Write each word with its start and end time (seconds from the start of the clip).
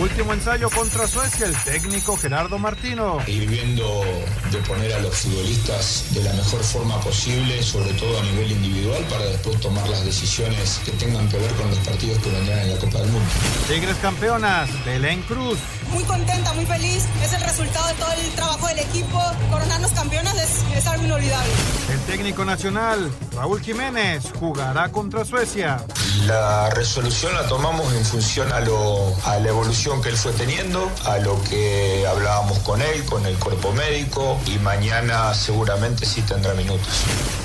Último 0.00 0.34
ensayo 0.34 0.68
contra 0.68 1.08
Suecia, 1.08 1.46
el 1.46 1.56
técnico 1.64 2.18
Gerardo 2.18 2.58
Martino. 2.58 3.18
Ir 3.26 3.48
viendo 3.48 4.04
de 4.50 4.58
poner 4.58 4.92
a 4.92 5.00
los 5.00 5.16
futbolistas 5.16 6.04
de 6.12 6.22
la 6.22 6.34
mejor 6.34 6.62
forma 6.62 7.00
posible, 7.00 7.62
sobre 7.62 7.94
todo 7.94 8.20
a 8.20 8.22
nivel 8.24 8.52
individual, 8.52 9.02
para 9.08 9.24
después 9.24 9.58
tomar 9.58 9.88
las 9.88 10.04
decisiones 10.04 10.82
que 10.84 10.92
tengan 10.92 11.26
que 11.30 11.38
ver 11.38 11.50
con 11.52 11.70
los 11.70 11.78
partidos 11.78 12.18
que 12.18 12.30
vendrán 12.30 12.58
en 12.58 12.74
la 12.74 12.78
Copa 12.78 12.98
del 12.98 13.08
Mundo. 13.08 13.30
Tigres 13.68 13.96
campeonas, 14.02 14.68
Belén 14.84 15.22
Cruz. 15.22 15.58
Muy 15.92 16.04
contenta, 16.04 16.52
muy 16.54 16.66
feliz. 16.66 17.04
Es 17.22 17.32
el 17.32 17.40
resultado 17.40 17.88
de 17.88 17.94
todo 17.94 18.12
el 18.12 18.30
trabajo 18.30 18.66
del 18.68 18.78
equipo. 18.80 19.22
Coronarnos 19.50 19.90
campeonas 19.92 20.34
es, 20.36 20.76
es 20.76 20.86
algo 20.86 21.04
inolvidable. 21.04 21.52
El 21.90 22.00
técnico 22.00 22.44
nacional, 22.44 23.10
Raúl 23.34 23.60
Jiménez, 23.60 24.24
jugará 24.38 24.90
contra 24.90 25.24
Suecia. 25.24 25.84
La 26.26 26.70
resolución 26.70 27.34
la 27.34 27.46
tomamos 27.46 27.92
en 27.92 28.04
función 28.04 28.52
a, 28.52 28.60
lo, 28.60 29.14
a 29.24 29.38
la 29.38 29.48
evolución 29.48 30.02
que 30.02 30.08
él 30.08 30.16
fue 30.16 30.32
teniendo, 30.32 30.90
a 31.04 31.18
lo 31.18 31.42
que 31.44 32.06
hablábamos 32.06 32.58
con 32.60 32.80
él, 32.80 33.04
con 33.04 33.26
el 33.26 33.36
cuerpo 33.36 33.72
médico 33.72 34.38
y 34.46 34.58
mañana 34.58 35.34
seguramente 35.34 36.06
sí 36.06 36.22
tendrá 36.22 36.54
minutos. 36.54 36.88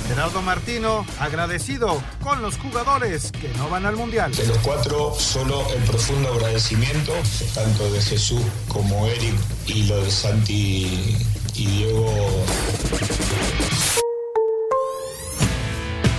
Gerardo 0.08 0.42
Martino, 0.42 1.06
agradecido 1.18 2.02
con 2.22 2.42
los 2.42 2.58
jugadores 2.58 3.30
que 3.32 3.48
no 3.56 3.68
van 3.68 3.86
al 3.86 3.96
Mundial. 3.96 4.32
De 4.34 4.46
los 4.46 4.58
cuatro, 4.58 5.14
solo 5.18 5.64
el 5.74 5.82
profundo 5.84 6.32
agradecimiento, 6.32 7.12
tanto 7.54 7.90
de 7.92 8.00
Jesús 8.00 8.42
como 8.68 9.06
Eric 9.06 9.34
y 9.66 9.84
lo 9.84 10.02
de 10.02 10.10
Santi 10.10 11.16
y 11.54 11.66
Diego. 11.66 12.44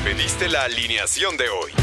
Pediste 0.03 0.49
la 0.49 0.63
alineación 0.63 1.37
de 1.37 1.49
hoy. 1.49 1.82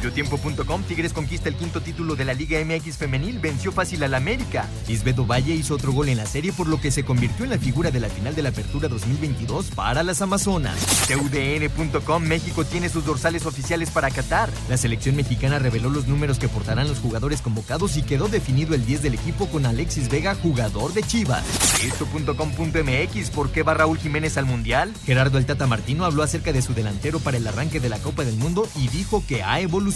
Mediotiempo.com 0.00 0.82
Tigres 0.84 1.12
conquista 1.12 1.50
el 1.50 1.56
quinto 1.56 1.82
título 1.82 2.16
de 2.16 2.24
la 2.24 2.32
Liga 2.32 2.58
MX 2.64 2.96
femenil, 2.96 3.38
venció 3.38 3.70
fácil 3.70 4.02
al 4.02 4.14
América. 4.14 4.66
Isbedo 4.88 5.26
Valle 5.26 5.54
hizo 5.54 5.74
otro 5.74 5.92
gol 5.92 6.08
en 6.08 6.16
la 6.16 6.24
serie 6.24 6.54
por 6.54 6.68
lo 6.68 6.80
que 6.80 6.90
se 6.90 7.04
convirtió 7.04 7.44
en 7.44 7.50
la 7.50 7.58
figura 7.58 7.90
de 7.90 8.00
la 8.00 8.08
final 8.08 8.34
de 8.34 8.40
la 8.40 8.48
Apertura 8.48 8.88
2022 8.88 9.72
para 9.72 10.02
las 10.02 10.22
Amazonas. 10.22 10.78
TUDN.com 11.06 12.22
México 12.22 12.64
tiene 12.64 12.88
sus 12.88 13.04
dorsales 13.04 13.44
oficiales 13.44 13.90
para 13.90 14.10
Qatar. 14.10 14.48
La 14.70 14.78
selección 14.78 15.16
mexicana 15.16 15.58
reveló 15.58 15.90
los 15.90 16.08
números 16.08 16.38
que 16.38 16.48
portarán 16.48 16.88
los 16.88 16.98
jugadores 16.98 17.42
convocados 17.42 17.98
y 17.98 18.02
quedó 18.02 18.28
definido 18.28 18.74
el 18.74 18.86
10 18.86 19.02
del 19.02 19.12
equipo 19.12 19.50
con 19.50 19.66
Alexis 19.66 20.08
Vega, 20.08 20.34
jugador 20.34 20.94
de 20.94 21.02
Chivas. 21.02 21.44
Esto.com.mx 21.84 23.30
¿Por 23.30 23.50
qué 23.50 23.62
va 23.62 23.74
Raúl 23.74 23.98
Jiménez 23.98 24.38
al 24.38 24.46
Mundial? 24.46 24.94
Gerardo 25.04 25.36
El 25.36 25.44
Tata 25.44 25.66
Martino 25.66 26.06
habló 26.06 26.22
acerca 26.22 26.54
de 26.54 26.62
su 26.62 26.72
delantero 26.72 27.20
para 27.20 27.36
el 27.36 27.46
arranque 27.46 27.80
de 27.80 27.90
la 27.90 27.98
Copa 27.98 28.24
del 28.24 28.36
Mundo 28.36 28.66
y 28.76 28.88
dijo 28.88 29.22
que 29.28 29.42
ha 29.42 29.60
evolucionado. 29.60 29.89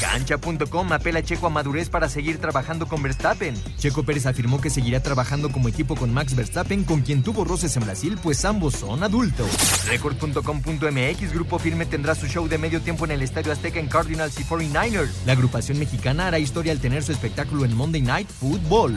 Cancha.com 0.00 0.92
apela 0.92 1.20
a 1.20 1.22
Checo 1.22 1.46
a 1.46 1.50
madurez 1.50 1.88
para 1.88 2.08
seguir 2.08 2.38
trabajando 2.38 2.86
con 2.86 3.02
Verstappen. 3.02 3.54
Checo 3.78 4.02
Pérez 4.02 4.26
afirmó 4.26 4.60
que 4.60 4.70
seguirá 4.70 5.00
trabajando 5.02 5.50
como 5.50 5.68
equipo 5.68 5.94
con 5.94 6.12
Max 6.12 6.34
Verstappen, 6.34 6.84
con 6.84 7.02
quien 7.02 7.22
tuvo 7.22 7.44
roces 7.44 7.76
en 7.76 7.84
Brasil, 7.84 8.18
pues 8.22 8.44
ambos 8.44 8.74
son 8.74 9.02
adultos. 9.02 9.48
Record.com.mx 9.86 11.32
Grupo 11.32 11.58
Firme 11.58 11.86
tendrá 11.86 12.14
su 12.14 12.26
show 12.26 12.48
de 12.48 12.58
medio 12.58 12.80
tiempo 12.80 13.04
en 13.04 13.12
el 13.12 13.22
Estadio 13.22 13.52
Azteca 13.52 13.80
en 13.80 13.88
Cardinals 13.88 14.38
y 14.40 14.44
49ers. 14.44 15.10
La 15.26 15.32
agrupación 15.32 15.78
mexicana 15.78 16.28
hará 16.28 16.38
historia 16.38 16.72
al 16.72 16.80
tener 16.80 17.02
su 17.02 17.12
espectáculo 17.12 17.64
en 17.64 17.74
Monday 17.76 18.02
Night 18.02 18.28
Football. 18.28 18.96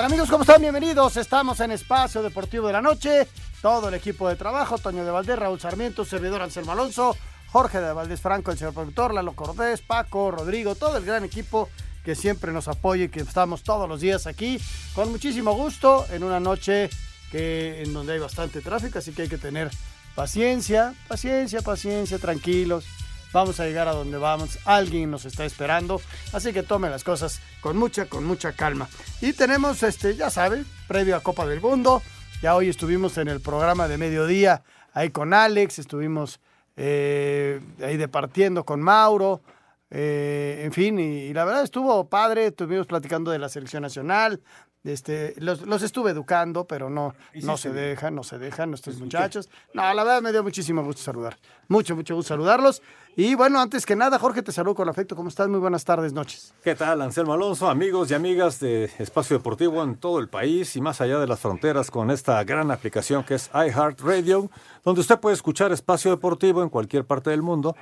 Tal 0.00 0.06
amigos? 0.06 0.30
¿Cómo 0.30 0.44
están? 0.44 0.62
Bienvenidos. 0.62 1.18
Estamos 1.18 1.60
en 1.60 1.72
Espacio 1.72 2.22
Deportivo 2.22 2.68
de 2.68 2.72
la 2.72 2.80
Noche. 2.80 3.28
Todo 3.60 3.90
el 3.90 3.94
equipo 3.94 4.30
de 4.30 4.36
trabajo, 4.36 4.78
Toño 4.78 5.04
de 5.04 5.10
Valdés, 5.10 5.38
Raúl 5.38 5.60
Sarmiento, 5.60 6.06
servidor 6.06 6.40
Anselmo 6.40 6.72
Alonso, 6.72 7.14
Jorge 7.52 7.82
de 7.82 7.92
Valdés 7.92 8.18
Franco, 8.18 8.50
el 8.50 8.56
señor 8.56 8.72
productor, 8.72 9.12
Lalo 9.12 9.34
Cordés, 9.34 9.82
Paco, 9.82 10.30
Rodrigo, 10.30 10.74
todo 10.74 10.96
el 10.96 11.04
gran 11.04 11.22
equipo 11.22 11.68
que 12.02 12.14
siempre 12.14 12.50
nos 12.50 12.66
apoya 12.66 13.04
y 13.04 13.08
que 13.10 13.20
estamos 13.20 13.62
todos 13.62 13.86
los 13.86 14.00
días 14.00 14.26
aquí 14.26 14.58
con 14.94 15.10
muchísimo 15.10 15.52
gusto 15.52 16.06
en 16.10 16.24
una 16.24 16.40
noche 16.40 16.88
que, 17.30 17.82
en 17.82 17.92
donde 17.92 18.14
hay 18.14 18.20
bastante 18.20 18.62
tráfico, 18.62 19.00
así 19.00 19.12
que 19.12 19.22
hay 19.22 19.28
que 19.28 19.36
tener 19.36 19.70
paciencia, 20.14 20.94
paciencia, 21.08 21.60
paciencia, 21.60 22.18
tranquilos. 22.18 22.86
Vamos 23.32 23.60
a 23.60 23.66
llegar 23.66 23.86
a 23.88 23.92
donde 23.92 24.18
vamos. 24.18 24.58
Alguien 24.64 25.10
nos 25.10 25.24
está 25.24 25.44
esperando. 25.44 26.00
Así 26.32 26.52
que 26.52 26.62
tome 26.62 26.90
las 26.90 27.04
cosas 27.04 27.40
con 27.60 27.76
mucha, 27.76 28.06
con 28.06 28.24
mucha 28.24 28.52
calma. 28.52 28.88
Y 29.20 29.32
tenemos, 29.32 29.82
este, 29.82 30.16
ya 30.16 30.30
sabe, 30.30 30.64
previo 30.88 31.16
a 31.16 31.20
Copa 31.20 31.46
del 31.46 31.60
Mundo. 31.60 32.02
Ya 32.42 32.56
hoy 32.56 32.68
estuvimos 32.68 33.18
en 33.18 33.28
el 33.28 33.40
programa 33.40 33.86
de 33.86 33.98
mediodía 33.98 34.62
ahí 34.92 35.10
con 35.10 35.32
Alex. 35.32 35.78
Estuvimos 35.78 36.40
eh, 36.76 37.60
ahí 37.82 37.96
departiendo 37.96 38.64
con 38.64 38.80
Mauro. 38.80 39.42
eh, 39.90 40.62
en 40.64 40.72
fin, 40.72 40.98
y 40.98 41.32
la 41.32 41.44
verdad 41.44 41.62
estuvo 41.62 42.08
padre. 42.08 42.46
Estuvimos 42.46 42.86
platicando 42.86 43.30
de 43.30 43.38
la 43.38 43.48
selección 43.48 43.82
nacional. 43.82 44.40
Este, 44.82 45.34
los, 45.36 45.62
los 45.62 45.82
estuve 45.82 46.10
educando, 46.10 46.64
pero 46.64 46.88
no, 46.88 47.14
no 47.42 47.56
se 47.58 47.70
dejan, 47.70 48.14
no 48.14 48.22
se 48.22 48.38
dejan 48.38 48.70
nuestros 48.70 48.98
muchachos. 48.98 49.50
No, 49.74 49.82
la 49.82 50.04
verdad 50.04 50.22
me 50.22 50.32
dio 50.32 50.42
muchísimo 50.42 50.82
gusto 50.82 51.02
saludar. 51.02 51.36
Mucho, 51.68 51.94
mucho 51.94 52.14
gusto 52.14 52.28
saludarlos. 52.28 52.80
Y 53.14 53.34
bueno, 53.34 53.60
antes 53.60 53.84
que 53.84 53.94
nada, 53.94 54.18
Jorge, 54.18 54.42
te 54.42 54.52
saludo 54.52 54.76
con 54.76 54.88
afecto. 54.88 55.14
¿Cómo 55.14 55.28
estás? 55.28 55.48
Muy 55.48 55.58
buenas 55.58 55.84
tardes, 55.84 56.14
noches. 56.14 56.54
¿Qué 56.64 56.74
tal, 56.74 57.02
Anselmo 57.02 57.34
Alonso? 57.34 57.68
Amigos 57.68 58.10
y 58.10 58.14
amigas 58.14 58.58
de 58.58 58.84
Espacio 58.98 59.36
Deportivo 59.36 59.82
en 59.82 59.96
todo 59.96 60.18
el 60.18 60.28
país 60.30 60.74
y 60.76 60.80
más 60.80 61.02
allá 61.02 61.18
de 61.18 61.26
las 61.26 61.40
fronteras 61.40 61.90
con 61.90 62.10
esta 62.10 62.42
gran 62.44 62.70
aplicación 62.70 63.22
que 63.24 63.34
es 63.34 63.50
iHeartRadio, 63.52 64.50
donde 64.82 65.02
usted 65.02 65.20
puede 65.20 65.34
escuchar 65.34 65.72
Espacio 65.72 66.10
Deportivo 66.10 66.62
en 66.62 66.70
cualquier 66.70 67.04
parte 67.04 67.28
del 67.28 67.42
mundo. 67.42 67.76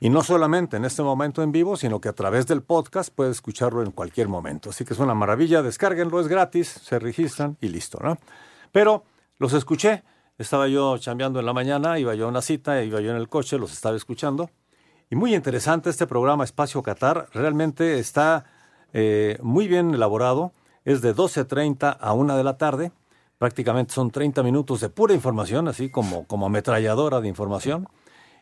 Y 0.00 0.10
no 0.10 0.22
solamente 0.22 0.76
en 0.76 0.84
este 0.84 1.02
momento 1.02 1.42
en 1.42 1.52
vivo, 1.52 1.76
sino 1.76 2.00
que 2.00 2.08
a 2.08 2.12
través 2.12 2.46
del 2.46 2.62
podcast 2.62 3.14
puede 3.14 3.30
escucharlo 3.30 3.82
en 3.82 3.92
cualquier 3.92 4.28
momento. 4.28 4.70
Así 4.70 4.84
que 4.84 4.94
es 4.94 4.98
una 4.98 5.14
maravilla, 5.14 5.62
descárguenlo, 5.62 6.20
es 6.20 6.28
gratis, 6.28 6.68
se 6.68 6.98
registran 6.98 7.56
y 7.60 7.68
listo, 7.68 7.98
¿no? 8.02 8.18
Pero 8.72 9.04
los 9.38 9.52
escuché, 9.52 10.02
estaba 10.36 10.68
yo 10.68 10.98
chambeando 10.98 11.38
en 11.38 11.46
la 11.46 11.52
mañana, 11.52 11.98
iba 11.98 12.14
yo 12.14 12.26
a 12.26 12.28
una 12.28 12.42
cita, 12.42 12.82
iba 12.82 13.00
yo 13.00 13.10
en 13.10 13.16
el 13.16 13.28
coche, 13.28 13.56
los 13.58 13.72
estaba 13.72 13.96
escuchando. 13.96 14.50
Y 15.10 15.16
muy 15.16 15.34
interesante 15.34 15.90
este 15.90 16.06
programa 16.06 16.44
Espacio 16.44 16.82
Qatar, 16.82 17.28
realmente 17.32 17.98
está 17.98 18.44
eh, 18.92 19.38
muy 19.42 19.68
bien 19.68 19.94
elaborado, 19.94 20.52
es 20.84 21.02
de 21.02 21.14
12.30 21.14 21.98
a 22.00 22.12
1 22.12 22.36
de 22.36 22.44
la 22.44 22.58
tarde, 22.58 22.92
prácticamente 23.38 23.92
son 23.92 24.10
30 24.10 24.42
minutos 24.42 24.80
de 24.80 24.88
pura 24.88 25.14
información, 25.14 25.68
así 25.68 25.90
como, 25.90 26.26
como 26.26 26.46
ametralladora 26.46 27.20
de 27.20 27.28
información. 27.28 27.88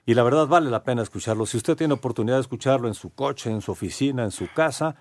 Y 0.04 0.14
la 0.14 0.22
verdad 0.22 0.46
vale 0.46 0.70
la 0.70 0.82
pena 0.82 1.02
escucharlo. 1.02 1.46
Si 1.46 1.56
usted 1.56 1.76
tiene 1.76 1.94
oportunidad 1.94 2.36
de 2.36 2.42
escucharlo 2.42 2.88
en 2.88 2.94
su 2.94 3.14
coche, 3.14 3.50
en 3.50 3.60
su 3.60 3.72
oficina, 3.72 4.24
en 4.24 4.32
su 4.32 4.48
casa, 4.52 4.96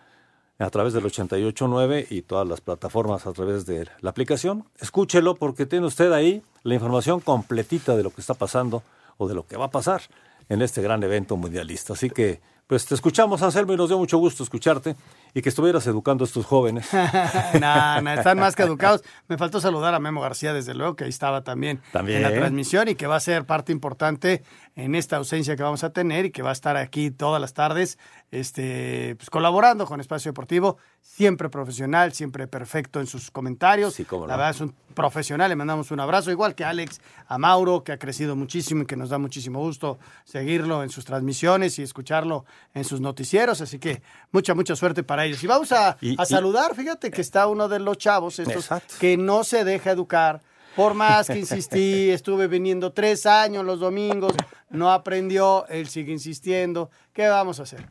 a 0.60 0.70
través 0.70 0.94
del 0.94 1.06
889 1.06 2.08
y 2.12 2.22
todas 2.22 2.48
las 2.48 2.62
plataformas 2.62 3.26
a 3.26 3.34
través 3.34 3.66
de 3.66 3.88
la 4.02 4.12
aplicación, 4.12 4.66
escúchelo 4.80 5.36
porque 5.36 5.66
tiene 5.66 5.88
usted 5.88 6.12
ahí 6.12 6.44
la 6.64 6.76
información 6.76 7.20
completita 7.20 7.96
de 7.96 8.04
lo 8.04 8.12
que 8.12 8.22
está 8.22 8.36
pasando 8.36 8.84
o 9.18 9.28
de 9.28 9.34
lo 9.34 9.48
que 9.48 9.58
va 9.58 9.66
a 9.66 9.72
pasar 9.72 10.04
en 10.50 10.62
este 10.62 10.82
gran 10.84 11.02
evento 11.04 11.36
mundialista. 11.36 11.94
Así 11.94 12.10
que, 12.10 12.42
Pues 12.68 12.86
te 12.86 12.96
escuchamos, 12.96 13.42
Anselmo, 13.42 13.74
y 13.74 13.76
nos 13.78 13.90
dio 13.90 13.98
mucho 13.98 14.18
gusto 14.18 14.44
escucharte 14.44 14.96
y 15.34 15.42
que 15.42 15.50
estuvieras 15.50 15.86
educando 15.88 16.24
a 16.24 16.28
estos 16.28 16.46
jóvenes. 16.46 16.90
no, 17.60 18.02
no, 18.02 18.14
están 18.14 18.40
más 18.40 18.56
que 18.56 18.64
educados. 18.64 19.04
Me 19.28 19.38
faltó 19.38 19.62
saludar 19.62 19.94
a 19.94 20.00
Memo 20.00 20.22
García, 20.22 20.54
desde 20.54 20.74
luego, 20.74 20.96
que 20.96 21.06
ahí 21.06 21.10
estaba 21.10 21.44
también, 21.44 21.82
también, 21.92 22.18
en 22.18 22.24
la 22.24 22.34
transmisión 22.34 22.88
y 22.88 22.96
que 22.96 23.08
va 23.08 23.16
a 23.16 23.20
ser 23.20 23.46
parte 23.46 23.72
importante 23.72 24.44
en 24.76 24.96
esta 24.96 25.18
ausencia 25.18 25.56
que 25.56 25.64
vamos 25.64 25.84
a 25.84 25.92
tener 25.92 26.26
y 26.26 26.32
que 26.32 26.42
va 26.42 26.50
a 26.50 26.54
estar 26.54 26.78
aquí 26.78 27.12
todas 27.12 27.42
las 27.42 27.54
tardes 27.54 27.98
este, 28.32 29.16
pues, 29.18 29.30
colaborando 29.30 29.86
con 29.86 30.00
Espacio 30.00 30.30
Deportivo, 30.30 30.78
siempre 31.02 31.50
profesional, 31.50 32.14
siempre 32.14 32.48
perfecto 32.48 33.02
en 33.02 33.08
sus 33.08 33.30
comentarios. 33.30 33.94
Sí, 33.94 34.06
cómo 34.06 34.22
no. 34.22 34.28
La 34.28 34.38
verdad 34.38 34.52
es 34.52 34.62
un 34.62 34.74
profesional, 34.94 35.50
le 35.50 35.56
mandamos 35.56 35.92
un 35.92 36.00
abrazo, 36.00 36.32
igual 36.32 36.56
que 36.56 36.64
Alex, 36.64 37.02
a 37.28 37.38
Mauro, 37.38 37.84
que 37.84 37.92
ha 37.92 37.98
crecido 37.98 38.36
muchísimo 38.36 38.84
y 38.84 38.86
que 38.86 38.96
nos 38.96 39.10
da 39.10 39.18
muchísimo 39.18 39.60
gusto 39.60 40.00
seguirlo 40.24 40.84
en 40.84 40.90
sus 40.90 41.06
transmisiones 41.06 41.78
y 41.80 41.84
escucharlo 41.84 42.46
en 42.74 42.84
sus 42.86 43.02
noticieros, 43.02 43.62
así 43.62 43.80
que 43.80 44.02
mucha, 44.32 44.54
mucha 44.54 44.76
suerte 44.76 45.04
para 45.04 45.21
ellos. 45.26 45.44
Y 45.44 45.48
vamos 45.48 45.72
a, 45.72 45.98
Y- 46.02 46.16
a 46.20 46.24
y- 46.24 46.26
saludar, 46.26 46.76
fíjate 46.76 47.12
que 47.12 47.22
está 47.22 47.48
uno 47.48 47.68
de 47.68 47.80
los 47.80 47.98
chavos 47.98 48.40
estos 48.40 48.56
Exacto. 48.66 48.96
que 49.00 49.18
no 49.18 49.44
se 49.44 49.64
deja 49.64 49.92
educar. 49.92 50.42
Por 50.76 50.94
más 50.94 51.28
que 51.28 51.40
insistí, 51.40 52.10
estuve 52.12 52.48
viniendo 52.48 52.94
tres 52.94 53.26
años 53.26 53.66
los 53.66 53.80
domingos, 53.82 54.34
no 54.70 54.92
aprendió, 54.92 55.66
él 55.68 55.90
sigue 55.90 56.12
insistiendo. 56.14 56.90
¿Qué 57.14 57.28
vamos 57.28 57.60
a 57.60 57.64
hacer? 57.64 57.90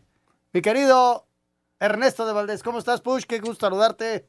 Mi 0.53 0.63
querido 0.63 1.27
Ernesto 1.79 2.27
de 2.27 2.33
Valdés, 2.33 2.63
¿cómo 2.63 2.79
estás, 2.79 3.01
Push? 3.03 3.25
Qué 3.25 3.39
gusto 3.41 3.67
saludarte. 3.67 4.29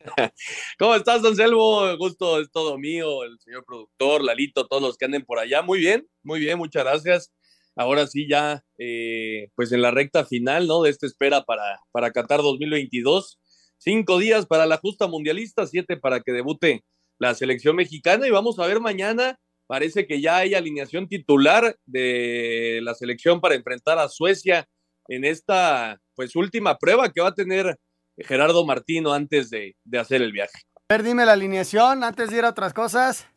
¿Cómo 0.78 0.94
estás, 0.94 1.24
Anselmo? 1.24 1.84
El 1.86 1.96
gusto 1.96 2.40
es 2.40 2.50
todo 2.50 2.76
mío, 2.78 3.22
el 3.24 3.38
señor 3.38 3.64
productor, 3.64 4.22
Lalito, 4.22 4.66
todos 4.66 4.82
los 4.82 4.96
que 4.96 5.04
anden 5.04 5.24
por 5.24 5.38
allá. 5.38 5.62
Muy 5.62 5.78
bien, 5.78 6.08
muy 6.22 6.40
bien, 6.40 6.58
muchas 6.58 6.84
gracias. 6.84 7.32
Ahora 7.76 8.06
sí, 8.06 8.28
ya, 8.28 8.62
eh, 8.78 9.48
pues 9.54 9.72
en 9.72 9.82
la 9.82 9.90
recta 9.90 10.24
final, 10.24 10.66
¿no? 10.66 10.82
De 10.82 10.90
esta 10.90 11.06
espera 11.06 11.42
para, 11.44 11.80
para 11.90 12.10
Qatar 12.10 12.42
2022. 12.42 13.38
Cinco 13.78 14.18
días 14.18 14.46
para 14.46 14.66
la 14.66 14.76
justa 14.76 15.06
mundialista, 15.06 15.66
siete 15.66 15.96
para 15.96 16.20
que 16.20 16.32
debute 16.32 16.84
la 17.18 17.34
selección 17.34 17.76
mexicana. 17.76 18.26
Y 18.26 18.30
vamos 18.30 18.58
a 18.58 18.66
ver 18.66 18.80
mañana, 18.80 19.38
parece 19.66 20.06
que 20.06 20.20
ya 20.20 20.36
hay 20.38 20.54
alineación 20.54 21.08
titular 21.08 21.76
de 21.86 22.80
la 22.82 22.94
selección 22.94 23.40
para 23.40 23.54
enfrentar 23.54 23.98
a 23.98 24.08
Suecia 24.08 24.68
en 25.08 25.24
esta, 25.24 25.98
pues, 26.14 26.36
última 26.36 26.76
prueba 26.78 27.10
que 27.10 27.22
va 27.22 27.28
a 27.28 27.34
tener 27.34 27.76
Gerardo 28.18 28.64
Martino 28.66 29.12
antes 29.12 29.50
de, 29.50 29.74
de 29.84 29.98
hacer 29.98 30.22
el 30.22 30.32
viaje. 30.32 30.60
A 30.88 30.94
ver, 30.94 31.02
dime 31.02 31.24
la 31.24 31.32
alineación 31.32 32.04
antes 32.04 32.30
de 32.30 32.36
ir 32.36 32.44
a 32.44 32.50
otras 32.50 32.74
cosas. 32.74 33.31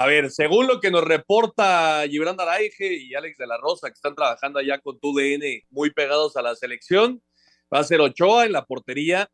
A 0.00 0.06
ver, 0.06 0.30
según 0.30 0.66
lo 0.66 0.80
que 0.80 0.90
nos 0.90 1.04
reporta 1.04 2.02
Gibran 2.08 2.40
Araige 2.40 2.94
y 2.94 3.14
Alex 3.14 3.36
de 3.36 3.46
la 3.46 3.58
Rosa, 3.58 3.88
que 3.88 3.96
están 3.96 4.14
trabajando 4.14 4.58
allá 4.58 4.78
con 4.78 4.98
tu 4.98 5.12
DN 5.12 5.66
muy 5.68 5.90
pegados 5.90 6.38
a 6.38 6.42
la 6.42 6.56
selección, 6.56 7.22
va 7.70 7.80
a 7.80 7.84
ser 7.84 8.00
Ochoa 8.00 8.46
en 8.46 8.52
la 8.52 8.64
portería, 8.64 9.30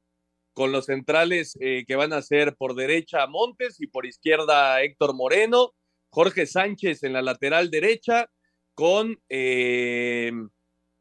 con 0.54 0.72
los 0.72 0.86
centrales 0.86 1.56
eh, 1.60 1.84
que 1.86 1.94
van 1.94 2.12
a 2.12 2.20
ser 2.20 2.56
por 2.56 2.74
derecha 2.74 3.28
Montes 3.28 3.80
y 3.80 3.86
por 3.86 4.06
izquierda 4.06 4.82
Héctor 4.82 5.14
Moreno, 5.14 5.72
Jorge 6.10 6.46
Sánchez 6.46 7.04
en 7.04 7.12
la 7.12 7.22
lateral 7.22 7.70
derecha, 7.70 8.28
con 8.74 9.20
eh, 9.28 10.32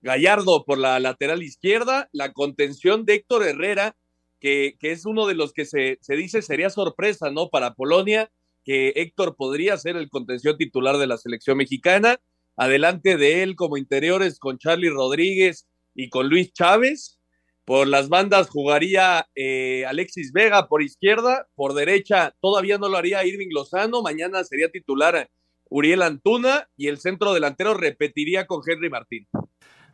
Gallardo 0.02 0.64
por 0.64 0.78
la 0.78 1.00
lateral 1.00 1.42
izquierda, 1.42 2.08
la 2.12 2.34
contención 2.34 3.04
de 3.04 3.16
Héctor 3.16 3.42
Herrera, 3.42 3.98
que, 4.40 4.76
que 4.80 4.92
es 4.92 5.08
uno 5.08 5.26
de 5.26 5.34
los 5.34 5.54
que 5.54 5.66
se, 5.66 5.98
se 6.02 6.16
dice 6.16 6.44
sería 6.44 6.70
sorpresa, 6.70 7.32
¿no? 7.32 7.50
Para 7.50 7.74
Polonia, 7.74 8.30
que 8.66 8.94
Héctor 8.96 9.36
podría 9.38 9.78
ser 9.78 9.96
el 9.96 10.10
contención 10.10 10.58
titular 10.58 10.98
de 10.98 11.08
la 11.08 11.18
selección 11.18 11.58
mexicana. 11.58 12.18
Adelante 12.58 13.16
de 13.16 13.44
él 13.44 13.56
como 13.56 13.78
interiores 13.78 14.40
con 14.40 14.58
Charlie 14.58 14.90
Rodríguez 14.90 15.68
y 15.94 16.10
con 16.10 16.28
Luis 16.28 16.52
Chávez. 16.52 17.20
Por 17.64 17.88
las 17.88 18.10
bandas 18.10 18.50
jugaría 18.50 19.28
eh, 19.36 19.86
Alexis 19.88 20.32
Vega 20.32 20.68
por 20.68 20.84
izquierda, 20.84 21.48
por 21.56 21.74
derecha 21.74 22.36
todavía 22.40 22.78
no 22.78 22.90
lo 22.90 22.98
haría 22.98 23.26
Irving 23.26 23.50
Lozano, 23.52 24.04
mañana 24.04 24.44
sería 24.44 24.70
titular 24.70 25.30
Uriel 25.70 26.04
Antuna 26.04 26.70
y 26.78 26.88
el 26.88 27.00
centro 27.00 27.34
delantero 27.34 27.74
repetiría 27.74 28.46
con 28.46 28.62
Henry 28.66 28.90
Martín. 28.90 29.28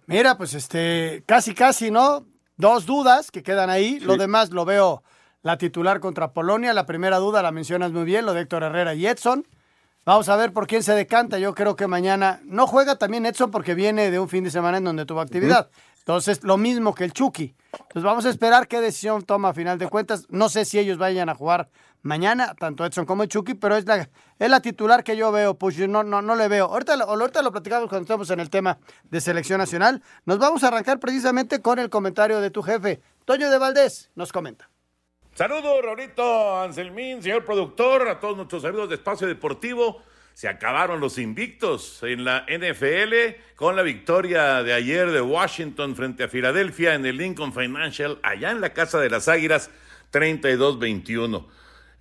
Mira, 0.05 0.37
pues 0.37 0.53
este, 0.53 1.23
casi, 1.25 1.53
casi, 1.53 1.91
¿no? 1.91 2.27
Dos 2.57 2.85
dudas 2.85 3.31
que 3.31 3.41
quedan 3.41 3.69
ahí. 3.69 3.99
Lo 4.01 4.17
demás 4.17 4.51
lo 4.51 4.65
veo 4.65 5.03
la 5.43 5.57
titular 5.57 5.99
contra 5.99 6.31
Polonia. 6.33 6.73
La 6.73 6.85
primera 6.85 7.17
duda 7.17 7.41
la 7.41 7.51
mencionas 7.51 7.91
muy 7.91 8.03
bien, 8.03 8.25
lo 8.25 8.33
de 8.33 8.41
Héctor 8.41 8.63
Herrera 8.63 8.93
y 8.93 9.05
Edson. 9.07 9.45
Vamos 10.05 10.29
a 10.29 10.35
ver 10.35 10.51
por 10.51 10.65
quién 10.67 10.81
se 10.83 10.93
decanta. 10.95 11.37
Yo 11.37 11.53
creo 11.53 11.75
que 11.75 11.85
mañana 11.87 12.39
no 12.43 12.65
juega 12.65 12.95
también 12.95 13.25
Edson 13.25 13.51
porque 13.51 13.75
viene 13.75 14.09
de 14.09 14.19
un 14.19 14.29
fin 14.29 14.43
de 14.43 14.49
semana 14.51 14.77
en 14.77 14.83
donde 14.83 15.05
tuvo 15.05 15.21
actividad. 15.21 15.69
Entonces, 15.99 16.43
lo 16.43 16.57
mismo 16.57 16.95
que 16.95 17.03
el 17.03 17.13
Chucky. 17.13 17.55
Entonces, 17.73 18.03
vamos 18.03 18.25
a 18.25 18.29
esperar 18.29 18.67
qué 18.67 18.81
decisión 18.81 19.21
toma 19.21 19.49
a 19.49 19.53
final 19.53 19.77
de 19.77 19.87
cuentas. 19.87 20.25
No 20.29 20.49
sé 20.49 20.65
si 20.65 20.79
ellos 20.79 20.97
vayan 20.97 21.29
a 21.29 21.35
jugar 21.35 21.69
mañana, 22.01 22.55
tanto 22.55 22.83
Edson 22.83 23.05
como 23.05 23.21
el 23.21 23.29
Chucky, 23.29 23.53
pero 23.53 23.77
es 23.77 23.85
la, 23.85 24.09
es 24.39 24.49
la 24.49 24.59
titular 24.61 25.03
que 25.03 25.15
yo 25.15 25.31
veo. 25.31 25.53
Pues 25.53 25.75
yo 25.75 25.87
no, 25.87 26.01
no, 26.03 26.23
no 26.23 26.35
le 26.35 26.47
veo. 26.47 26.65
Ahorita, 26.65 26.95
lo- 26.97 27.05
ahorita 27.05 27.43
lo 27.43 27.51
platicamos 27.51 27.87
cuando 27.87 28.05
estemos 28.05 28.27
en 28.31 28.39
el 28.39 28.49
tema 28.49 28.79
de 29.03 29.21
selección 29.21 29.59
nacional. 29.59 30.01
Nos 30.25 30.39
vamos 30.39 30.63
a 30.63 30.69
arrancar 30.69 30.99
precisamente 30.99 31.61
con 31.61 31.77
el 31.77 31.91
comentario 31.91 32.41
de 32.41 32.49
tu 32.49 32.63
jefe. 32.63 32.99
Toño 33.25 33.51
de 33.51 33.59
Valdés 33.59 34.09
nos 34.15 34.31
comenta. 34.31 34.67
Saludos, 35.33 35.81
Raulito 35.81 36.61
Anselmín, 36.61 37.23
señor 37.23 37.45
productor, 37.45 38.09
a 38.09 38.19
todos 38.19 38.35
nuestros 38.35 38.65
amigos 38.65 38.89
de 38.89 38.95
Espacio 38.95 39.27
Deportivo. 39.27 40.03
Se 40.33 40.49
acabaron 40.49 40.99
los 40.99 41.17
invictos 41.17 42.03
en 42.03 42.25
la 42.25 42.45
NFL 42.49 43.55
con 43.55 43.77
la 43.77 43.81
victoria 43.81 44.61
de 44.61 44.73
ayer 44.73 45.09
de 45.09 45.21
Washington 45.21 45.95
frente 45.95 46.25
a 46.25 46.27
Filadelfia 46.27 46.95
en 46.95 47.05
el 47.05 47.15
Lincoln 47.15 47.53
Financial, 47.53 48.19
allá 48.23 48.51
en 48.51 48.59
la 48.59 48.73
Casa 48.73 48.99
de 48.99 49.09
las 49.09 49.29
Águilas, 49.29 49.71
32-21. 50.11 51.47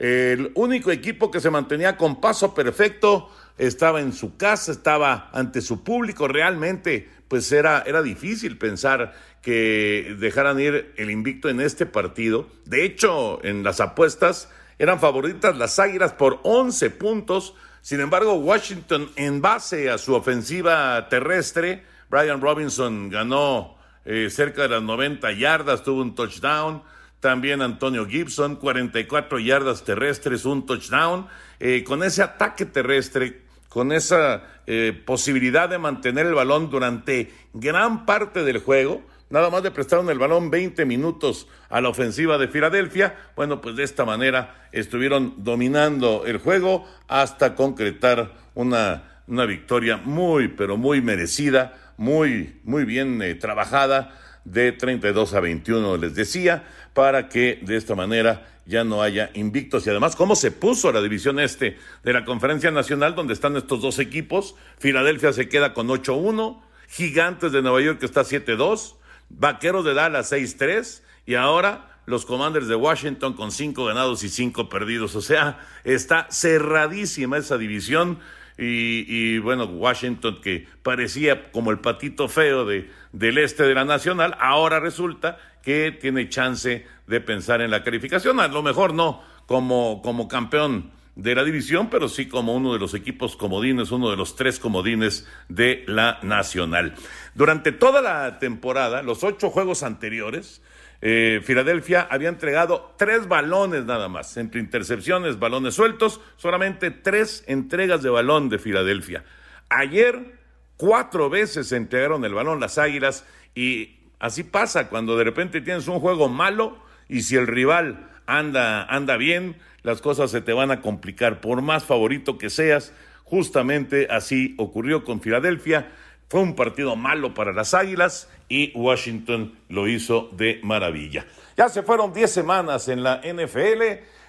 El 0.00 0.50
único 0.56 0.90
equipo 0.90 1.30
que 1.30 1.38
se 1.40 1.50
mantenía 1.50 1.96
con 1.96 2.20
paso 2.20 2.52
perfecto 2.52 3.30
estaba 3.56 4.00
en 4.00 4.12
su 4.12 4.36
casa, 4.36 4.72
estaba 4.72 5.30
ante 5.32 5.60
su 5.60 5.84
público. 5.84 6.26
Realmente, 6.26 7.08
pues 7.30 7.52
era, 7.52 7.84
era 7.86 8.02
difícil 8.02 8.58
pensar 8.58 9.14
que 9.40 10.16
dejaran 10.18 10.58
ir 10.58 10.92
el 10.96 11.12
invicto 11.12 11.48
en 11.48 11.60
este 11.60 11.86
partido. 11.86 12.48
De 12.64 12.84
hecho, 12.84 13.38
en 13.44 13.62
las 13.62 13.78
apuestas 13.78 14.48
eran 14.80 14.98
favoritas 14.98 15.56
las 15.56 15.78
Águilas 15.78 16.12
por 16.12 16.40
11 16.42 16.90
puntos. 16.90 17.54
Sin 17.82 18.00
embargo, 18.00 18.34
Washington, 18.34 19.12
en 19.14 19.40
base 19.40 19.90
a 19.90 19.98
su 19.98 20.12
ofensiva 20.16 21.08
terrestre, 21.08 21.84
Brian 22.10 22.40
Robinson 22.40 23.08
ganó 23.10 23.78
eh, 24.04 24.28
cerca 24.28 24.62
de 24.62 24.70
las 24.70 24.82
90 24.82 25.30
yardas, 25.30 25.84
tuvo 25.84 26.02
un 26.02 26.16
touchdown. 26.16 26.82
También 27.20 27.62
Antonio 27.62 28.06
Gibson, 28.06 28.56
44 28.56 29.38
yardas 29.38 29.84
terrestres, 29.84 30.44
un 30.44 30.66
touchdown. 30.66 31.28
Eh, 31.60 31.84
con 31.84 32.02
ese 32.02 32.24
ataque 32.24 32.66
terrestre, 32.66 33.42
con 33.70 33.92
esa 33.92 34.42
eh, 34.66 34.92
posibilidad 35.06 35.68
de 35.68 35.78
mantener 35.78 36.26
el 36.26 36.34
balón 36.34 36.70
durante 36.70 37.30
gran 37.54 38.04
parte 38.04 38.42
del 38.42 38.58
juego, 38.58 39.00
nada 39.30 39.48
más 39.48 39.62
le 39.62 39.70
prestaron 39.70 40.10
el 40.10 40.18
balón 40.18 40.50
20 40.50 40.84
minutos 40.84 41.46
a 41.68 41.80
la 41.80 41.88
ofensiva 41.88 42.36
de 42.36 42.48
Filadelfia. 42.48 43.14
Bueno, 43.36 43.60
pues 43.60 43.76
de 43.76 43.84
esta 43.84 44.04
manera 44.04 44.68
estuvieron 44.72 45.34
dominando 45.38 46.24
el 46.26 46.38
juego 46.38 46.84
hasta 47.06 47.54
concretar 47.54 48.32
una, 48.56 49.22
una 49.28 49.46
victoria 49.46 49.98
muy, 49.98 50.48
pero 50.48 50.76
muy 50.76 51.00
merecida, 51.00 51.92
muy, 51.96 52.60
muy 52.64 52.84
bien 52.84 53.22
eh, 53.22 53.36
trabajada 53.36 54.18
de 54.44 54.72
32 54.72 55.32
a 55.34 55.40
21, 55.40 55.96
les 55.96 56.14
decía, 56.16 56.64
para 56.92 57.28
que 57.28 57.60
de 57.62 57.76
esta 57.76 57.94
manera 57.94 58.48
ya 58.70 58.84
no 58.84 59.02
haya 59.02 59.30
invictos. 59.34 59.86
Y 59.86 59.90
además, 59.90 60.16
cómo 60.16 60.36
se 60.36 60.50
puso 60.50 60.92
la 60.92 61.02
división 61.02 61.38
este 61.38 61.76
de 62.04 62.12
la 62.12 62.24
Conferencia 62.24 62.70
Nacional, 62.70 63.14
donde 63.14 63.34
están 63.34 63.56
estos 63.56 63.82
dos 63.82 63.98
equipos. 63.98 64.54
Filadelfia 64.78 65.32
se 65.32 65.48
queda 65.48 65.74
con 65.74 65.88
8-1, 65.88 66.62
Gigantes 66.88 67.52
de 67.52 67.62
Nueva 67.62 67.82
York 67.82 68.02
está 68.02 68.22
7-2, 68.22 68.94
Vaqueros 69.28 69.84
de 69.84 69.94
Dallas 69.94 70.32
6-3, 70.32 71.02
y 71.26 71.34
ahora 71.34 72.00
los 72.06 72.24
Commanders 72.24 72.68
de 72.68 72.74
Washington 72.76 73.34
con 73.34 73.52
5 73.52 73.84
ganados 73.84 74.22
y 74.22 74.28
5 74.28 74.68
perdidos. 74.68 75.14
O 75.16 75.20
sea, 75.20 75.60
está 75.84 76.28
cerradísima 76.30 77.38
esa 77.38 77.58
división. 77.58 78.18
Y, 78.58 79.06
y, 79.08 79.38
bueno, 79.38 79.64
Washington 79.64 80.40
que 80.42 80.66
parecía 80.82 81.50
como 81.50 81.70
el 81.70 81.78
patito 81.78 82.28
feo 82.28 82.66
de, 82.66 82.90
del 83.12 83.38
este 83.38 83.62
de 83.62 83.74
la 83.74 83.86
Nacional, 83.86 84.36
ahora 84.38 84.80
resulta 84.80 85.38
que 85.62 85.92
tiene 85.92 86.28
chance 86.28 86.86
de 87.10 87.20
pensar 87.20 87.60
en 87.60 87.70
la 87.70 87.84
calificación. 87.84 88.40
A 88.40 88.48
lo 88.48 88.62
mejor 88.62 88.94
no 88.94 89.22
como, 89.44 90.00
como 90.02 90.28
campeón 90.28 90.92
de 91.14 91.34
la 91.34 91.44
división, 91.44 91.90
pero 91.90 92.08
sí 92.08 92.26
como 92.26 92.54
uno 92.54 92.72
de 92.72 92.78
los 92.78 92.94
equipos 92.94 93.36
comodines, 93.36 93.90
uno 93.90 94.10
de 94.10 94.16
los 94.16 94.36
tres 94.36 94.58
comodines 94.58 95.28
de 95.50 95.84
la 95.86 96.18
Nacional. 96.22 96.94
Durante 97.34 97.72
toda 97.72 98.00
la 98.00 98.38
temporada, 98.38 99.02
los 99.02 99.22
ocho 99.22 99.50
juegos 99.50 99.82
anteriores, 99.82 100.62
eh, 101.02 101.42
Filadelfia 101.44 102.08
había 102.10 102.30
entregado 102.30 102.94
tres 102.96 103.28
balones 103.28 103.84
nada 103.84 104.08
más, 104.08 104.38
entre 104.38 104.60
intercepciones, 104.60 105.38
balones 105.38 105.74
sueltos, 105.74 106.22
solamente 106.36 106.90
tres 106.90 107.44
entregas 107.46 108.02
de 108.02 108.08
balón 108.08 108.48
de 108.48 108.58
Filadelfia. 108.58 109.24
Ayer, 109.68 110.40
Cuatro 110.80 111.28
veces 111.28 111.68
se 111.68 111.76
entregaron 111.76 112.24
el 112.24 112.32
balón 112.32 112.58
las 112.58 112.78
Águilas 112.78 113.26
y 113.54 113.98
así 114.18 114.44
pasa 114.44 114.88
cuando 114.88 115.14
de 115.14 115.24
repente 115.24 115.60
tienes 115.60 115.88
un 115.88 116.00
juego 116.00 116.30
malo 116.30 116.78
y 117.10 117.22
si 117.22 117.36
el 117.36 117.48
rival 117.48 118.08
anda, 118.26 118.84
anda 118.84 119.16
bien, 119.16 119.56
las 119.82 120.00
cosas 120.00 120.30
se 120.30 120.40
te 120.40 120.52
van 120.52 120.70
a 120.70 120.80
complicar. 120.80 121.40
Por 121.40 121.60
más 121.60 121.84
favorito 121.84 122.38
que 122.38 122.50
seas, 122.50 122.92
justamente 123.24 124.06
así 124.10 124.54
ocurrió 124.58 125.04
con 125.04 125.20
Filadelfia. 125.20 125.90
Fue 126.28 126.40
un 126.40 126.54
partido 126.54 126.94
malo 126.94 127.34
para 127.34 127.52
las 127.52 127.74
Águilas 127.74 128.30
y 128.48 128.70
Washington 128.76 129.58
lo 129.68 129.88
hizo 129.88 130.30
de 130.36 130.60
maravilla. 130.62 131.26
Ya 131.56 131.68
se 131.68 131.82
fueron 131.82 132.12
10 132.12 132.30
semanas 132.30 132.88
en 132.88 133.02
la 133.02 133.20
NFL. 133.24 133.82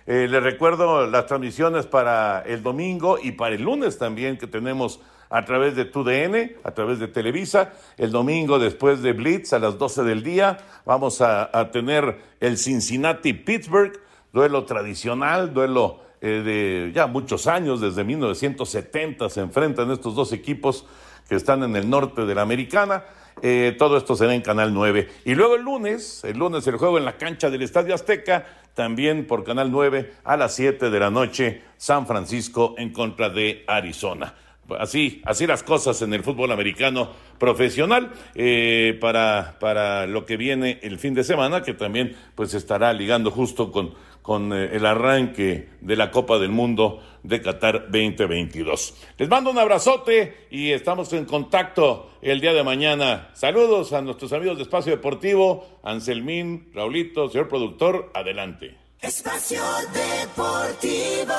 Eh, 0.08 0.28
les 0.28 0.42
recuerdo 0.42 1.06
las 1.06 1.28
transmisiones 1.28 1.86
para 1.86 2.42
el 2.42 2.64
domingo 2.64 3.20
y 3.22 3.34
para 3.34 3.54
el 3.54 3.62
lunes 3.62 4.00
también 4.00 4.38
que 4.38 4.48
tenemos 4.48 5.00
a 5.32 5.46
través 5.46 5.76
de 5.76 5.86
TUDN, 5.86 6.58
a 6.64 6.72
través 6.72 7.00
de 7.00 7.08
Televisa. 7.08 7.74
El 7.98 8.12
domingo 8.12 8.60
después 8.60 9.02
de 9.02 9.14
Blitz 9.14 9.54
a 9.54 9.60
las 9.60 9.80
12 9.80 10.04
del 10.04 10.24
día 10.24 10.58
vamos 10.86 11.22
a, 11.22 11.50
tener 11.72 12.20
el 12.42 12.58
Cincinnati-Pittsburgh, 12.58 13.94
duelo 14.34 14.66
tradicional, 14.66 15.54
duelo 15.54 16.02
eh, 16.20 16.44
de 16.44 16.92
ya 16.94 17.08
muchos 17.08 17.48
años, 17.48 17.80
desde 17.80 18.04
1970 18.04 19.30
se 19.30 19.40
enfrentan 19.40 19.90
estos 19.90 20.16
dos 20.16 20.34
equipos 20.34 20.86
que 21.30 21.36
están 21.36 21.64
en 21.64 21.78
el 21.78 21.90
norte 21.90 22.26
de 22.26 22.36
la 22.36 22.42
americana. 22.42 23.06
Eh, 23.42 23.76
todo 23.80 23.98
esto 23.98 24.18
será 24.18 24.36
en 24.36 24.42
Canal 24.42 24.74
9. 24.74 25.08
Y 25.24 25.34
luego 25.34 25.56
el 25.56 25.62
lunes, 25.62 26.26
el 26.26 26.38
lunes 26.38 26.68
el 26.68 26.76
juego 26.76 26.98
en 26.98 27.06
la 27.06 27.18
cancha 27.18 27.50
del 27.50 27.62
Estadio 27.62 27.96
Azteca, 27.96 28.46
también 28.74 29.26
por 29.26 29.46
Canal 29.46 29.72
9 29.72 30.14
a 30.26 30.36
las 30.36 30.56
7 30.56 30.90
de 30.90 31.00
la 31.00 31.10
noche, 31.10 31.62
San 31.78 32.06
Francisco 32.06 32.76
en 32.78 32.92
contra 32.92 33.30
de 33.30 33.64
Arizona 33.66 34.36
así, 34.80 35.22
así 35.25 35.48
las 35.48 35.63
cosas 35.63 36.01
en 36.01 36.13
el 36.13 36.24
fútbol 36.24 36.51
americano 36.51 37.10
profesional 37.38 38.12
eh, 38.36 38.98
para, 39.00 39.58
para 39.60 40.08
lo 40.08 40.25
que 40.25 40.38
viene 40.38 40.80
el 40.82 41.00
fin 41.00 41.13
de 41.13 41.24
semana, 41.24 41.63
que 41.63 41.74
también 41.74 42.16
pues 42.36 42.54
estará 42.54 42.94
ligando 42.94 43.32
justo 43.32 43.72
con, 43.72 43.94
con 44.22 44.54
eh, 44.54 44.70
el 44.74 44.86
arranque 44.86 45.70
de 45.82 45.96
la 45.96 46.12
Copa 46.12 46.38
del 46.38 46.51
Mundo 46.51 47.01
de 47.24 47.42
Qatar 47.42 47.92
2022. 47.92 48.94
Les 49.18 49.30
mando 49.30 49.51
un 49.51 49.58
abrazote 49.58 50.48
y 50.50 50.72
estamos 50.72 51.12
en 51.13 51.25
contacto 51.25 52.12
el 52.22 52.42
día 52.42 52.54
de 52.54 52.63
mañana. 52.63 53.30
Saludos 53.34 53.94
a 53.94 54.01
nuestros 54.01 54.34
amigos 54.34 54.58
de 54.58 54.63
Espacio 54.63 54.92
Deportivo, 54.92 55.80
Anselmín, 55.84 56.72
Raulito, 56.74 57.30
señor 57.30 57.48
productor, 57.48 58.12
adelante. 58.13 58.78
Espacio 59.01 59.63
Deportivo. 59.94 61.34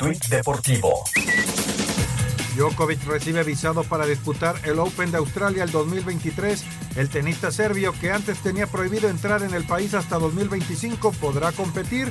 Tuit 0.00 0.28
deportivo. 0.28 1.04
Djokovic 2.56 3.04
recibe 3.04 3.44
visado 3.44 3.84
para 3.84 4.06
disputar 4.06 4.56
el 4.64 4.78
Open 4.78 5.10
de 5.10 5.18
Australia 5.18 5.62
el 5.62 5.70
2023. 5.70 6.64
El 6.96 7.10
tenista 7.10 7.50
serbio, 7.50 7.92
que 8.00 8.10
antes 8.10 8.38
tenía 8.38 8.66
prohibido 8.66 9.10
entrar 9.10 9.42
en 9.42 9.52
el 9.52 9.64
país 9.64 9.92
hasta 9.92 10.18
2025, 10.18 11.12
podrá 11.12 11.52
competir 11.52 12.10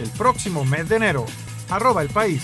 el 0.00 0.10
próximo 0.18 0.64
mes 0.64 0.88
de 0.88 0.96
enero. 0.96 1.26
Arroba 1.70 2.02
el 2.02 2.08
país. 2.08 2.42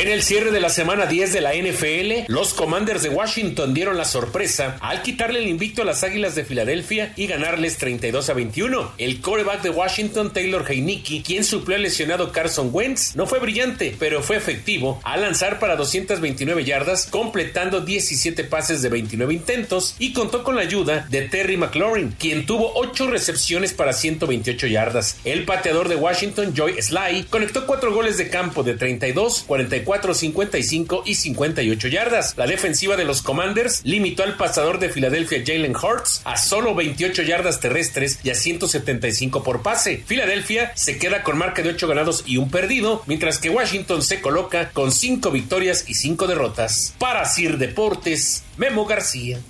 En 0.00 0.08
el 0.08 0.22
cierre 0.22 0.50
de 0.50 0.60
la 0.60 0.70
semana 0.70 1.04
10 1.04 1.34
de 1.34 1.42
la 1.42 1.52
NFL, 1.52 2.32
los 2.32 2.54
Commanders 2.54 3.02
de 3.02 3.10
Washington 3.10 3.74
dieron 3.74 3.98
la 3.98 4.06
sorpresa 4.06 4.78
al 4.80 5.02
quitarle 5.02 5.40
el 5.40 5.46
invicto 5.46 5.82
a 5.82 5.84
las 5.84 6.02
Águilas 6.04 6.34
de 6.34 6.42
Filadelfia 6.42 7.12
y 7.16 7.26
ganarles 7.26 7.76
32 7.76 8.30
a 8.30 8.32
21. 8.32 8.92
El 8.96 9.20
quarterback 9.20 9.60
de 9.60 9.68
Washington, 9.68 10.32
Taylor 10.32 10.64
Heinicke, 10.66 11.22
quien 11.22 11.44
suplió 11.44 11.76
al 11.76 11.82
lesionado 11.82 12.32
Carson 12.32 12.70
Wentz, 12.72 13.14
no 13.14 13.26
fue 13.26 13.40
brillante, 13.40 13.94
pero 13.98 14.22
fue 14.22 14.36
efectivo 14.36 15.02
al 15.04 15.20
lanzar 15.20 15.58
para 15.58 15.76
229 15.76 16.64
yardas, 16.64 17.06
completando 17.06 17.82
17 17.82 18.44
pases 18.44 18.80
de 18.80 18.88
29 18.88 19.34
intentos 19.34 19.96
y 19.98 20.14
contó 20.14 20.44
con 20.44 20.56
la 20.56 20.62
ayuda 20.62 21.06
de 21.10 21.28
Terry 21.28 21.58
McLaurin, 21.58 22.16
quien 22.18 22.46
tuvo 22.46 22.72
8 22.74 23.10
recepciones 23.10 23.74
para 23.74 23.92
128 23.92 24.66
yardas. 24.66 25.18
El 25.26 25.44
pateador 25.44 25.90
de 25.90 25.96
Washington, 25.96 26.54
Joy 26.54 26.80
Sly, 26.80 27.24
conectó 27.24 27.66
4 27.66 27.92
goles 27.92 28.16
de 28.16 28.30
campo 28.30 28.62
de 28.62 28.72
32, 28.78 29.44
44 29.46 29.89
55 30.14 31.02
y 31.04 31.14
58 31.14 31.88
yardas. 31.88 32.34
La 32.36 32.46
defensiva 32.46 32.96
de 32.96 33.04
los 33.04 33.22
Commanders 33.22 33.80
limitó 33.84 34.22
al 34.22 34.36
pasador 34.36 34.78
de 34.78 34.88
Filadelfia 34.88 35.42
Jalen 35.44 35.74
Hurts 35.74 36.22
a 36.24 36.36
solo 36.36 36.74
28 36.74 37.22
yardas 37.22 37.60
terrestres 37.60 38.20
y 38.22 38.30
a 38.30 38.34
175 38.34 39.42
por 39.42 39.62
pase. 39.62 40.02
Filadelfia 40.06 40.72
se 40.76 40.98
queda 40.98 41.22
con 41.22 41.38
marca 41.38 41.62
de 41.62 41.70
8 41.70 41.88
ganados 41.88 42.22
y 42.26 42.36
un 42.36 42.50
perdido, 42.50 43.02
mientras 43.06 43.38
que 43.38 43.50
Washington 43.50 44.02
se 44.02 44.20
coloca 44.20 44.70
con 44.70 44.92
5 44.92 45.30
victorias 45.30 45.84
y 45.88 45.94
5 45.94 46.26
derrotas. 46.26 46.94
Para 46.98 47.24
Sir 47.24 47.58
Deportes, 47.58 48.44
Memo 48.56 48.86
García. 48.86 49.40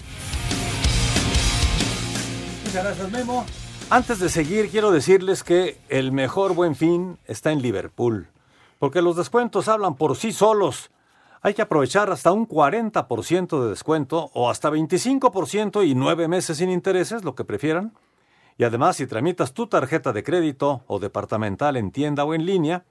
Muchas 2.64 2.84
gracias, 2.84 3.10
Memo. 3.10 3.46
Antes 3.90 4.20
de 4.20 4.28
seguir, 4.28 4.68
quiero 4.70 4.92
decirles 4.92 5.42
que 5.42 5.76
el 5.88 6.12
mejor 6.12 6.54
buen 6.54 6.76
fin 6.76 7.18
está 7.26 7.50
en 7.50 7.60
Liverpool 7.60 8.28
porque 8.80 9.02
los 9.02 9.14
descuentos 9.14 9.68
hablan 9.68 9.94
por 9.94 10.16
sí 10.16 10.32
solos. 10.32 10.90
Hay 11.42 11.52
que 11.52 11.62
aprovechar 11.62 12.10
hasta 12.10 12.32
un 12.32 12.48
40% 12.48 13.62
de 13.62 13.68
descuento 13.68 14.30
o 14.32 14.48
hasta 14.48 14.70
25% 14.70 15.86
y 15.86 15.94
nueve 15.94 16.28
meses 16.28 16.56
sin 16.56 16.70
intereses, 16.70 17.22
lo 17.22 17.34
que 17.34 17.44
prefieran. 17.44 17.92
Y 18.56 18.64
además, 18.64 18.96
si 18.96 19.06
tramitas 19.06 19.52
tu 19.52 19.66
tarjeta 19.66 20.14
de 20.14 20.22
crédito 20.22 20.82
o 20.86 20.98
departamental 20.98 21.76
en 21.76 21.92
tienda 21.92 22.24
o 22.24 22.32
en 22.32 22.46
línea, 22.46 22.84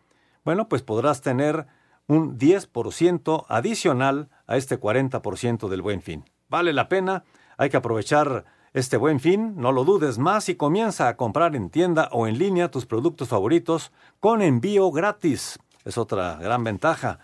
bueno, 0.46 0.70
pues 0.70 0.84
podrás 0.84 1.22
tener 1.22 1.66
un 2.08 2.38
10% 2.38 3.46
adicional 3.50 4.30
a 4.46 4.58
este 4.58 4.80
40% 4.80 5.70
del 5.70 5.82
buen 5.82 6.04
fin. 6.04 6.24
Vale 6.50 6.72
la 6.72 6.88
pena, 6.88 7.24
hay 7.58 7.72
que 7.72 7.78
aprovechar 7.78 8.46
este 8.74 8.98
buen 8.98 9.20
fin, 9.20 9.56
no 9.58 9.72
lo 9.72 9.86
dudes 9.86 10.20
más 10.20 10.50
y 10.50 10.56
comienza 10.56 11.08
a 11.08 11.18
comprar 11.18 11.56
en 11.56 11.72
tienda 11.72 12.10
o 12.12 12.28
en 12.28 12.38
línea 12.38 12.70
tus 12.70 12.86
productos 12.86 13.30
favoritos 13.30 13.92
con 14.20 14.44
envío 14.44 14.92
gratis 14.92 15.58
es 15.90 15.98
otra 15.98 16.36
gran 16.36 16.64
ventaja. 16.64 17.20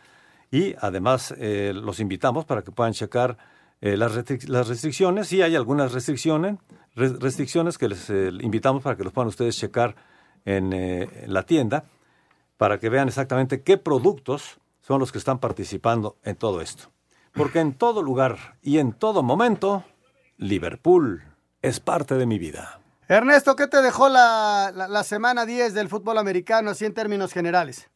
Y 0.51 0.75
además 0.79 1.33
eh, 1.37 1.71
los 1.73 1.99
invitamos 1.99 2.45
para 2.45 2.61
que 2.61 2.71
puedan 2.71 2.93
checar 2.93 3.37
eh, 3.81 3.97
las, 3.97 4.13
restricciones. 4.13 5.27
Sí 5.27 5.41
hay 5.41 5.55
algunas 5.55 5.91
restricciones, 5.91 6.57
restricciones 6.95 7.77
que 7.77 7.89
les 7.89 8.09
eh, 8.09 8.29
invitamos 8.41 8.83
para 8.83 8.95
que 8.95 9.03
los 9.03 9.13
puedan 9.13 9.29
ustedes 9.29 9.57
checar 9.57 9.95
en, 10.45 11.09
la 11.25 11.43
tienda, 11.43 11.85
para 12.57 12.79
que 12.79 12.89
vean 12.89 13.07
exactamente 13.07 13.63
qué 13.63 13.77
productos 13.77 14.59
son 14.81 14.99
los 14.99 15.11
que 15.11 15.17
están 15.17 15.39
participando 15.39 16.17
en 16.23 16.35
todo 16.35 16.61
esto. 16.61 16.91
Porque 17.33 17.59
en 17.59 17.73
todo 17.73 18.03
lugar 18.03 18.57
y 18.61 18.77
en 18.77 18.93
todo 18.93 19.23
momento, 19.23 19.83
Liverpool 20.37 21.23
es 21.63 21.79
parte 21.79 22.15
de 22.15 22.27
mi 22.27 22.37
vida. 22.37 22.79
Ernesto, 23.07 23.55
¿qué 23.55 23.67
te 23.67 23.81
dejó 23.81 24.07
la, 24.07 24.71
la 24.71 25.03
semana 25.03 25.45
10 25.45 25.73
del 25.73 25.89
fútbol 25.89 26.19
americano, 26.19 26.71
así 26.71 26.85
en 26.85 26.93
términos 26.93 27.33
generales? 27.33 27.89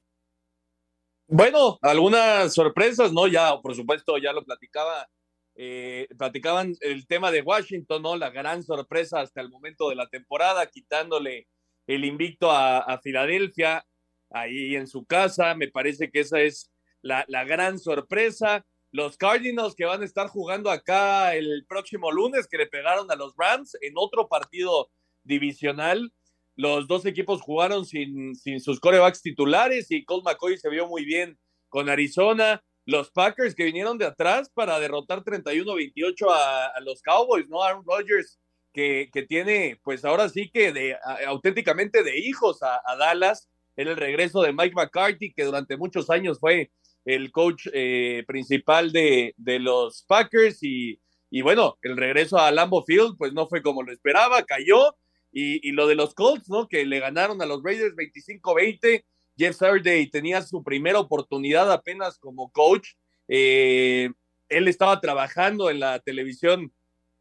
Bueno, 1.31 1.77
algunas 1.83 2.55
sorpresas, 2.55 3.13
¿no? 3.13 3.27
Ya, 3.27 3.61
por 3.61 3.75
supuesto, 3.75 4.17
ya 4.17 4.33
lo 4.33 4.43
platicaba, 4.43 5.07
eh, 5.53 6.07
platicaban 6.17 6.73
el 6.81 7.05
tema 7.05 7.29
de 7.29 7.43
Washington, 7.43 8.01
¿no? 8.01 8.17
La 8.17 8.31
gran 8.31 8.63
sorpresa 8.63 9.19
hasta 9.19 9.39
el 9.39 9.49
momento 9.49 9.89
de 9.89 9.95
la 9.95 10.07
temporada, 10.09 10.65
quitándole 10.65 11.47
el 11.85 12.03
invicto 12.03 12.49
a, 12.49 12.99
Filadelfia, 13.03 13.85
ahí 14.31 14.75
en 14.75 14.87
su 14.87 15.05
casa, 15.05 15.53
me 15.53 15.67
parece 15.67 16.09
que 16.09 16.21
esa 16.21 16.41
es 16.41 16.71
la, 17.03 17.25
la 17.27 17.43
gran 17.43 17.77
sorpresa. 17.77 18.65
Los 18.91 19.15
Cardinals 19.15 19.75
que 19.75 19.85
van 19.85 20.01
a 20.01 20.05
estar 20.05 20.29
jugando 20.29 20.71
acá 20.71 21.35
el 21.35 21.63
próximo 21.69 22.11
lunes, 22.11 22.47
que 22.47 22.57
le 22.57 22.65
pegaron 22.65 23.11
a 23.11 23.15
los 23.15 23.35
Rams 23.37 23.77
en 23.81 23.93
otro 23.97 24.27
partido 24.27 24.89
divisional, 25.23 26.11
los 26.59 26.89
dos 26.89 27.05
equipos 27.05 27.41
jugaron 27.41 27.85
sin, 27.85 28.35
sus 28.59 28.81
corebacks 28.81 29.21
titulares 29.21 29.89
y 29.91 30.03
Colt 30.03 30.25
McCoy 30.25 30.57
se 30.57 30.69
vio 30.69 30.87
muy 30.89 31.05
bien 31.05 31.39
con 31.69 31.87
Arizona. 31.87 32.61
Los 32.85 33.11
Packers 33.11 33.55
que 33.55 33.63
vinieron 33.63 33.97
de 33.97 34.05
atrás 34.05 34.51
para 34.53 34.77
derrotar 34.77 35.23
31-28 35.23 36.27
a, 36.29 36.81
los 36.81 37.01
Cowboys, 37.01 37.47
¿no? 37.47 37.63
Aaron 37.63 37.85
Rodgers, 37.85 38.41
que, 38.73 39.09
tiene, 39.29 39.79
pues 39.83 40.03
ahora 40.03 40.27
sí 40.27 40.49
que 40.51 40.73
de, 40.73 40.97
auténticamente 41.27 42.03
de 42.03 42.19
hijos 42.19 42.61
a, 42.61 42.81
Dallas. 42.97 43.47
Era 43.77 43.91
el 43.91 43.97
regreso 43.97 44.41
de 44.41 44.51
Mike 44.51 44.75
McCarthy, 44.75 45.31
que 45.31 45.45
durante 45.45 45.77
muchos 45.77 46.09
años 46.09 46.41
fue 46.41 46.71
el 47.05 47.31
coach 47.31 47.67
eh, 47.71 48.25
principal 48.27 48.91
de, 48.91 49.33
de, 49.37 49.59
los 49.59 50.03
Packers. 50.09 50.61
Y, 50.63 50.99
y 51.29 51.41
bueno, 51.41 51.77
el 51.83 51.95
regreso 51.95 52.37
a 52.37 52.51
Lambo 52.51 52.83
Field, 52.83 53.15
pues 53.17 53.31
no 53.31 53.47
fue 53.47 53.61
como 53.61 53.81
lo 53.81 53.93
esperaba, 53.93 54.43
cayó 54.43 54.97
y, 55.31 55.71
lo 55.71 55.87
de 55.87 55.95
los 55.95 56.13
Colts, 56.13 56.49
¿no? 56.49 56.67
Que 56.67 56.85
le 56.85 56.99
ganaron 56.99 57.41
a 57.41 57.45
los 57.45 57.63
Raiders 57.63 57.95
25-20. 57.95 59.03
Jeff 59.37 59.55
Saturday 59.55 60.09
tenía 60.09 60.41
su 60.41 60.63
primera 60.63 60.99
oportunidad 60.99 61.71
apenas 61.71 62.17
como 62.17 62.51
coach. 62.51 62.89
Eh, 63.27 64.09
él 64.49 64.67
estaba 64.67 64.99
trabajando 64.99 65.69
en 65.69 65.79
la 65.79 65.99
televisión 65.99 66.73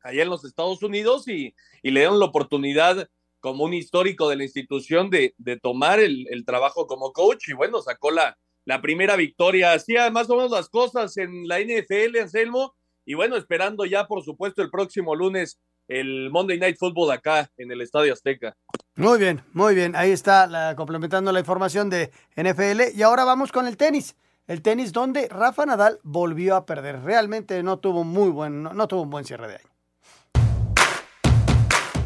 allá 0.03 0.23
en 0.23 0.31
los 0.31 0.45
Estados 0.45 0.83
Unidos 0.83 1.29
y, 1.29 1.55
le 1.83 2.01
dieron 2.01 2.19
la 2.19 2.27
oportunidad 2.27 3.09
como 3.41 3.65
un 3.65 3.73
histórico 3.73 4.29
de 4.29 4.37
la 4.37 4.45
institución 4.45 5.11
de, 5.11 5.35
tomar 5.63 6.01
el, 6.01 6.27
el, 6.31 6.45
trabajo 6.45 6.87
como 6.87 7.13
coach 7.13 7.49
y 7.49 7.53
bueno, 7.53 7.81
sacó 7.83 8.11
la, 8.11 8.37
la 8.65 8.83
primera 8.83 9.17
victoria. 9.17 9.73
Hacía 9.73 10.11
más 10.11 10.29
o 10.29 10.37
menos 10.37 10.51
las 10.51 10.69
cosas 10.69 11.17
en 11.17 11.47
la 11.47 11.61
NFL, 11.61 12.19
Anselmo, 12.21 12.75
y 13.07 13.15
bueno, 13.15 13.37
esperando 13.37 13.87
ya, 13.87 14.07
por 14.07 14.23
supuesto, 14.23 14.61
el 14.61 14.71
próximo 14.71 15.15
lunes 15.15 15.59
el 15.89 16.31
Monday 16.31 16.59
Night 16.59 16.77
Football 16.79 17.11
acá 17.11 17.51
en 17.57 17.73
el 17.73 17.81
Estadio 17.81 18.13
Azteca. 18.13 18.57
Muy 18.95 19.19
bien, 19.19 19.43
muy 19.53 19.75
bien. 19.75 19.97
Ahí 19.97 20.11
está 20.11 20.47
la, 20.47 20.75
complementando 20.77 21.33
la 21.33 21.41
información 21.41 21.91
de 21.91 22.11
NFL. 22.37 22.97
Y 22.97 23.03
ahora 23.03 23.25
vamos 23.25 23.51
con 23.51 23.67
el 23.67 23.77
tenis. 23.77 24.17
El 24.47 24.63
tenis 24.63 24.93
donde 24.93 25.29
Rafa 25.29 25.67
Nadal 25.67 25.99
volvió 26.03 26.57
a 26.57 26.67
perder. 26.67 27.03
Realmente 27.03 27.63
no 27.63 27.79
tuvo 27.79 28.05
muy 28.05 28.31
buen, 28.31 28.63
no, 28.63 28.73
no 28.73 28.89
tuvo 28.89 29.03
un 29.03 29.11
buen 29.11 29.25
cierre 29.25 29.49
de 29.49 29.57
año. 29.57 29.78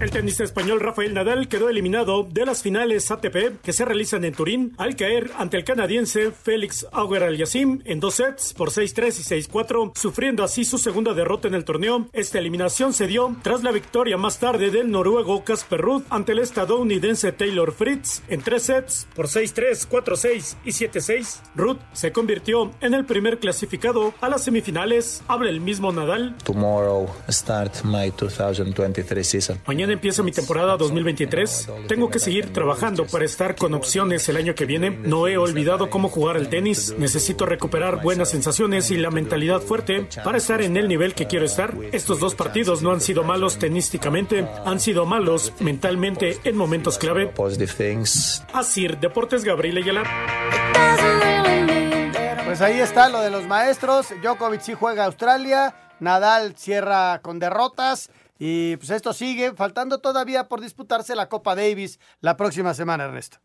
El 0.02 0.10
tenista 0.10 0.42
español 0.42 0.80
Rafael 0.80 1.14
Nadal 1.14 1.46
quedó 1.46 1.68
eliminado 1.68 2.24
de 2.28 2.44
las 2.44 2.60
finales 2.60 3.08
ATP 3.12 3.60
que 3.62 3.72
se 3.72 3.84
realizan 3.84 4.24
en 4.24 4.34
Turín 4.34 4.74
al 4.76 4.96
caer 4.96 5.30
ante 5.38 5.56
el 5.56 5.62
canadiense 5.62 6.32
Félix 6.32 6.84
Auger 6.90 7.22
Aliassime 7.22 7.82
en 7.84 8.00
dos 8.00 8.14
sets 8.14 8.52
por 8.52 8.70
6-3 8.70 9.44
y 9.44 9.48
6-4, 9.48 9.92
sufriendo 9.94 10.42
así 10.42 10.64
su 10.64 10.78
segunda 10.78 11.14
derrota 11.14 11.46
en 11.46 11.54
el 11.54 11.64
torneo. 11.64 12.08
Esta 12.12 12.40
eliminación 12.40 12.94
se 12.94 13.06
dio 13.06 13.36
tras 13.42 13.62
la 13.62 13.70
victoria 13.70 14.16
más 14.16 14.40
tarde 14.40 14.72
del 14.72 14.90
noruego 14.90 15.44
Casper 15.44 15.80
Ruud 15.80 16.02
ante 16.10 16.32
el 16.32 16.40
estadounidense 16.40 17.30
Taylor 17.30 17.70
Fritz 17.70 18.22
en 18.26 18.42
tres 18.42 18.64
sets 18.64 19.06
por 19.14 19.28
6-3, 19.28 19.88
4-6 19.88 20.56
y 20.64 20.70
7-6. 20.70 21.42
Ruud 21.54 21.76
se 21.92 22.10
convirtió 22.10 22.72
en 22.80 22.94
el 22.94 23.04
primer 23.04 23.38
clasificado 23.38 24.14
a 24.20 24.28
las 24.28 24.42
semifinales. 24.42 25.22
Habla 25.28 25.50
el 25.50 25.60
mismo 25.60 25.92
Nadal. 25.92 26.34
Tomorrow 26.42 27.08
start 27.28 27.84
my 27.84 28.10
2023 28.10 29.28
season. 29.28 29.60
Mañana 29.64 29.91
empieza 29.92 30.22
mi 30.22 30.32
temporada 30.32 30.76
2023. 30.76 31.68
Tengo 31.88 32.10
que 32.10 32.18
seguir 32.18 32.52
trabajando 32.52 33.06
para 33.06 33.24
estar 33.24 33.54
con 33.56 33.74
opciones 33.74 34.28
el 34.28 34.36
año 34.36 34.54
que 34.54 34.66
viene. 34.66 34.90
No 34.90 35.28
he 35.28 35.36
olvidado 35.36 35.90
cómo 35.90 36.08
jugar 36.08 36.36
al 36.36 36.48
tenis. 36.48 36.94
Necesito 36.98 37.46
recuperar 37.46 38.02
buenas 38.02 38.30
sensaciones 38.30 38.90
y 38.90 38.96
la 38.96 39.10
mentalidad 39.10 39.60
fuerte 39.60 40.06
para 40.24 40.38
estar 40.38 40.62
en 40.62 40.76
el 40.76 40.88
nivel 40.88 41.14
que 41.14 41.26
quiero 41.26 41.44
estar. 41.44 41.74
Estos 41.92 42.20
dos 42.20 42.34
partidos 42.34 42.82
no 42.82 42.92
han 42.92 43.00
sido 43.00 43.22
malos 43.24 43.58
tenísticamente, 43.58 44.46
han 44.64 44.80
sido 44.80 45.06
malos 45.06 45.52
mentalmente 45.60 46.38
en 46.44 46.56
momentos 46.56 46.98
clave. 46.98 47.30
Así, 48.52 48.88
Deportes 48.88 49.44
Gabriel 49.44 49.78
Ayala. 49.78 50.02
Pues 52.44 52.60
ahí 52.60 52.80
está 52.80 53.08
lo 53.08 53.20
de 53.20 53.30
los 53.30 53.46
maestros. 53.46 54.08
Djokovic 54.22 54.60
sí 54.60 54.74
juega 54.74 55.04
a 55.04 55.06
Australia. 55.06 55.74
Nadal 56.00 56.54
cierra 56.56 57.20
con 57.22 57.38
derrotas. 57.38 58.10
Y 58.44 58.76
pues 58.78 58.90
esto 58.90 59.12
sigue, 59.12 59.54
faltando 59.54 60.00
todavía 60.00 60.48
por 60.48 60.60
disputarse 60.60 61.14
la 61.14 61.28
Copa 61.28 61.54
Davis 61.54 62.00
la 62.20 62.36
próxima 62.36 62.74
semana, 62.74 63.04
Ernesto. 63.04 63.38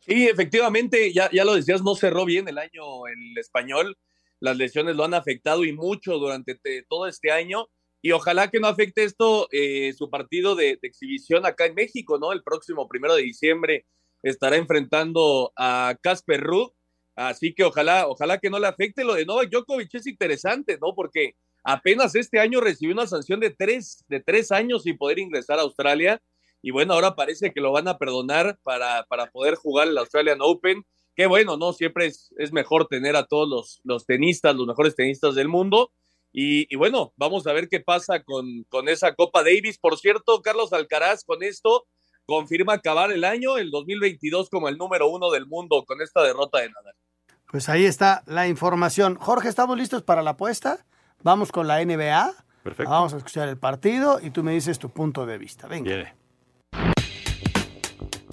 Sí, 0.00 0.28
efectivamente, 0.28 1.14
ya, 1.14 1.30
ya 1.32 1.46
lo 1.46 1.54
decías, 1.54 1.80
no 1.82 1.94
cerró 1.94 2.26
bien 2.26 2.46
el 2.46 2.58
año 2.58 3.06
el 3.06 3.38
español. 3.38 3.96
Las 4.38 4.58
lesiones 4.58 4.96
lo 4.96 5.04
han 5.04 5.14
afectado 5.14 5.64
y 5.64 5.72
mucho 5.72 6.18
durante 6.18 6.60
todo 6.90 7.06
este 7.06 7.30
año. 7.30 7.68
Y 8.02 8.12
ojalá 8.12 8.50
que 8.50 8.60
no 8.60 8.66
afecte 8.66 9.02
esto 9.02 9.48
eh, 9.50 9.94
su 9.94 10.10
partido 10.10 10.54
de, 10.56 10.78
de, 10.82 10.88
exhibición 10.88 11.46
acá 11.46 11.64
en 11.64 11.74
México, 11.74 12.18
¿no? 12.18 12.32
El 12.32 12.42
próximo 12.42 12.86
primero 12.88 13.14
de 13.14 13.22
diciembre 13.22 13.86
estará 14.22 14.56
enfrentando 14.56 15.54
a 15.56 15.96
Casper 16.02 16.42
Ruud. 16.42 16.68
Así 17.14 17.54
que 17.54 17.64
ojalá, 17.64 18.08
ojalá 18.08 18.40
que 18.40 18.50
no 18.50 18.58
le 18.58 18.66
afecte. 18.66 19.04
Lo 19.04 19.14
de 19.14 19.24
Novak 19.24 19.48
Djokovic 19.48 19.94
es 19.94 20.06
interesante, 20.06 20.76
¿no? 20.82 20.94
Porque 20.94 21.36
apenas 21.66 22.14
este 22.14 22.38
año 22.38 22.60
recibió 22.60 22.94
una 22.94 23.08
sanción 23.08 23.40
de 23.40 23.50
tres, 23.50 24.04
de 24.08 24.20
tres 24.20 24.52
años 24.52 24.84
sin 24.84 24.96
poder 24.96 25.18
ingresar 25.18 25.58
a 25.58 25.62
Australia. 25.62 26.22
Y 26.62 26.70
bueno, 26.70 26.94
ahora 26.94 27.16
parece 27.16 27.52
que 27.52 27.60
lo 27.60 27.72
van 27.72 27.88
a 27.88 27.98
perdonar 27.98 28.58
para, 28.62 29.04
para 29.08 29.26
poder 29.30 29.56
jugar 29.56 29.88
el 29.88 29.98
Australian 29.98 30.38
Open. 30.40 30.86
Qué 31.16 31.26
bueno, 31.26 31.56
¿no? 31.56 31.72
Siempre 31.72 32.06
es, 32.06 32.32
es 32.38 32.52
mejor 32.52 32.86
tener 32.86 33.16
a 33.16 33.26
todos 33.26 33.48
los, 33.48 33.80
los, 33.82 34.06
tenistas, 34.06 34.54
los 34.54 34.66
mejores 34.66 34.94
tenistas 34.94 35.34
del 35.34 35.48
mundo. 35.48 35.90
Y, 36.32 36.72
y, 36.72 36.76
bueno, 36.76 37.12
vamos 37.16 37.46
a 37.48 37.52
ver 37.52 37.68
qué 37.68 37.80
pasa 37.80 38.22
con, 38.22 38.64
con 38.68 38.88
esa 38.88 39.14
Copa 39.14 39.42
Davis. 39.42 39.78
Por 39.78 39.98
cierto, 39.98 40.42
Carlos 40.42 40.72
Alcaraz 40.72 41.24
con 41.24 41.42
esto 41.42 41.86
confirma 42.26 42.74
acabar 42.74 43.10
el 43.10 43.24
año, 43.24 43.56
el 43.56 43.70
2022, 43.70 44.50
como 44.50 44.68
el 44.68 44.78
número 44.78 45.08
uno 45.08 45.30
del 45.30 45.46
mundo 45.46 45.84
con 45.84 46.00
esta 46.00 46.22
derrota 46.22 46.60
de 46.60 46.70
Nadal. 46.70 46.94
Pues 47.50 47.68
ahí 47.68 47.86
está 47.86 48.22
la 48.26 48.46
información. 48.46 49.16
Jorge, 49.16 49.48
¿estamos 49.48 49.76
listos 49.76 50.02
para 50.02 50.22
la 50.22 50.30
apuesta? 50.30 50.84
Vamos 51.22 51.52
con 51.52 51.66
la 51.66 51.84
NBA. 51.84 52.32
Perfecto. 52.62 52.90
Vamos 52.90 53.14
a 53.14 53.18
escuchar 53.18 53.48
el 53.48 53.56
partido 53.58 54.18
y 54.20 54.30
tú 54.30 54.42
me 54.42 54.52
dices 54.52 54.78
tu 54.78 54.90
punto 54.90 55.26
de 55.26 55.38
vista. 55.38 55.68
Venga. 55.68 55.88
Viene. 55.88 56.14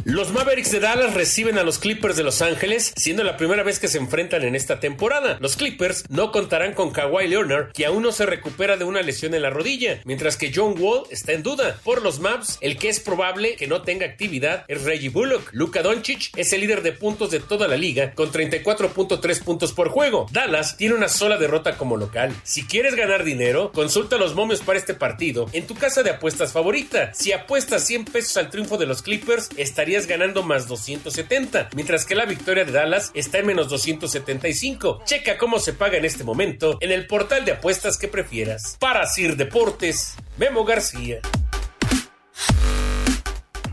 Los 0.06 0.34
Mavericks 0.34 0.72
de 0.72 0.82
Dallas 0.82 1.14
reciben 1.14 1.58
a 1.58 1.64
los 1.64 1.80
Clippers 1.80 2.18
de 2.18 2.24
Los 2.24 2.42
Ángeles, 2.42 2.92
siendo 2.98 3.24
la 3.24 3.38
primera 3.38 3.64
vez 3.64 3.80
que 3.80 3.88
se 3.88 4.00
enfrentan 4.00 4.44
en 4.44 4.54
esta 4.54 4.82
temporada. 4.82 5.38
Los 5.40 5.56
Clippers 5.56 6.04
no 6.10 6.34
contarán 6.34 6.74
con 6.74 6.92
Kawhi 6.92 7.30
Leonard, 7.30 7.72
que 7.72 7.86
aún 7.86 8.04
no 8.04 8.12
se 8.12 8.26
recupera 8.26 8.76
de 8.76 8.84
una 8.84 9.02
lesión 9.02 9.34
en 9.34 9.44
la 9.44 9.50
rodilla, 9.50 10.02
mientras 10.04 10.36
que 10.36 10.52
John 10.54 10.76
Wall 10.78 11.04
está 11.10 11.32
en 11.32 11.42
duda. 11.42 11.80
Por 11.86 12.02
los 12.02 12.20
Mavs, 12.20 12.58
el 12.60 12.78
que 12.78 12.90
es 12.90 13.00
probable 13.00 13.56
que 13.56 13.68
no 13.68 13.84
tenga 13.84 14.06
actividad 14.06 14.66
es 14.68 14.84
Reggie 14.84 15.08
Bullock. 15.08 15.50
Luka 15.54 15.82
Doncic 15.82 16.32
es 16.36 16.52
el 16.52 16.60
líder 16.60 16.82
de 16.82 16.92
puntos 16.92 17.32
de 17.32 17.40
toda 17.40 17.70
la 17.70 17.78
liga, 17.78 18.12
con 18.14 18.30
34.3 18.30 19.42
puntos 19.42 19.72
por 19.72 19.88
juego. 19.88 20.28
Dallas 20.34 20.76
tiene 20.76 20.96
una 20.96 21.08
sola 21.08 21.38
derrota 21.38 21.78
como 21.78 21.96
local. 21.96 22.36
Si 22.44 22.66
quieres 22.66 22.96
ganar 22.96 23.24
dinero, 23.24 23.72
consulta 23.72 24.18
los 24.18 24.36
momios 24.36 24.60
para 24.60 24.80
este 24.80 24.96
partido 24.96 25.50
en 25.54 25.66
tu 25.66 25.76
casa 25.76 26.04
de 26.04 26.10
apuestas 26.10 26.52
favorita. 26.52 27.14
Si 27.14 27.32
apuestas 27.32 27.86
100 27.88 28.04
pesos 28.04 28.36
al 28.36 28.50
triunfo 28.50 28.78
de 28.78 28.86
los 28.86 29.02
Clippers, 29.02 29.50
estaría 29.56 29.93
ganando 30.08 30.42
más 30.42 30.68
270, 30.68 31.70
mientras 31.76 32.06
que 32.06 32.16
la 32.16 32.26
victoria 32.26 32.66
de 32.66 32.72
Dallas 32.72 33.12
está 33.14 33.38
en 33.38 33.46
menos 33.46 33.70
275. 33.70 35.02
Checa 35.06 35.38
cómo 35.38 35.60
se 35.60 35.74
paga 35.74 35.98
en 35.98 36.06
este 36.06 36.24
momento 36.24 36.78
en 36.82 36.92
el 36.92 37.06
portal 37.06 37.46
de 37.46 37.54
apuestas 37.54 37.98
que 37.98 38.08
prefieras. 38.08 38.78
Para 38.80 39.06
Sir 39.06 39.38
Deportes, 39.38 40.16
Memo 40.38 40.66
García. 40.66 41.20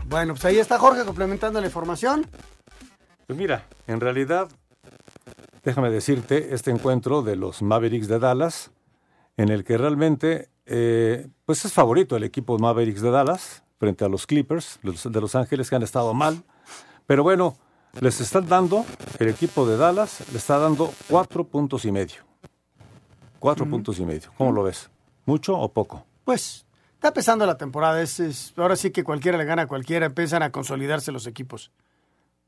Bueno, 0.05 0.33
pues 0.33 0.45
ahí 0.45 0.59
está 0.59 0.77
Jorge 0.77 1.03
complementando 1.05 1.59
la 1.59 1.67
información. 1.67 2.27
Pues 3.25 3.39
mira, 3.39 3.65
en 3.87 3.99
realidad, 3.99 4.49
déjame 5.63 5.89
decirte, 5.89 6.53
este 6.53 6.69
encuentro 6.69 7.23
de 7.23 7.35
los 7.35 7.61
Mavericks 7.61 8.07
de 8.07 8.19
Dallas, 8.19 8.71
en 9.37 9.49
el 9.49 9.63
que 9.63 9.77
realmente, 9.77 10.49
eh, 10.67 11.27
pues 11.45 11.65
es 11.65 11.73
favorito 11.73 12.15
el 12.15 12.23
equipo 12.23 12.59
Mavericks 12.59 13.01
de 13.01 13.09
Dallas, 13.09 13.63
frente 13.81 14.05
a 14.05 14.07
los 14.09 14.27
Clippers 14.27 14.77
los, 14.83 15.11
de 15.11 15.19
Los 15.19 15.33
Ángeles 15.33 15.67
que 15.67 15.75
han 15.75 15.81
estado 15.81 16.13
mal. 16.13 16.43
Pero 17.07 17.23
bueno, 17.23 17.57
les 17.99 18.21
están 18.21 18.47
dando, 18.47 18.85
el 19.17 19.27
equipo 19.27 19.65
de 19.65 19.75
Dallas 19.75 20.23
le 20.31 20.37
está 20.37 20.59
dando 20.59 20.93
cuatro 21.09 21.43
puntos 21.43 21.83
y 21.85 21.91
medio. 21.91 22.21
Cuatro 23.39 23.65
uh 23.65 23.67
-huh. 23.67 23.71
puntos 23.71 23.97
y 23.97 24.05
medio. 24.05 24.29
¿Cómo 24.37 24.51
lo 24.51 24.61
ves? 24.61 24.91
¿Mucho 25.25 25.57
o 25.57 25.73
poco? 25.73 26.05
Pues 26.23 26.63
está 26.93 27.07
empezando 27.07 27.43
la 27.47 27.57
temporada. 27.57 27.99
Es, 28.03 28.19
es, 28.19 28.53
ahora 28.55 28.75
sí 28.75 28.91
que 28.91 29.03
cualquiera 29.03 29.35
le 29.35 29.45
gana 29.45 29.63
a 29.63 29.67
cualquiera. 29.67 30.05
Empiezan 30.05 30.43
a 30.43 30.51
consolidarse 30.51 31.11
los 31.11 31.25
equipos. 31.25 31.71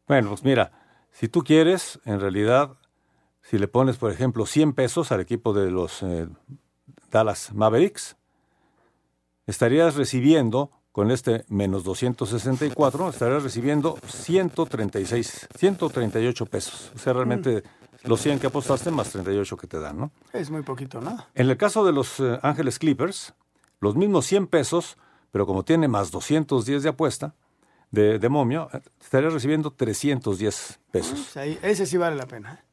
Bueno, 0.08 0.30
pues 0.30 0.44
mira, 0.44 0.72
si 1.12 1.30
tú 1.30 1.44
quieres, 1.44 2.00
en 2.06 2.20
realidad, 2.20 2.78
si 3.42 3.58
le 3.58 3.68
pones, 3.68 3.98
por 3.98 4.12
ejemplo, 4.12 4.46
100 4.46 4.74
pesos 4.74 5.12
al 5.12 5.20
equipo 5.20 5.52
de 5.52 5.72
los 5.72 6.04
eh, 6.04 6.28
Dallas 7.10 7.56
Mavericks, 7.56 8.18
estarías 9.48 9.96
recibiendo 9.96 10.70
con 10.94 11.10
este 11.10 11.44
menos 11.50 11.84
264, 11.84 13.10
estarás 13.10 13.42
recibiendo 13.44 13.98
136, 14.08 15.50
138 15.58 16.46
pesos. 16.46 16.92
O 16.96 17.00
sea, 17.00 17.14
realmente 17.14 17.64
mm. 18.04 18.08
los 18.08 18.22
100 18.22 18.40
que 18.40 18.48
apostaste 18.48 18.92
más 18.92 19.10
38 19.10 19.58
que 19.58 19.68
te 19.68 19.80
dan, 19.80 19.98
¿no? 19.98 20.12
Es 20.32 20.52
muy 20.52 20.62
poquito, 20.62 21.02
¿no? 21.02 21.26
En 21.34 21.50
el 21.50 21.58
caso 21.58 21.84
de 21.84 21.92
los 21.92 22.20
eh, 22.20 22.40
Ángeles 22.44 22.78
Clippers, 22.78 23.34
los 23.80 23.96
mismos 23.96 24.28
100 24.28 24.46
pesos, 24.46 24.98
pero 25.32 25.48
como 25.48 25.64
tiene 25.64 25.88
más 25.88 26.12
210 26.12 26.84
de 26.84 26.90
apuesta, 26.90 27.34
de, 27.90 28.20
de 28.20 28.30
momio, 28.30 28.70
estarías 29.02 29.34
recibiendo 29.34 29.72
310 29.72 30.80
pesos. 30.92 31.36
Ahí, 31.38 31.58
ese 31.64 31.88
sí 31.88 31.98
vale 31.98 32.16
la 32.16 32.28
pena. 32.28 32.54
¿eh? 32.54 32.66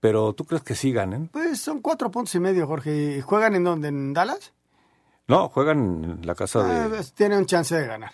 Pero 0.00 0.34
¿tú 0.34 0.44
crees 0.44 0.62
que 0.62 0.74
sí 0.74 0.92
ganen? 0.92 1.28
Pues 1.28 1.62
son 1.62 1.80
cuatro 1.80 2.10
puntos 2.10 2.34
y 2.34 2.40
medio, 2.40 2.66
Jorge. 2.66 3.22
¿Juegan 3.22 3.54
en 3.54 3.64
dónde? 3.64 3.88
¿En 3.88 4.12
Dallas? 4.12 4.52
No, 5.26 5.48
juegan 5.48 6.04
en 6.04 6.26
la 6.26 6.34
casa 6.34 6.62
de... 6.62 6.88
pues, 6.88 7.12
tiene 7.12 7.38
un 7.38 7.46
chance 7.46 7.74
de 7.74 7.86
ganar. 7.86 8.12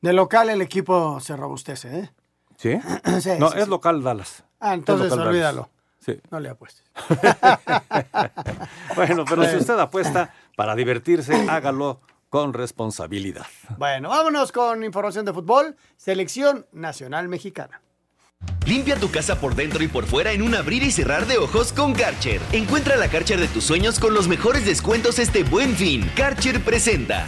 De 0.00 0.12
local 0.12 0.50
el 0.50 0.60
equipo 0.60 1.20
se 1.20 1.36
robustece, 1.36 2.00
¿eh? 2.00 2.10
¿Sí? 2.56 2.78
sí 3.20 3.30
no, 3.38 3.50
sí, 3.50 3.58
es 3.58 3.64
sí. 3.64 3.70
local 3.70 4.02
Dallas. 4.02 4.44
Ah, 4.60 4.74
entonces 4.74 5.10
local 5.10 5.28
olvídalo. 5.28 5.70
Sí. 5.98 6.20
No 6.30 6.40
le 6.40 6.48
apuestes. 6.48 6.84
bueno, 8.96 9.24
pero 9.24 9.44
si 9.44 9.56
usted 9.56 9.78
apuesta 9.78 10.34
para 10.56 10.74
divertirse, 10.74 11.34
hágalo 11.48 12.00
con 12.28 12.52
responsabilidad. 12.52 13.46
Bueno, 13.78 14.08
vámonos 14.08 14.52
con 14.52 14.84
información 14.84 15.24
de 15.24 15.32
fútbol. 15.32 15.76
Selección 15.96 16.66
Nacional 16.72 17.28
Mexicana. 17.28 17.80
Limpia 18.66 18.96
tu 18.96 19.10
casa 19.10 19.40
por 19.40 19.56
dentro 19.56 19.82
y 19.82 19.88
por 19.88 20.06
fuera 20.06 20.32
en 20.32 20.40
un 20.40 20.54
abrir 20.54 20.84
y 20.84 20.92
cerrar 20.92 21.26
de 21.26 21.38
ojos 21.38 21.72
con 21.72 21.94
Karcher. 21.94 22.40
Encuentra 22.52 22.96
la 22.96 23.08
Karcher 23.08 23.40
de 23.40 23.48
tus 23.48 23.64
sueños 23.64 23.98
con 23.98 24.14
los 24.14 24.28
mejores 24.28 24.64
descuentos 24.64 25.18
este 25.18 25.42
buen 25.42 25.74
fin. 25.74 26.08
Karcher 26.14 26.60
presenta. 26.60 27.26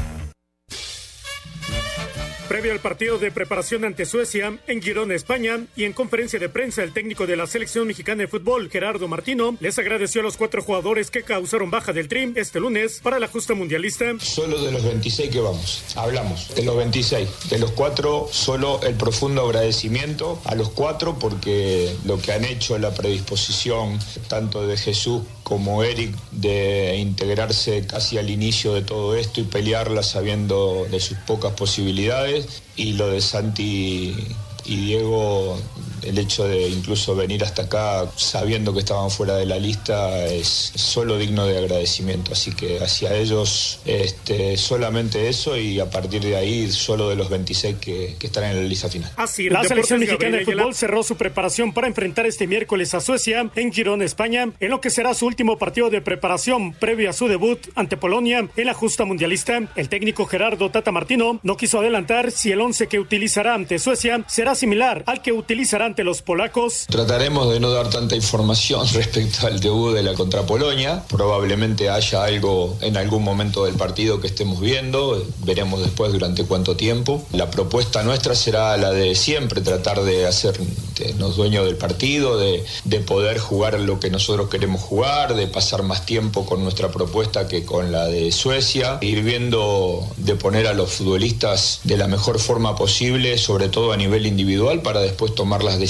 Previo 2.48 2.72
al 2.72 2.80
partido 2.80 3.18
de 3.18 3.32
preparación 3.32 3.86
ante 3.86 4.04
Suecia 4.04 4.58
en 4.66 4.82
Girona, 4.82 5.14
España, 5.14 5.64
y 5.76 5.84
en 5.84 5.94
conferencia 5.94 6.38
de 6.38 6.50
prensa, 6.50 6.82
el 6.82 6.92
técnico 6.92 7.26
de 7.26 7.36
la 7.36 7.46
selección 7.46 7.86
mexicana 7.86 8.22
de 8.22 8.28
fútbol, 8.28 8.68
Gerardo 8.70 9.08
Martino, 9.08 9.56
les 9.60 9.78
agradeció 9.78 10.20
a 10.20 10.24
los 10.24 10.36
cuatro 10.36 10.62
jugadores 10.62 11.10
que 11.10 11.22
causaron 11.22 11.70
baja 11.70 11.94
del 11.94 12.06
Trim 12.06 12.34
este 12.36 12.60
lunes 12.60 13.00
para 13.02 13.18
la 13.18 13.28
justa 13.28 13.54
mundialista. 13.54 14.12
Solo 14.20 14.62
de 14.62 14.72
los 14.72 14.84
26 14.84 15.30
que 15.30 15.40
vamos, 15.40 15.84
hablamos, 15.96 16.54
de 16.54 16.64
los 16.64 16.76
26, 16.76 17.48
de 17.48 17.58
los 17.58 17.70
cuatro, 17.72 18.28
solo 18.30 18.80
el 18.82 18.94
profundo 18.94 19.46
agradecimiento 19.46 20.40
a 20.44 20.54
los 20.54 20.68
cuatro 20.68 21.18
porque 21.18 21.96
lo 22.04 22.20
que 22.20 22.32
han 22.32 22.44
hecho, 22.44 22.78
la 22.78 22.92
predisposición 22.92 23.98
tanto 24.28 24.66
de 24.66 24.76
Jesús 24.76 25.22
como 25.44 25.84
Eric 25.84 26.16
de 26.32 26.96
integrarse 26.96 27.86
casi 27.86 28.18
al 28.18 28.30
inicio 28.30 28.72
de 28.72 28.82
todo 28.82 29.14
esto 29.14 29.40
y 29.40 29.44
pelearla 29.44 30.02
sabiendo 30.02 30.86
de 30.90 30.98
sus 30.98 31.18
pocas 31.18 31.52
posibilidades 31.52 32.62
y 32.76 32.94
lo 32.94 33.08
de 33.08 33.20
Santi 33.20 34.16
y 34.64 34.76
Diego 34.76 35.58
el 36.04 36.18
hecho 36.18 36.46
de 36.46 36.68
incluso 36.68 37.14
venir 37.14 37.44
hasta 37.44 37.62
acá 37.62 38.10
sabiendo 38.16 38.72
que 38.72 38.80
estaban 38.80 39.10
fuera 39.10 39.36
de 39.36 39.46
la 39.46 39.58
lista 39.58 40.26
es 40.26 40.72
solo 40.74 41.18
digno 41.18 41.46
de 41.46 41.58
agradecimiento. 41.58 42.32
Así 42.32 42.52
que 42.52 42.78
hacia 42.78 43.14
ellos 43.14 43.80
este, 43.84 44.56
solamente 44.56 45.28
eso 45.28 45.56
y 45.56 45.80
a 45.80 45.90
partir 45.90 46.22
de 46.22 46.36
ahí 46.36 46.70
solo 46.70 47.08
de 47.08 47.16
los 47.16 47.28
26 47.28 47.76
que, 47.80 48.16
que 48.18 48.26
están 48.26 48.44
en 48.44 48.56
la 48.56 48.62
lista 48.62 48.88
final. 48.88 49.10
Así, 49.16 49.48
la 49.48 49.64
selección 49.64 50.00
mexicana 50.00 50.38
de 50.38 50.44
fútbol 50.44 50.74
cerró 50.74 51.02
su 51.02 51.16
preparación 51.16 51.72
para 51.72 51.86
enfrentar 51.86 52.26
este 52.26 52.46
miércoles 52.46 52.94
a 52.94 53.00
Suecia 53.00 53.50
en 53.54 53.72
Girona, 53.72 54.04
España, 54.04 54.50
en 54.60 54.70
lo 54.70 54.80
que 54.80 54.90
será 54.90 55.14
su 55.14 55.26
último 55.26 55.58
partido 55.58 55.90
de 55.90 56.00
preparación 56.00 56.72
previo 56.72 57.10
a 57.10 57.12
su 57.12 57.28
debut 57.28 57.58
ante 57.74 57.96
Polonia 57.96 58.48
en 58.56 58.66
la 58.66 58.74
justa 58.74 59.04
mundialista. 59.04 59.60
El 59.76 59.88
técnico 59.88 60.26
Gerardo 60.26 60.70
Tata 60.70 60.92
Martino 60.92 61.40
no 61.42 61.56
quiso 61.56 61.80
adelantar 61.80 62.30
si 62.30 62.52
el 62.52 62.60
11 62.60 62.86
que 62.88 62.98
utilizará 62.98 63.54
ante 63.54 63.78
Suecia 63.78 64.24
será 64.26 64.54
similar 64.54 65.02
al 65.06 65.22
que 65.22 65.32
utilizará 65.32 65.86
los 66.02 66.22
polacos. 66.22 66.86
Trataremos 66.88 67.52
de 67.52 67.60
no 67.60 67.70
dar 67.70 67.90
tanta 67.90 68.16
información 68.16 68.86
respecto 68.92 69.46
al 69.46 69.60
debut 69.60 69.94
de 69.94 70.02
la 70.02 70.14
contra 70.14 70.46
Polonia. 70.46 71.04
Probablemente 71.08 71.90
haya 71.90 72.24
algo 72.24 72.76
en 72.80 72.96
algún 72.96 73.22
momento 73.22 73.66
del 73.66 73.74
partido 73.74 74.20
que 74.20 74.26
estemos 74.26 74.60
viendo. 74.60 75.24
Veremos 75.44 75.80
después 75.80 76.12
durante 76.12 76.44
cuánto 76.44 76.76
tiempo. 76.76 77.24
La 77.32 77.50
propuesta 77.50 78.02
nuestra 78.02 78.34
será 78.34 78.76
la 78.76 78.90
de 78.90 79.14
siempre, 79.14 79.60
tratar 79.60 80.02
de 80.02 80.26
hacernos 80.26 81.36
dueños 81.36 81.66
del 81.66 81.76
partido, 81.76 82.38
de, 82.38 82.64
de 82.84 82.98
poder 83.00 83.38
jugar 83.38 83.78
lo 83.78 84.00
que 84.00 84.10
nosotros 84.10 84.48
queremos 84.48 84.80
jugar, 84.80 85.34
de 85.34 85.46
pasar 85.46 85.82
más 85.82 86.06
tiempo 86.06 86.46
con 86.46 86.62
nuestra 86.62 86.90
propuesta 86.90 87.46
que 87.46 87.64
con 87.64 87.92
la 87.92 88.06
de 88.06 88.32
Suecia. 88.32 88.98
Ir 89.00 89.22
viendo 89.22 90.06
de 90.16 90.34
poner 90.34 90.66
a 90.66 90.74
los 90.74 90.90
futbolistas 90.90 91.80
de 91.84 91.96
la 91.96 92.08
mejor 92.08 92.38
forma 92.38 92.76
posible, 92.76 93.38
sobre 93.38 93.68
todo 93.68 93.92
a 93.92 93.96
nivel 93.96 94.26
individual, 94.26 94.82
para 94.82 95.00
después 95.00 95.34
tomar 95.34 95.62
las 95.62 95.78
decisiones 95.78 95.83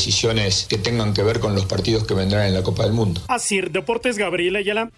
que 0.68 0.78
tengan 0.78 1.14
que 1.14 1.22
ver 1.22 1.40
con 1.40 1.54
los 1.54 1.66
partidos 1.66 2.06
que 2.06 2.14
vendrán 2.14 2.46
en 2.46 2.54
la 2.54 2.62
Copa 2.62 2.84
del 2.84 2.92
Mundo. 2.92 3.20
Así, 3.28 3.60
Deportes 3.60 4.18
Gabriel 4.18 4.56
Ayala. 4.56 4.90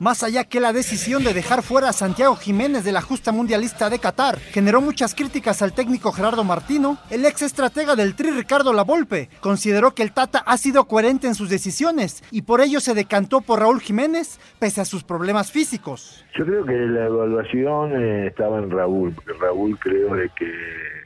Más 0.00 0.22
allá 0.22 0.44
que 0.44 0.60
la 0.60 0.72
decisión 0.72 1.24
de 1.24 1.34
dejar 1.34 1.62
fuera 1.62 1.90
a 1.90 1.92
Santiago 1.92 2.34
Jiménez 2.34 2.84
de 2.84 2.92
la 2.92 3.02
justa 3.02 3.32
mundialista 3.32 3.90
de 3.90 3.98
Qatar 3.98 4.38
generó 4.38 4.80
muchas 4.80 5.14
críticas 5.14 5.60
al 5.60 5.74
técnico 5.74 6.10
Gerardo 6.10 6.42
Martino, 6.42 6.96
el 7.10 7.26
ex 7.26 7.42
estratega 7.42 7.94
del 7.96 8.14
Tri 8.14 8.30
Ricardo 8.30 8.72
Lavolpe 8.72 9.28
consideró 9.40 9.94
que 9.94 10.02
el 10.02 10.12
Tata 10.12 10.38
ha 10.38 10.56
sido 10.56 10.86
coherente 10.86 11.26
en 11.26 11.34
sus 11.34 11.50
decisiones 11.50 12.24
y 12.30 12.40
por 12.42 12.62
ello 12.62 12.80
se 12.80 12.94
decantó 12.94 13.42
por 13.42 13.60
Raúl 13.60 13.82
Jiménez 13.82 14.40
pese 14.58 14.80
a 14.80 14.86
sus 14.86 15.04
problemas 15.04 15.52
físicos. 15.52 16.24
Yo 16.34 16.46
creo 16.46 16.64
que 16.64 16.72
la 16.72 17.04
evaluación 17.04 17.92
eh, 17.92 18.28
estaba 18.28 18.56
en 18.56 18.70
Raúl, 18.70 19.12
porque 19.12 19.34
Raúl 19.38 19.78
creo 19.78 20.14
de 20.14 20.30
que 20.30 20.50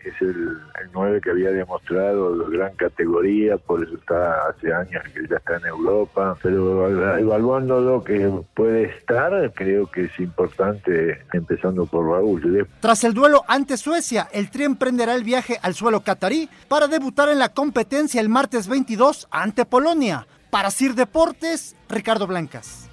es 0.04 0.14
el, 0.20 0.59
el 0.83 0.90
9 0.92 1.20
que 1.20 1.30
había 1.30 1.50
demostrado 1.50 2.48
gran 2.50 2.74
categoría, 2.76 3.57
por 3.57 3.83
eso 3.83 3.94
está 3.96 4.48
hace 4.48 4.72
años 4.72 5.02
que 5.14 5.26
ya 5.28 5.37
está 5.37 5.57
en 5.57 5.66
Europa, 5.66 6.37
pero 6.42 7.18
evaluando 7.18 7.80
lo 7.80 8.04
que 8.04 8.30
puede 8.54 8.84
estar, 8.85 9.53
creo 9.55 9.90
que 9.90 10.05
es 10.05 10.18
importante 10.18 11.25
empezando 11.33 11.87
por 11.87 12.07
Raúl. 12.07 12.68
Tras 12.81 13.05
el 13.05 13.14
duelo 13.14 13.44
ante 13.49 13.77
Suecia, 13.77 14.29
el 14.33 14.51
Tri 14.51 14.64
emprenderá 14.64 15.14
el 15.14 15.25
viaje 15.25 15.59
al 15.62 15.75
suelo 15.75 16.01
catarí 16.01 16.49
para 16.68 16.88
debutar 16.88 17.29
en 17.29 17.38
la 17.38 17.51
competencia 17.51 18.20
el 18.20 18.29
martes 18.29 18.68
22 18.68 19.29
ante 19.31 19.64
Polonia. 19.64 20.27
Para 20.51 20.70
Sir 20.70 20.94
Deportes, 20.94 21.75
Ricardo 21.88 22.27
Blancas. 22.27 22.88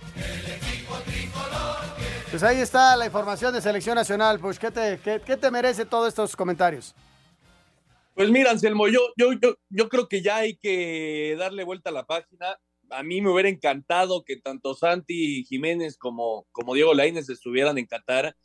Pues 2.32 2.44
ahí 2.44 2.62
está 2.62 2.96
la 2.96 3.06
información 3.06 3.54
de 3.54 3.62
selección 3.62 3.96
nacional. 3.96 4.40
Pues, 4.40 4.58
¿qué 4.58 4.72
te, 4.72 5.00
qué, 5.04 5.22
qué 5.24 5.36
te 5.36 5.52
merece 5.52 5.86
todos 5.86 6.08
estos 6.08 6.36
comentarios? 6.36 6.96
Pues 8.16 8.30
mira, 8.30 8.52
Anselmo, 8.52 8.88
yo, 8.88 9.00
yo, 9.18 9.34
yo, 9.34 9.56
yo 9.70 9.90
creo 9.90 10.08
que 10.08 10.22
ya 10.22 10.38
hay 10.38 10.56
que 10.56 11.36
darle 11.38 11.64
vuelta 11.64 11.90
a 11.90 11.94
la 11.94 12.06
página. 12.06 12.58
A 12.92 13.04
mí 13.04 13.22
me 13.22 13.30
hubiera 13.30 13.50
encantado 13.50 14.24
que 14.24 14.38
tanto 14.38 14.74
Santi 14.74 15.44
Jiménez 15.46 15.98
como, 15.98 16.48
como 16.52 16.74
Diego 16.74 16.94
Lainez 16.94 17.30
estuvieran 17.30 17.78
en 17.78 17.86
Qatar. 17.86 18.36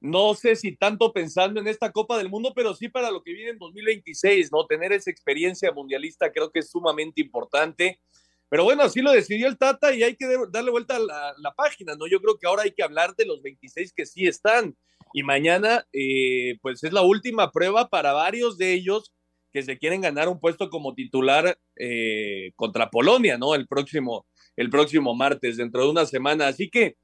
No 0.00 0.34
sé 0.34 0.54
si 0.54 0.76
tanto 0.76 1.12
pensando 1.12 1.60
en 1.60 1.66
esta 1.66 1.90
Copa 1.90 2.18
del 2.18 2.28
Mundo, 2.28 2.52
pero 2.54 2.74
sí 2.74 2.88
para 2.88 3.10
lo 3.10 3.22
que 3.22 3.32
viene 3.32 3.50
en 3.50 3.58
2026, 3.58 4.52
¿no? 4.52 4.66
Tener 4.66 4.92
esa 4.92 5.10
experiencia 5.10 5.72
mundialista 5.72 6.30
creo 6.30 6.50
que 6.50 6.60
es 6.60 6.70
sumamente 6.70 7.20
importante. 7.20 8.00
Pero 8.48 8.64
bueno, 8.64 8.82
así 8.84 9.02
lo 9.02 9.12
decidió 9.12 9.48
el 9.48 9.58
Tata 9.58 9.92
y 9.94 10.02
hay 10.02 10.16
que 10.16 10.26
darle 10.50 10.70
vuelta 10.70 10.96
a 10.96 11.00
la, 11.00 11.34
la, 11.38 11.52
página, 11.54 11.94
¿no? 11.96 12.06
Yo 12.06 12.20
creo 12.20 12.38
que 12.38 12.46
ahora 12.46 12.62
hay 12.62 12.72
que 12.72 12.82
hablar 12.82 13.14
de 13.16 13.26
los 13.26 13.42
26 13.42 13.92
que 13.92 14.06
sí 14.06 14.26
están. 14.26 14.76
Y 15.12 15.22
mañana, 15.22 15.86
eh, 15.92 16.58
pues 16.62 16.82
es 16.84 16.92
la 16.92 17.02
última 17.02 17.50
prueba 17.50 17.88
para 17.88 18.12
varios 18.12 18.56
de 18.56 18.72
ellos 18.72 19.12
que 19.52 19.62
se 19.62 19.78
quieren 19.78 20.00
ganar 20.00 20.28
un 20.28 20.38
puesto 20.38 20.68
como 20.70 20.94
titular 20.94 21.58
eh, 21.76 22.52
contra 22.56 22.90
Polonia, 22.90 23.38
¿no? 23.38 23.54
El 23.54 23.66
próximo, 23.66 24.26
el 24.56 24.70
próximo 24.70 25.14
martes, 25.14 25.56
dentro 25.56 25.84
de 25.84 25.90
una 25.90 26.06
semana. 26.06 26.48
Así 26.48 26.68
que, 26.68 26.96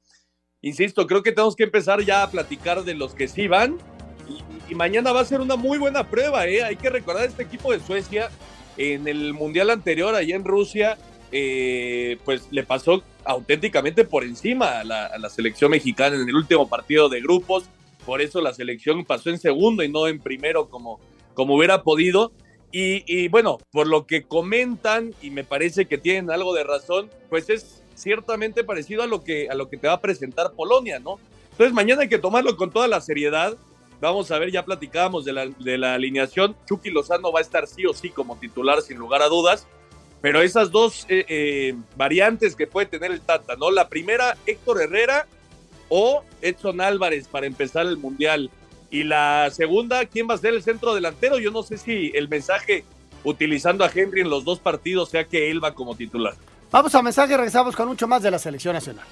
insisto, 0.61 1.07
creo 1.07 1.23
que 1.23 1.31
tenemos 1.31 1.55
que 1.55 1.63
empezar 1.63 2.01
ya 2.01 2.23
a 2.23 2.29
platicar 2.29 2.83
de 2.83 2.93
los 2.93 3.15
que 3.15 3.27
sí 3.27 3.47
van. 3.47 3.77
Y, 4.69 4.75
mañana 4.75 5.11
va 5.11 5.21
a 5.21 5.25
ser 5.25 5.41
una 5.41 5.55
muy 5.55 5.77
buena 5.77 6.09
prueba, 6.09 6.47
¿eh? 6.47 6.63
Hay 6.63 6.75
que 6.75 6.89
recordar 6.89 7.25
este 7.25 7.43
equipo 7.43 7.71
de 7.71 7.79
Suecia 7.79 8.29
en 8.77 9.07
el 9.07 9.33
Mundial 9.33 9.69
anterior, 9.69 10.15
allá 10.15 10.35
en 10.35 10.43
Rusia, 10.43 10.97
eh, 11.31 12.17
pues 12.25 12.47
le 12.51 12.63
pasó 12.63 13.03
auténticamente 13.23 14.05
por 14.05 14.23
encima 14.23 14.79
a 14.79 14.83
la, 14.83 15.05
a 15.05 15.17
la, 15.17 15.29
selección 15.29 15.71
mexicana 15.71 16.15
en 16.15 16.27
el 16.27 16.35
último 16.35 16.67
partido 16.67 17.09
de 17.09 17.21
grupos. 17.21 17.65
Por 18.05 18.21
eso 18.21 18.41
la 18.41 18.53
selección 18.53 19.05
pasó 19.05 19.29
en 19.29 19.39
segundo 19.39 19.83
y 19.83 19.89
no 19.89 20.07
en 20.07 20.19
primero 20.19 20.69
como, 20.69 20.99
como 21.35 21.55
hubiera 21.55 21.83
podido. 21.83 22.31
Y, 22.71 23.29
bueno, 23.29 23.59
por 23.71 23.87
lo 23.87 24.05
que 24.05 24.23
comentan, 24.23 25.13
y 25.21 25.29
me 25.29 25.45
parece 25.45 25.85
que 25.85 25.97
tienen 25.97 26.29
algo 26.29 26.53
de 26.53 26.65
razón, 26.65 27.09
pues 27.29 27.49
es 27.49 27.83
ciertamente 27.93 28.65
parecido 28.65 29.03
a 29.03 29.07
lo 29.07 29.23
que, 29.23 29.47
a 29.49 29.53
lo 29.53 29.69
que 29.69 29.77
te 29.77 29.87
va 29.87 29.93
a 29.93 30.01
presentar 30.01 30.51
Polonia, 30.51 30.99
¿no? 30.99 31.17
Entonces 31.51 31.73
mañana 31.73 32.01
hay 32.01 32.09
que 32.09 32.17
tomarlo 32.17 32.57
con 32.57 32.71
toda 32.71 32.89
la 32.89 32.99
seriedad. 32.99 33.55
Vamos 34.01 34.29
a 34.31 34.39
ver, 34.39 34.51
ya 34.51 34.65
platicábamos 34.65 35.23
de 35.23 35.31
la, 35.31 35.45
de 35.45 35.77
la 35.77 35.93
alineación. 35.93 36.53
Chucky 36.67 36.89
Lozano 36.89 37.31
va 37.31 37.39
a 37.39 37.43
estar 37.43 37.65
sí 37.65 37.85
o 37.85 37.93
sí 37.93 38.09
como 38.09 38.37
titular, 38.37 38.81
sin 38.81 38.97
lugar 38.97 39.21
a 39.21 39.29
dudas 39.29 39.67
pero 40.25 40.41
esas 40.41 40.71
dos 40.71 41.05
eh, 41.07 41.23
eh, 41.27 41.75
variantes 41.95 42.55
que 42.55 42.65
puede 42.65 42.87
tener 42.87 43.11
el 43.11 43.21
Tata, 43.21 43.55
¿no? 43.57 43.69
La 43.69 43.89
primera, 43.89 44.35
Héctor 44.47 44.81
Herrera 44.81 45.27
o 45.87 46.23
Edson 46.41 46.81
Álvarez 46.81 47.27
para 47.27 47.45
empezar 47.45 47.85
el 47.85 47.97
Mundial. 47.97 48.49
Y 48.95 49.03
la 49.03 49.49
segunda, 49.51 50.05
¿quién 50.05 50.25
va 50.29 50.35
a 50.35 50.37
ser 50.37 50.53
el 50.53 50.63
centro 50.63 50.95
delantero? 50.95 51.37
Yo 51.37 51.51
no 51.51 51.63
sé 51.63 51.77
si 51.77 52.13
el 52.15 52.29
mensaje 52.29 52.85
utilizando 53.25 53.83
a 53.83 53.91
Henry 53.93 54.21
en 54.21 54.29
los 54.29 54.45
dos 54.45 54.59
partidos 54.59 55.09
sea 55.09 55.25
que 55.25 55.51
él 55.51 55.61
va 55.61 55.73
como 55.73 55.95
titular. 55.95 56.33
Vamos 56.71 56.95
a 56.95 57.01
mensaje 57.01 57.33
y 57.33 57.35
regresamos 57.35 57.75
con 57.75 57.89
mucho 57.89 58.07
más 58.07 58.23
de 58.23 58.31
la 58.31 58.39
selección 58.39 58.73
nacional. 58.73 59.05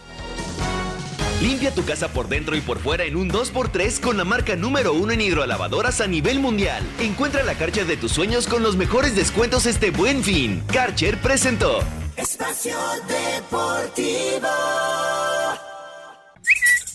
Limpia 1.41 1.75
tu 1.75 1.83
casa 1.83 2.07
por 2.07 2.29
dentro 2.29 2.55
y 2.55 2.61
por 2.61 2.79
fuera 2.79 3.03
en 3.03 3.17
un 3.17 3.29
2x3 3.29 3.99
con 3.99 4.15
la 4.15 4.23
marca 4.23 4.55
número 4.55 4.93
uno 4.93 5.11
en 5.11 5.19
hidrolavadoras 5.19 5.99
a 5.99 6.07
nivel 6.07 6.39
mundial. 6.39 6.81
Encuentra 7.01 7.43
la 7.43 7.55
Karcher 7.55 7.85
de 7.85 7.97
tus 7.97 8.13
sueños 8.13 8.47
con 8.47 8.63
los 8.63 8.77
mejores 8.77 9.17
descuentos 9.17 9.65
este 9.65 9.91
buen 9.91 10.23
fin. 10.23 10.63
Karcher 10.71 11.17
presentó. 11.17 11.79
Espacio 12.15 12.77
Deportivo. 13.09 14.47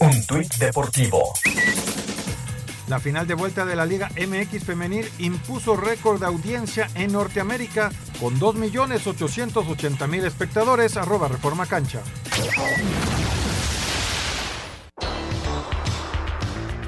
Un 0.01 0.27
tuit 0.27 0.55
deportivo. 0.55 1.35
La 2.88 2.98
final 2.98 3.27
de 3.27 3.35
vuelta 3.35 3.66
de 3.66 3.77
la 3.77 3.85
Liga 3.85 4.09
MX 4.16 4.64
Femenil 4.64 5.07
impuso 5.18 5.77
récord 5.77 6.20
de 6.20 6.27
audiencia 6.27 6.88
en 6.94 7.12
Norteamérica 7.12 7.90
con 8.18 8.40
2.880.000 8.40 10.24
espectadores, 10.24 10.96
arroba 10.96 11.29
Reforma 11.29 11.66
Cancha. 11.66 12.01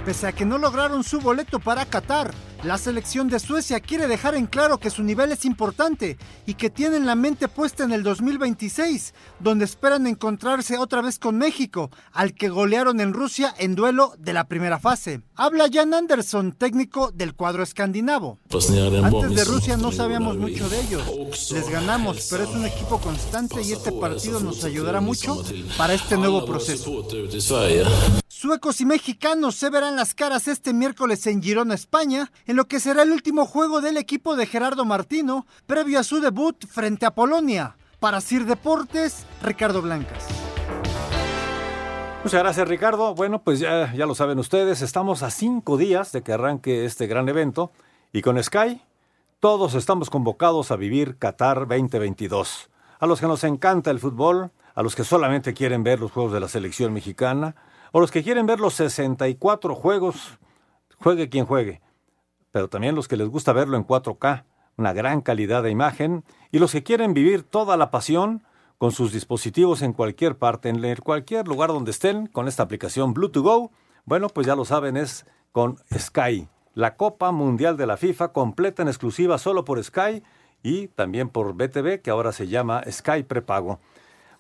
Pese 0.07 0.27
a 0.27 0.33
que 0.33 0.47
no 0.47 0.57
lograron 0.57 1.05
su 1.05 1.21
boleto 1.21 1.61
para 1.61 1.85
Qatar, 1.85 2.33
La 2.63 2.77
selección 2.77 3.29
de 3.29 3.41
Suecia 3.41 3.81
quiere 3.81 4.07
dejar 4.07 4.35
en 4.35 4.45
claro 4.45 4.77
que 4.77 4.91
su 4.91 5.03
nivel 5.03 5.33
es 5.33 5.47
importante 5.47 6.19
y 6.45 6.55
que 6.55 6.69
tienen 6.69 7.07
la 7.07 7.15
mente 7.15 7.49
puesta 7.49 7.85
en 7.85 7.93
el 7.93 8.03
2026, 8.03 9.15
donde 9.39 9.65
esperan 9.65 10.07
encontrarse 10.07 10.77
otra 10.77 11.01
vez 11.01 11.19
con 11.19 11.39
México, 11.39 11.91
al 12.13 12.35
que 12.35 12.51
golearon 12.51 13.01
en 13.01 13.15
Rusia 13.15 13.55
en 13.59 13.77
duelo 13.77 14.13
de 14.19 14.35
la 14.35 14.45
primera 14.45 14.79
fase. 14.79 15.23
Habla 15.37 15.71
Jan 15.73 15.95
Anderson, 15.95 16.53
técnico 16.53 17.11
del 17.13 17.35
cuadro 17.35 17.63
escandinavo. 17.63 18.39
Antes 18.53 19.35
de 19.35 19.45
Rusia 19.45 19.79
no 19.79 19.91
sabíamos 19.91 20.37
mucho 20.37 20.69
de 20.69 20.83
ellos. 20.83 21.51
Les 21.53 21.67
ganamos, 21.71 22.29
pero 22.31 22.45
es 22.45 22.51
un 22.51 22.67
equipo 22.67 23.01
constante 23.01 23.63
y 23.63 23.73
este 23.73 23.91
partido 23.91 24.39
nos 24.39 24.65
ayudará 24.65 25.01
mucho 25.01 25.43
para 25.79 25.95
este 25.95 26.19
nuevo 26.19 26.45
proceso. 26.45 27.09
Suecos 28.41 28.81
y 28.81 28.87
mexicanos 28.87 29.57
se 29.57 29.69
verán 29.69 29.97
las 29.97 30.15
caras 30.15 30.49
este 30.49 30.73
miércoles 30.73 31.27
en 31.27 31.43
Girona, 31.43 31.75
España, 31.75 32.33
en 32.51 32.57
lo 32.57 32.67
que 32.67 32.81
será 32.81 33.05
el 33.05 33.13
último 33.13 33.47
juego 33.47 33.81
del 33.81 33.97
equipo 33.97 34.35
de 34.35 34.45
Gerardo 34.45 34.85
Martino 34.85 35.47
previo 35.69 36.01
a 36.01 36.03
su 36.03 36.21
debut 36.21 36.67
frente 36.67 37.07
a 37.07 37.13
Polonia. 37.13 37.77
Para 38.01 38.21
Sir 38.21 38.45
Deportes, 38.45 39.25
Ricardo 39.41 39.81
Blancas. 39.81 40.27
Muchas 42.25 42.43
gracias 42.43 42.67
Ricardo. 42.67 43.15
Bueno, 43.15 43.41
pues 43.45 43.61
ya, 43.61 43.95
ya 43.95 44.05
lo 44.05 44.17
saben 44.17 44.41
ustedes, 44.41 44.83
estamos 44.83 45.23
a 45.23 45.31
cinco 45.31 45.77
días 45.77 46.11
de 46.11 46.23
que 46.23 46.33
arranque 46.33 46.85
este 46.85 47.07
gran 47.07 47.29
evento 47.29 47.71
y 48.13 48.21
con 48.21 48.43
Sky 48.43 48.83
todos 49.39 49.75
estamos 49.75 50.11
convocados 50.11 50.73
a 50.73 50.77
vivir 50.77 51.19
Qatar 51.19 51.69
2022. 51.69 52.69
A 52.99 53.07
los 53.07 53.21
que 53.21 53.29
nos 53.29 53.45
encanta 53.45 53.93
el 53.93 54.01
fútbol, 54.01 54.51
a 54.75 54.83
los 54.83 54.97
que 54.97 55.05
solamente 55.05 55.55
quieren 55.55 55.85
ver 55.85 56.01
los 56.01 56.11
juegos 56.11 56.33
de 56.33 56.41
la 56.41 56.49
selección 56.49 56.93
mexicana, 56.93 57.55
o 57.93 58.01
los 58.01 58.11
que 58.11 58.25
quieren 58.25 58.47
ver 58.47 58.59
los 58.59 58.75
64 58.75 59.77
juegos, 59.77 60.41
juegue 60.99 61.29
quien 61.29 61.47
juegue, 61.47 61.81
pero 62.53 62.69
también 62.69 62.95
los 62.95 63.09
que 63.09 63.17
les 63.17 63.29
gusta 63.29 63.53
verlo 63.53 63.77
en 63.77 63.87
4K, 63.87 64.45
una 64.77 64.93
gran 64.93 65.21
calidad 65.21 65.63
de 65.63 65.71
imagen, 65.71 66.25
y 66.51 66.59
los 66.59 66.73
que 66.73 66.83
quieren 66.83 67.15
vivir 67.15 67.43
toda 67.43 67.77
la 67.77 67.91
pasión 67.91 68.43
con 68.79 68.93
sus 68.93 69.13
dispositivos 69.13 69.83
en 69.83 69.93
cualquier 69.93 70.39
parte, 70.39 70.69
en 70.71 70.97
cualquier 70.97 71.47
lugar 71.47 71.69
donde 71.71 71.91
estén, 71.91 72.27
con 72.27 72.49
esta 72.49 72.63
aplicación 72.63 73.13
Bluetooth 73.13 73.45
Go, 73.45 73.71
bueno, 74.05 74.29
pues 74.29 74.47
ya 74.47 74.57
lo 74.57 74.65
saben, 74.65 74.97
es 74.97 75.27
con 75.53 75.77
Sky, 75.97 76.49
la 76.75 76.97
Copa 76.97 77.31
Mundial 77.31 77.77
de 77.77 77.87
la 77.87 77.97
FIFA, 77.97 78.33
completa 78.33 78.83
en 78.83 78.89
exclusiva 78.89 79.37
solo 79.39 79.65
por 79.65 79.83
Sky 79.83 80.23
y 80.63 80.89
también 80.89 81.29
por 81.29 81.55
BTV, 81.55 82.01
que 82.01 82.11
ahora 82.11 82.33
se 82.33 82.49
llama 82.49 82.83
Sky 82.91 83.23
Prepago. 83.25 83.81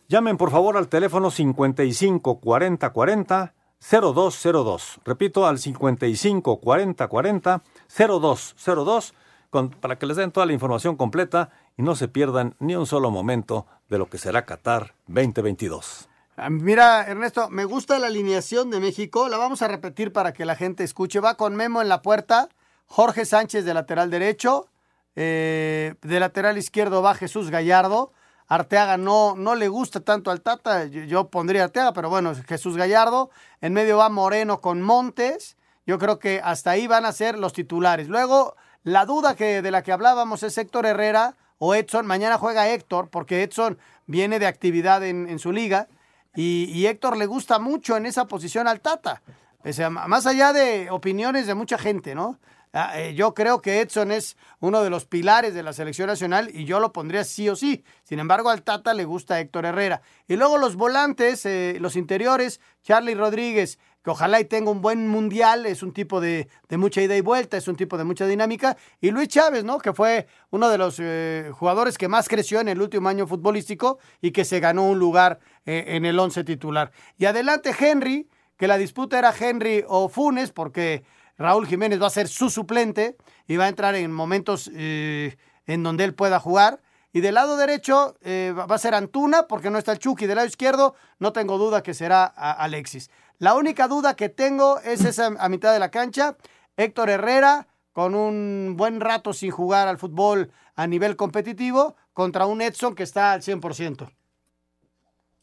Llamen 0.09 0.37
por 0.37 0.51
favor 0.51 0.77
al 0.77 0.88
teléfono 0.88 1.31
55 1.31 2.40
40 2.40 2.90
40 2.90 3.55
0202. 3.80 5.00
Repito, 5.04 5.46
al 5.46 5.58
55 5.58 6.60
40 6.60 7.08
40 7.08 7.62
0202 7.88 9.14
con, 9.50 9.70
para 9.70 9.98
que 9.98 10.06
les 10.06 10.16
den 10.16 10.30
toda 10.30 10.46
la 10.46 10.52
información 10.52 10.96
completa 10.96 11.50
y 11.76 11.82
no 11.82 11.96
se 11.96 12.08
pierdan 12.08 12.54
ni 12.58 12.76
un 12.76 12.86
solo 12.86 13.10
momento 13.10 13.66
de 13.88 13.98
lo 13.98 14.08
que 14.08 14.18
será 14.18 14.44
Qatar 14.46 14.94
2022. 15.08 16.08
Ah, 16.36 16.48
mira, 16.48 17.04
Ernesto, 17.06 17.50
me 17.50 17.64
gusta 17.64 17.98
la 17.98 18.06
alineación 18.06 18.70
de 18.70 18.80
México. 18.80 19.28
La 19.28 19.36
vamos 19.36 19.62
a 19.62 19.68
repetir 19.68 20.12
para 20.12 20.32
que 20.32 20.44
la 20.44 20.56
gente 20.56 20.84
escuche. 20.84 21.20
Va 21.20 21.34
con 21.34 21.56
Memo 21.56 21.82
en 21.82 21.88
la 21.88 22.02
puerta, 22.02 22.48
Jorge 22.86 23.24
Sánchez 23.24 23.64
de 23.64 23.74
lateral 23.74 24.10
derecho, 24.10 24.68
eh, 25.16 25.96
de 26.00 26.20
lateral 26.20 26.56
izquierdo 26.56 27.02
va 27.02 27.14
Jesús 27.14 27.50
Gallardo, 27.50 28.12
Arteaga 28.50 28.96
no, 28.96 29.36
no 29.36 29.54
le 29.54 29.68
gusta 29.68 30.00
tanto 30.00 30.32
al 30.32 30.40
Tata, 30.40 30.84
yo, 30.84 31.28
pondría 31.28 31.62
Arteaga, 31.62 31.92
pero 31.92 32.10
bueno, 32.10 32.34
Jesús 32.48 32.76
Gallardo. 32.76 33.30
En 33.60 33.72
medio 33.72 33.96
va 33.96 34.08
Moreno 34.08 34.60
con 34.60 34.82
Montes. 34.82 35.56
Yo 35.86 36.00
creo 36.00 36.18
que 36.18 36.40
hasta 36.42 36.72
ahí 36.72 36.88
van 36.88 37.04
a 37.04 37.12
ser 37.12 37.38
los 37.38 37.52
titulares. 37.52 38.08
Luego, 38.08 38.56
la 38.82 39.06
duda 39.06 39.36
que, 39.36 39.62
de 39.62 39.70
la 39.70 39.84
que 39.84 39.92
hablábamos 39.92 40.42
es 40.42 40.58
Héctor 40.58 40.84
Herrera 40.84 41.36
o 41.58 41.76
Edson. 41.76 42.06
Mañana 42.06 42.38
juega 42.38 42.68
Héctor, 42.68 43.08
porque 43.08 43.44
Edson 43.44 43.78
viene 44.06 44.40
de 44.40 44.48
actividad 44.48 45.04
en, 45.04 45.38
su 45.38 45.52
liga. 45.52 45.86
Y, 46.34 46.86
Héctor 46.86 47.16
le 47.16 47.26
gusta 47.26 47.60
mucho 47.60 47.96
en 47.96 48.04
esa 48.04 48.24
posición 48.24 48.66
al 48.66 48.80
Tata. 48.80 49.22
O 49.64 49.90
más 49.90 50.26
allá 50.26 50.52
de 50.52 50.90
opiniones 50.90 51.46
de 51.46 51.54
mucha 51.54 51.78
gente, 51.78 52.16
¿no? 52.16 52.40
Ah, 52.72 53.00
eh, 53.00 53.14
yo 53.14 53.35
creo 53.35 53.61
que 53.61 53.80
Edson 53.80 54.12
es 54.12 54.37
uno 54.61 54.85
de 54.85 54.90
los 54.90 55.04
pilares 55.04 55.54
de 55.54 55.64
la 55.64 55.72
selección 55.72 56.06
nacional 56.06 56.50
y 56.54 56.66
yo 56.66 56.78
lo 56.78 56.92
pondría 56.92 57.24
sí 57.24 57.48
o 57.48 57.56
sí. 57.56 57.85
Sin 58.04 58.20
embargo, 58.20 58.48
al 58.48 58.62
Tata 58.62 58.94
le 58.94 59.04
gusta 59.04 59.40
Héctor 59.40 59.66
Herrera. 59.66 60.02
Y 60.28 60.37
luego 60.37 60.56
los 60.56 60.76
volantes, 60.76 61.44
eh, 61.46 61.78
los 61.80 61.96
interiores, 61.96 62.61
Charlie 62.83 63.16
Rodríguez, 63.16 63.80
que 64.04 64.11
ojalá 64.11 64.38
y 64.40 64.44
tenga 64.44 64.70
un 64.70 64.83
buen 64.83 65.09
mundial, 65.09 65.66
es 65.66 65.83
un 65.83 65.92
tipo 65.92 66.20
de, 66.20 66.48
mucha 66.70 67.02
ida 67.02 67.16
y 67.16 67.20
vuelta, 67.20 67.56
es 67.56 67.66
un 67.66 67.74
tipo 67.74 67.98
de 67.98 68.04
mucha 68.04 68.26
dinámica. 68.26 68.76
Y 69.00 69.11
Luis 69.11 69.26
Chávez, 69.26 69.64
¿no? 69.64 69.78
Que 69.78 69.92
fue 69.92 70.28
uno 70.50 70.68
de 70.68 70.78
los 70.78 70.98
eh, 71.00 71.50
jugadores 71.52 71.98
que 71.98 72.06
más 72.06 72.28
creció 72.28 72.61
en 72.61 72.68
el 72.68 72.80
último 72.80 73.09
año 73.09 73.26
futbolístico 73.26 73.98
y 74.20 74.30
que 74.30 74.44
se 74.44 74.61
ganó 74.61 74.85
un 74.85 74.98
lugar 74.98 75.40
en 75.66 76.04
el 76.04 76.18
once 76.18 76.42
titular. 76.44 76.90
Y 77.18 77.26
adelante 77.26 77.74
Henry, 77.78 78.28
que 78.56 78.68
la 78.68 78.78
disputa 78.78 79.18
era 79.18 79.35
Henry 79.38 79.85
o 79.87 80.09
Funes, 80.09 80.52
porque 80.52 81.04
Raúl 81.40 81.66
Jiménez 81.66 82.00
va 82.00 82.09
a 82.09 82.11
ser 82.11 82.29
su 82.29 82.50
suplente 82.50 83.16
y 83.48 83.57
va 83.57 83.64
a 83.64 83.68
entrar 83.68 83.94
en 83.94 84.12
momentos 84.12 84.70
eh, 84.74 85.38
en 85.66 85.83
donde 85.83 86.05
él 86.05 86.14
pueda 86.14 86.38
jugar. 86.38 86.83
Y 87.14 87.22
del 87.22 87.35
lado 87.35 87.57
derecho 87.57 88.14
eh, 88.20 88.53
va 88.55 88.74
a 88.74 88.79
ser 88.79 88.94
Antuna, 88.94 89.48
porque 89.48 89.70
no 89.70 89.79
está 89.79 89.92
el 89.92 89.98
Chucky. 89.98 90.26
Del 90.26 90.37
lado 90.37 90.46
izquierdo, 90.46 90.94
no 91.18 91.33
tengo 91.33 91.57
duda 91.57 91.83
que 91.83 91.94
será 91.94 92.26
Alexis. 92.26 93.11
La 93.38 93.55
única 93.55 93.88
duda 93.88 94.16
que 94.16 94.29
tengo 94.29 94.81
es 94.81 95.03
esa 95.03 95.29
a 95.38 95.48
mitad 95.48 95.72
de 95.72 95.79
la 95.79 95.90
cancha. 95.90 96.37
Héctor 96.76 97.09
Herrera, 97.09 97.68
con 97.92 98.14
un 98.14 98.74
buen 98.76 99.00
rato 99.00 99.33
sin 99.33 99.50
jugar 99.50 99.88
al 99.88 99.96
fútbol 99.96 100.53
a 100.76 100.87
nivel 100.87 101.16
competitivo, 101.16 101.96
contra 102.12 102.44
un 102.44 102.61
Edson 102.61 102.94
que 102.94 103.03
está 103.03 103.33
al 103.33 103.40
100%. 103.40 104.12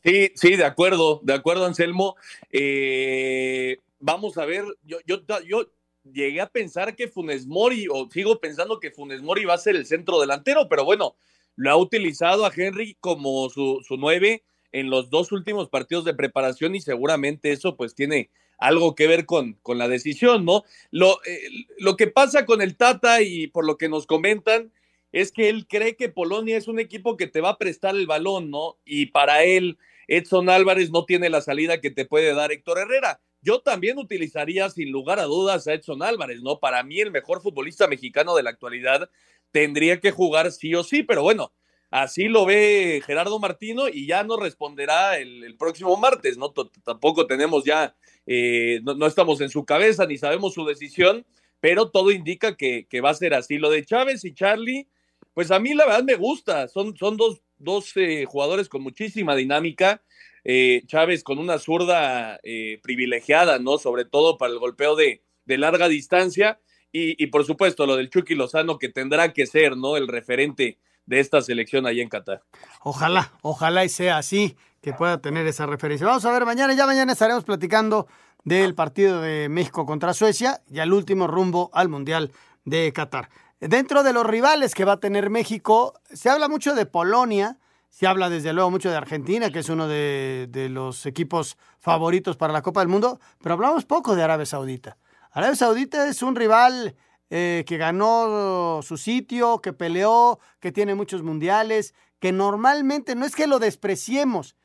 Sí, 0.04 0.32
sí, 0.36 0.56
de 0.56 0.66
acuerdo, 0.66 1.22
de 1.24 1.34
acuerdo, 1.34 1.66
Anselmo. 1.66 2.18
Eh, 2.52 3.80
vamos 4.00 4.38
a 4.38 4.46
ver, 4.46 4.64
yo, 4.84 5.00
yo, 5.08 5.18
yo 5.44 5.66
llegué 6.14 6.42
a 6.42 6.50
pensar 6.50 6.96
que 6.96 7.08
Funes 7.08 7.48
Mori, 7.48 7.88
o 7.90 8.10
sigo 8.12 8.40
pensando 8.40 8.80
que 8.80 8.92
Funes 8.92 9.22
Mori 9.22 9.46
va 9.46 9.54
a 9.54 9.60
ser 9.60 9.76
el 9.76 9.86
centro 9.86 10.20
delantero, 10.20 10.68
pero 10.70 10.86
bueno, 10.86 11.16
lo 11.56 11.72
ha 11.72 11.78
utilizado 11.78 12.46
a 12.46 12.52
Henry 12.56 12.98
como 13.00 13.50
su, 13.50 13.84
su 13.88 13.98
nueve 13.98 14.44
en 14.72 14.90
los 14.90 15.10
dos 15.10 15.32
últimos 15.32 15.70
partidos 15.70 16.06
de 16.06 16.14
preparación 16.14 16.76
y 16.76 16.82
seguramente 16.82 17.52
eso 17.52 17.76
pues 17.76 17.96
tiene 17.96 18.30
algo 18.58 18.96
que 18.96 19.08
ver 19.08 19.26
con, 19.26 19.54
con 19.62 19.78
la 19.78 19.88
decisión, 19.88 20.46
¿no? 20.46 20.64
Lo, 20.92 21.20
eh, 21.26 21.42
lo 21.78 21.96
que 21.96 22.08
pasa 22.08 22.46
con 22.46 22.62
el 22.62 22.76
Tata 22.76 23.22
y 23.22 23.48
por 23.48 23.66
lo 23.66 23.78
que 23.78 23.90
nos 23.90 24.08
comentan 24.08 24.72
es 25.12 25.32
que 25.32 25.50
él 25.50 25.68
cree 25.68 25.96
que 25.96 26.10
Polonia 26.10 26.58
es 26.58 26.68
un 26.68 26.80
equipo 26.80 27.18
que 27.18 27.28
te 27.28 27.42
va 27.42 27.50
a 27.50 27.58
prestar 27.58 27.96
el 27.96 28.08
balón, 28.08 28.52
¿no? 28.52 28.78
Y 28.86 29.08
para 29.08 29.44
él, 29.44 29.78
Edson 30.08 30.50
Álvarez 30.50 30.92
no 30.92 31.06
tiene 31.06 31.30
la 31.30 31.42
salida 31.42 31.82
que 31.82 31.92
te 31.92 32.06
puede 32.06 32.34
dar 32.34 32.52
Héctor 32.52 32.80
Herrera. 32.80 33.22
Yo 33.48 33.62
también 33.62 33.98
utilizaría 33.98 34.70
sin 34.70 34.92
lugar 34.92 35.20
a 35.20 35.24
dudas 35.24 35.68
a 35.68 35.74
Edson 35.74 36.04
Álvarez, 36.04 36.42
¿no? 36.42 36.60
Para 36.60 36.84
mí 36.84 37.00
el 37.00 37.12
mejor 37.12 37.42
futbolista 37.42 37.88
mexicano 37.88 38.36
de 38.36 38.44
la 38.44 38.50
actualidad 38.50 39.10
tendría 39.54 40.02
que 40.02 40.12
jugar 40.12 40.52
sí 40.52 40.76
o 40.76 40.84
sí, 40.84 41.02
pero 41.02 41.24
bueno, 41.24 41.54
así 41.90 42.26
lo 42.26 42.46
ve 42.46 43.02
Gerardo 43.06 43.40
Martino 43.40 43.88
y 43.88 44.06
ya 44.06 44.26
nos 44.26 44.42
responderá 44.42 45.18
el, 45.18 45.56
próximo 45.58 45.96
martes, 45.96 46.38
¿no? 46.38 46.52
tampoco 46.84 47.26
tenemos 47.26 47.64
ya, 47.64 47.96
eh, 48.26 48.82
no, 48.84 49.08
estamos 49.08 49.40
en 49.40 49.50
su 49.50 49.64
cabeza 49.64 50.06
ni 50.06 50.18
sabemos 50.18 50.54
su 50.54 50.66
decisión, 50.66 51.26
pero 51.62 51.90
todo 51.90 52.12
indica 52.12 52.58
que, 52.58 52.86
va 53.02 53.12
a 53.12 53.14
ser 53.14 53.34
así. 53.34 53.58
Lo 53.60 53.70
de 53.70 53.86
Chávez 53.86 54.26
y 54.26 54.34
Charlie, 54.34 54.90
pues 55.34 55.52
a 55.52 55.60
mí 55.60 55.74
la 55.74 55.86
verdad 55.86 56.04
me 56.04 56.16
gusta, 56.16 56.68
son, 56.68 56.98
son 56.98 57.16
dos, 57.16 57.42
dos 57.58 57.96
eh, 57.96 58.26
jugadores 58.26 58.68
con 58.68 58.82
muchísima 58.84 59.38
dinámica 59.38 60.02
eh, 60.50 60.84
Chávez 60.88 61.26
con 61.26 61.40
una 61.40 61.60
zurda 61.60 62.40
eh, 62.42 62.80
privilegiada, 62.82 63.60
¿no? 63.60 63.78
Sobre 63.78 64.06
todo 64.06 64.38
para 64.38 64.54
el 64.54 64.60
golpeo 64.60 64.96
de, 64.96 65.22
larga 65.46 65.90
distancia. 65.90 66.60
Y, 66.94 67.28
por 67.28 67.46
supuesto 67.46 67.86
lo 67.86 67.96
del 67.96 68.10
Chucky 68.10 68.34
Lozano 68.34 68.80
que 68.80 68.90
tendrá 68.90 69.32
que 69.34 69.46
ser, 69.46 69.78
¿no? 69.78 69.98
El 69.98 70.08
referente 70.08 70.80
de 71.06 71.20
esta 71.20 71.42
selección 71.42 71.86
ahí 71.86 72.02
en 72.02 72.10
Qatar. 72.10 72.42
Ojalá, 72.82 73.34
ojalá 73.44 73.86
y 73.86 73.90
sea 73.90 74.18
así, 74.18 74.58
que 74.82 74.94
pueda 74.94 75.22
tener 75.22 75.46
esa 75.46 75.68
referencia. 75.68 76.08
Vamos 76.08 76.26
a 76.26 76.32
ver 76.32 76.46
mañana, 76.46 76.74
ya 76.74 76.88
mañana 76.88 77.12
estaremos 77.12 77.44
platicando 77.44 78.08
del 78.46 78.74
partido 78.74 79.22
de 79.22 79.48
México 79.48 79.86
contra 79.86 80.16
Suecia 80.16 80.62
y 80.72 80.80
al 80.80 80.92
último 80.92 81.28
rumbo 81.28 81.70
al 81.74 81.90
Mundial 81.90 82.32
de 82.66 82.92
Qatar. 82.94 83.30
Dentro 83.60 84.02
de 84.02 84.14
los 84.14 84.26
rivales 84.26 84.74
que 84.74 84.86
va 84.86 84.94
a 84.94 85.00
tener 85.00 85.30
México, 85.30 85.94
se 86.12 86.30
habla 86.30 86.48
mucho 86.48 86.74
de 86.74 86.88
Polonia, 86.88 87.60
se 87.98 88.06
habla 88.06 88.30
desde 88.30 88.54
luego 88.54 88.70
mucho 88.70 88.92
de 88.92 88.96
Argentina, 88.96 89.50
que 89.50 89.58
es 89.58 89.70
uno 89.70 89.88
de, 89.88 90.68
los 90.70 91.08
equipos 91.08 91.58
favoritos 91.80 92.38
para 92.38 92.54
la 92.54 92.62
Copa 92.62 92.82
del 92.82 92.90
Mundo, 92.90 93.20
pero 93.42 93.54
hablamos 93.54 93.86
poco 93.86 94.16
de 94.16 94.22
Arabia 94.22 94.46
Saudita. 94.46 95.00
Arabia 95.32 95.56
Saudita 95.56 96.08
es 96.08 96.22
un 96.22 96.36
rival 96.36 96.96
eh, 97.32 97.66
que 97.66 97.78
ganó 97.78 98.82
su 98.84 98.98
sitio, 98.98 99.64
que 99.64 99.74
peleó, 99.74 100.38
que 100.60 100.72
tiene 100.72 100.94
muchos 100.94 101.24
mundiales, 101.24 101.96
que 102.20 102.32
normalmente 102.32 103.16
no 103.16 103.26
es 103.26 103.34
que 103.34 103.48
lo 103.48 103.58
despreciemos, 103.58 104.56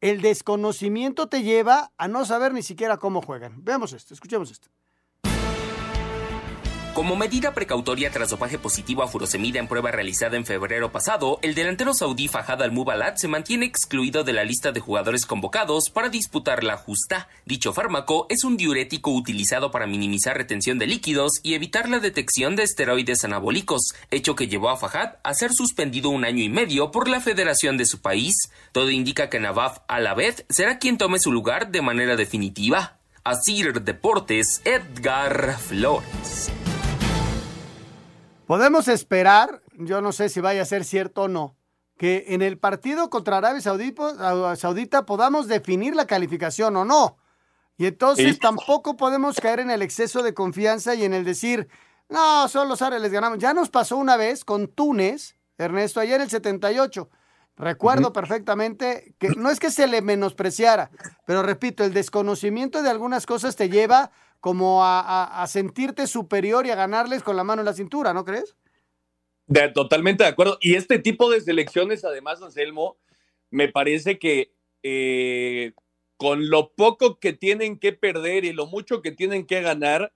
el 0.00 0.20
desconocimiento 0.20 1.28
te 1.28 1.42
lleva 1.42 1.90
a 1.98 2.06
no 2.06 2.24
saber 2.24 2.54
ni 2.54 2.62
siquiera 2.62 2.96
cómo 2.96 3.22
juegan. 3.22 3.64
Veamos 3.64 3.92
esto, 3.92 4.14
escuchemos 4.14 4.52
esto. 4.52 4.68
Como 6.94 7.14
medida 7.14 7.54
precautoria 7.54 8.10
tras 8.10 8.30
dopaje 8.30 8.58
positivo 8.58 9.04
a 9.04 9.08
furosemida 9.08 9.60
en 9.60 9.68
prueba 9.68 9.92
realizada 9.92 10.36
en 10.36 10.44
febrero 10.44 10.90
pasado, 10.90 11.38
el 11.42 11.54
delantero 11.54 11.94
saudí 11.94 12.26
Fahad 12.26 12.60
Al-Mubalat 12.60 13.18
se 13.18 13.28
mantiene 13.28 13.66
excluido 13.66 14.24
de 14.24 14.32
la 14.32 14.42
lista 14.42 14.72
de 14.72 14.80
jugadores 14.80 15.24
convocados 15.24 15.90
para 15.90 16.08
disputar 16.08 16.64
la 16.64 16.76
justa. 16.76 17.28
Dicho 17.44 17.72
fármaco 17.72 18.26
es 18.28 18.42
un 18.42 18.56
diurético 18.56 19.12
utilizado 19.12 19.70
para 19.70 19.86
minimizar 19.86 20.36
retención 20.36 20.78
de 20.78 20.88
líquidos 20.88 21.34
y 21.44 21.54
evitar 21.54 21.88
la 21.88 22.00
detección 22.00 22.56
de 22.56 22.64
esteroides 22.64 23.24
anabólicos, 23.24 23.94
hecho 24.10 24.34
que 24.34 24.48
llevó 24.48 24.70
a 24.70 24.76
Fahad 24.76 25.18
a 25.22 25.34
ser 25.34 25.52
suspendido 25.52 26.10
un 26.10 26.24
año 26.24 26.42
y 26.42 26.48
medio 26.48 26.90
por 26.90 27.08
la 27.08 27.20
federación 27.20 27.76
de 27.76 27.86
su 27.86 28.00
país. 28.00 28.34
Todo 28.72 28.90
indica 28.90 29.30
que 29.30 29.38
Navaf 29.38 29.78
Alaved 29.86 30.44
será 30.48 30.78
quien 30.78 30.98
tome 30.98 31.20
su 31.20 31.30
lugar 31.30 31.70
de 31.70 31.80
manera 31.80 32.16
definitiva. 32.16 32.98
Asir 33.22 33.82
Deportes, 33.82 34.62
Edgar 34.64 35.58
Flores. 35.58 36.50
Podemos 38.48 38.88
esperar, 38.88 39.60
yo 39.74 40.00
no 40.00 40.10
sé 40.10 40.30
si 40.30 40.40
vaya 40.40 40.62
a 40.62 40.64
ser 40.64 40.86
cierto 40.86 41.24
o 41.24 41.28
no, 41.28 41.54
que 41.98 42.24
en 42.28 42.40
el 42.40 42.56
partido 42.56 43.10
contra 43.10 43.36
Arabia 43.36 43.60
Saudita, 43.60 44.56
Saudita 44.56 45.04
podamos 45.04 45.48
definir 45.48 45.94
la 45.94 46.06
calificación 46.06 46.74
o 46.78 46.86
no. 46.86 47.18
Y 47.76 47.84
entonces 47.84 48.36
Sí. 48.36 48.40
tampoco 48.40 48.96
podemos 48.96 49.36
caer 49.38 49.60
en 49.60 49.70
el 49.70 49.82
exceso 49.82 50.22
de 50.22 50.32
confianza 50.32 50.94
y 50.94 51.04
en 51.04 51.12
el 51.12 51.24
decir, 51.26 51.68
no, 52.08 52.48
solo 52.48 52.70
los 52.70 52.80
árabes 52.80 53.02
les 53.02 53.12
ganamos. 53.12 53.38
Ya 53.38 53.52
nos 53.52 53.68
pasó 53.68 53.98
una 53.98 54.16
vez 54.16 54.46
con 54.46 54.66
Túnez, 54.68 55.36
Ernesto, 55.58 56.00
ayer 56.00 56.14
en 56.16 56.22
el 56.22 56.30
78. 56.30 57.10
Recuerdo 57.54 58.14
perfectamente 58.14 59.14
que 59.18 59.28
no 59.30 59.50
es 59.50 59.60
que 59.60 59.70
se 59.70 59.88
le 59.88 60.00
menospreciara, 60.00 60.90
pero 61.26 61.42
repito, 61.42 61.84
el 61.84 61.92
desconocimiento 61.92 62.82
de 62.82 62.88
algunas 62.88 63.26
cosas 63.26 63.56
te 63.56 63.68
lleva 63.68 64.10
como 64.40 64.84
a, 64.84 65.00
a- 65.42 65.46
sentirte 65.46 66.06
superior 66.06 66.66
y 66.66 66.70
a 66.70 66.76
ganarles 66.76 67.22
con 67.22 67.36
la 67.36 67.44
mano 67.44 67.62
en 67.62 67.66
la 67.66 67.72
cintura, 67.74 68.14
¿no 68.14 68.24
crees? 68.24 68.56
De- 69.46 69.68
totalmente 69.70 70.24
de 70.24 70.30
acuerdo. 70.30 70.58
Y 70.60 70.74
este 70.74 70.98
tipo 70.98 71.30
de 71.30 71.40
selecciones, 71.40 72.04
además, 72.04 72.42
Anselmo, 72.42 72.98
me 73.50 73.68
parece 73.68 74.18
que 74.18 74.52
eh, 74.82 75.72
con 76.16 76.50
lo 76.50 76.72
poco 76.74 77.18
que 77.18 77.32
tienen 77.32 77.78
que 77.78 77.92
perder 77.92 78.44
y 78.44 78.52
lo 78.52 78.66
mucho 78.66 79.02
que 79.02 79.12
tienen 79.12 79.46
que 79.46 79.62
ganar, 79.62 80.12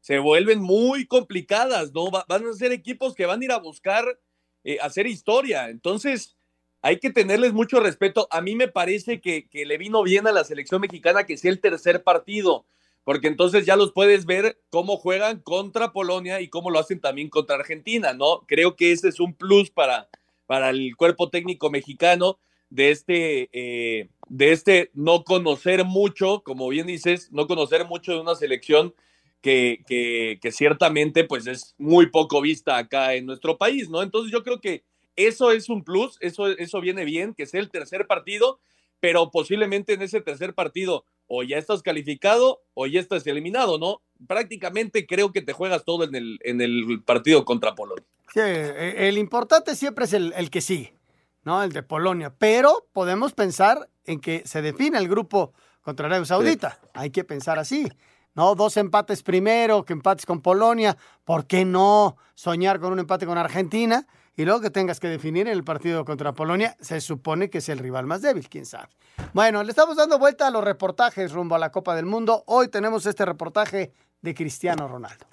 se 0.00 0.18
vuelven 0.18 0.60
muy 0.60 1.06
complicadas, 1.06 1.92
¿no? 1.94 2.10
Va- 2.10 2.26
van 2.28 2.46
a 2.46 2.52
ser 2.52 2.72
equipos 2.72 3.14
que 3.14 3.26
van 3.26 3.40
a 3.40 3.44
ir 3.44 3.52
a 3.52 3.58
buscar 3.58 4.20
eh, 4.64 4.78
hacer 4.82 5.06
historia. 5.06 5.70
Entonces, 5.70 6.36
hay 6.82 6.98
que 7.00 7.10
tenerles 7.10 7.54
mucho 7.54 7.80
respeto. 7.80 8.28
A 8.30 8.42
mí 8.42 8.54
me 8.54 8.68
parece 8.68 9.20
que, 9.20 9.48
que 9.48 9.64
le 9.64 9.78
vino 9.78 10.02
bien 10.02 10.26
a 10.26 10.32
la 10.32 10.44
selección 10.44 10.82
mexicana 10.82 11.24
que 11.24 11.38
sea 11.38 11.50
el 11.50 11.60
tercer 11.60 12.02
partido, 12.04 12.66
porque 13.04 13.28
entonces 13.28 13.66
ya 13.66 13.76
los 13.76 13.92
puedes 13.92 14.24
ver 14.24 14.58
cómo 14.70 14.96
juegan 14.96 15.40
contra 15.40 15.92
Polonia 15.92 16.40
y 16.40 16.48
cómo 16.48 16.70
lo 16.70 16.78
hacen 16.78 17.00
también 17.00 17.28
contra 17.28 17.56
Argentina, 17.56 18.14
¿no? 18.14 18.40
Creo 18.48 18.76
que 18.76 18.92
ese 18.92 19.08
es 19.08 19.20
un 19.20 19.34
plus 19.34 19.70
para, 19.70 20.08
para 20.46 20.70
el 20.70 20.96
cuerpo 20.96 21.28
técnico 21.28 21.70
mexicano 21.70 22.38
de 22.70 22.90
este, 22.90 23.50
eh, 23.52 24.08
de 24.28 24.52
este 24.52 24.90
no 24.94 25.22
conocer 25.22 25.84
mucho, 25.84 26.42
como 26.42 26.68
bien 26.68 26.86
dices, 26.86 27.30
no 27.30 27.46
conocer 27.46 27.84
mucho 27.84 28.12
de 28.12 28.20
una 28.20 28.34
selección 28.34 28.94
que, 29.42 29.84
que, 29.86 30.38
que 30.40 30.50
ciertamente 30.50 31.24
pues 31.24 31.46
es 31.46 31.74
muy 31.76 32.06
poco 32.06 32.40
vista 32.40 32.78
acá 32.78 33.14
en 33.14 33.26
nuestro 33.26 33.58
país, 33.58 33.90
¿no? 33.90 34.02
Entonces 34.02 34.32
yo 34.32 34.42
creo 34.42 34.60
que 34.60 34.82
eso 35.16 35.52
es 35.52 35.68
un 35.68 35.84
plus, 35.84 36.16
eso, 36.20 36.48
eso 36.48 36.80
viene 36.80 37.04
bien, 37.04 37.34
que 37.34 37.46
sea 37.46 37.60
el 37.60 37.70
tercer 37.70 38.06
partido, 38.06 38.58
pero 38.98 39.30
posiblemente 39.30 39.92
en 39.92 40.00
ese 40.00 40.22
tercer 40.22 40.54
partido 40.54 41.04
o 41.34 41.42
ya 41.42 41.58
estás 41.58 41.82
calificado 41.82 42.62
o 42.74 42.86
ya 42.86 43.00
estás 43.00 43.26
eliminado, 43.26 43.78
¿no? 43.78 44.02
Prácticamente 44.26 45.06
creo 45.06 45.32
que 45.32 45.42
te 45.42 45.52
juegas 45.52 45.84
todo 45.84 46.04
en 46.04 46.14
el, 46.14 46.38
en 46.42 46.60
el 46.60 47.02
partido 47.04 47.44
contra 47.44 47.74
Polonia. 47.74 48.04
Sí, 48.32 48.40
eh, 48.40 49.08
el 49.08 49.18
importante 49.18 49.74
siempre 49.74 50.04
es 50.04 50.12
el, 50.12 50.32
el 50.36 50.50
que 50.50 50.60
sigue, 50.60 50.94
¿no? 51.42 51.62
El 51.62 51.72
de 51.72 51.82
Polonia. 51.82 52.34
Pero 52.38 52.86
podemos 52.92 53.32
pensar 53.32 53.88
en 54.04 54.20
que 54.20 54.42
se 54.44 54.62
define 54.62 54.98
el 54.98 55.08
grupo 55.08 55.52
contra 55.82 56.06
Arabia 56.06 56.24
Saudita. 56.24 56.80
Hay 56.94 57.10
que 57.10 57.24
pensar 57.24 57.58
así. 57.58 57.88
No, 58.34 58.54
dos 58.54 58.76
empates 58.76 59.22
primero, 59.22 59.84
que 59.84 59.92
empates 59.92 60.26
con 60.26 60.40
Polonia. 60.40 60.96
¿Por 61.24 61.46
qué 61.46 61.64
no 61.64 62.16
soñar 62.34 62.80
con 62.80 62.92
un 62.92 62.98
empate 62.98 63.26
con 63.26 63.38
Argentina? 63.38 64.06
Y 64.36 64.44
luego 64.44 64.60
que 64.60 64.70
tengas 64.70 64.98
que 64.98 65.08
definir 65.08 65.46
el 65.46 65.62
partido 65.62 66.04
contra 66.04 66.32
Polonia, 66.32 66.76
se 66.80 67.00
supone 67.00 67.50
que 67.50 67.58
es 67.58 67.68
el 67.68 67.78
rival 67.78 68.06
más 68.06 68.20
débil, 68.20 68.48
quién 68.48 68.66
sabe. 68.66 68.88
Bueno, 69.32 69.62
le 69.62 69.70
estamos 69.70 69.96
dando 69.96 70.18
vuelta 70.18 70.48
a 70.48 70.50
los 70.50 70.64
reportajes 70.64 71.30
rumbo 71.30 71.54
a 71.54 71.58
la 71.58 71.70
Copa 71.70 71.94
del 71.94 72.04
Mundo. 72.04 72.42
Hoy 72.46 72.66
tenemos 72.66 73.06
este 73.06 73.24
reportaje 73.24 73.92
de 74.22 74.34
Cristiano 74.34 74.88
Ronaldo. 74.88 75.24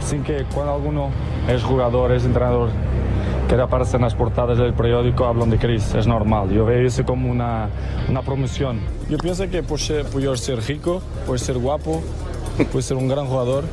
Sin 0.00 0.22
que 0.22 0.46
cuando 0.54 0.72
alguno 0.72 1.10
es 1.46 1.62
jugador, 1.62 2.12
es 2.12 2.24
entrenador, 2.24 2.70
que 3.50 3.54
aparece 3.56 3.96
en 3.96 4.02
las 4.02 4.14
portadas 4.14 4.56
del 4.56 4.72
periódico, 4.72 5.26
hablan 5.26 5.50
de 5.50 5.58
Chris, 5.58 5.94
es 5.94 6.06
normal. 6.06 6.48
Yo 6.48 6.64
veo 6.64 6.86
eso 6.86 7.04
como 7.04 7.30
una, 7.30 7.68
una 8.08 8.22
promoción. 8.22 8.80
Yo 9.10 9.18
pienso 9.18 9.46
que 9.50 9.62
por, 9.62 9.78
ser, 9.78 10.06
por 10.06 10.38
ser 10.38 10.62
rico, 10.66 11.02
por 11.26 11.38
ser 11.38 11.58
guapo, 11.58 12.02
por 12.72 12.82
ser 12.82 12.96
un 12.96 13.08
gran 13.08 13.26
jugador, 13.26 13.64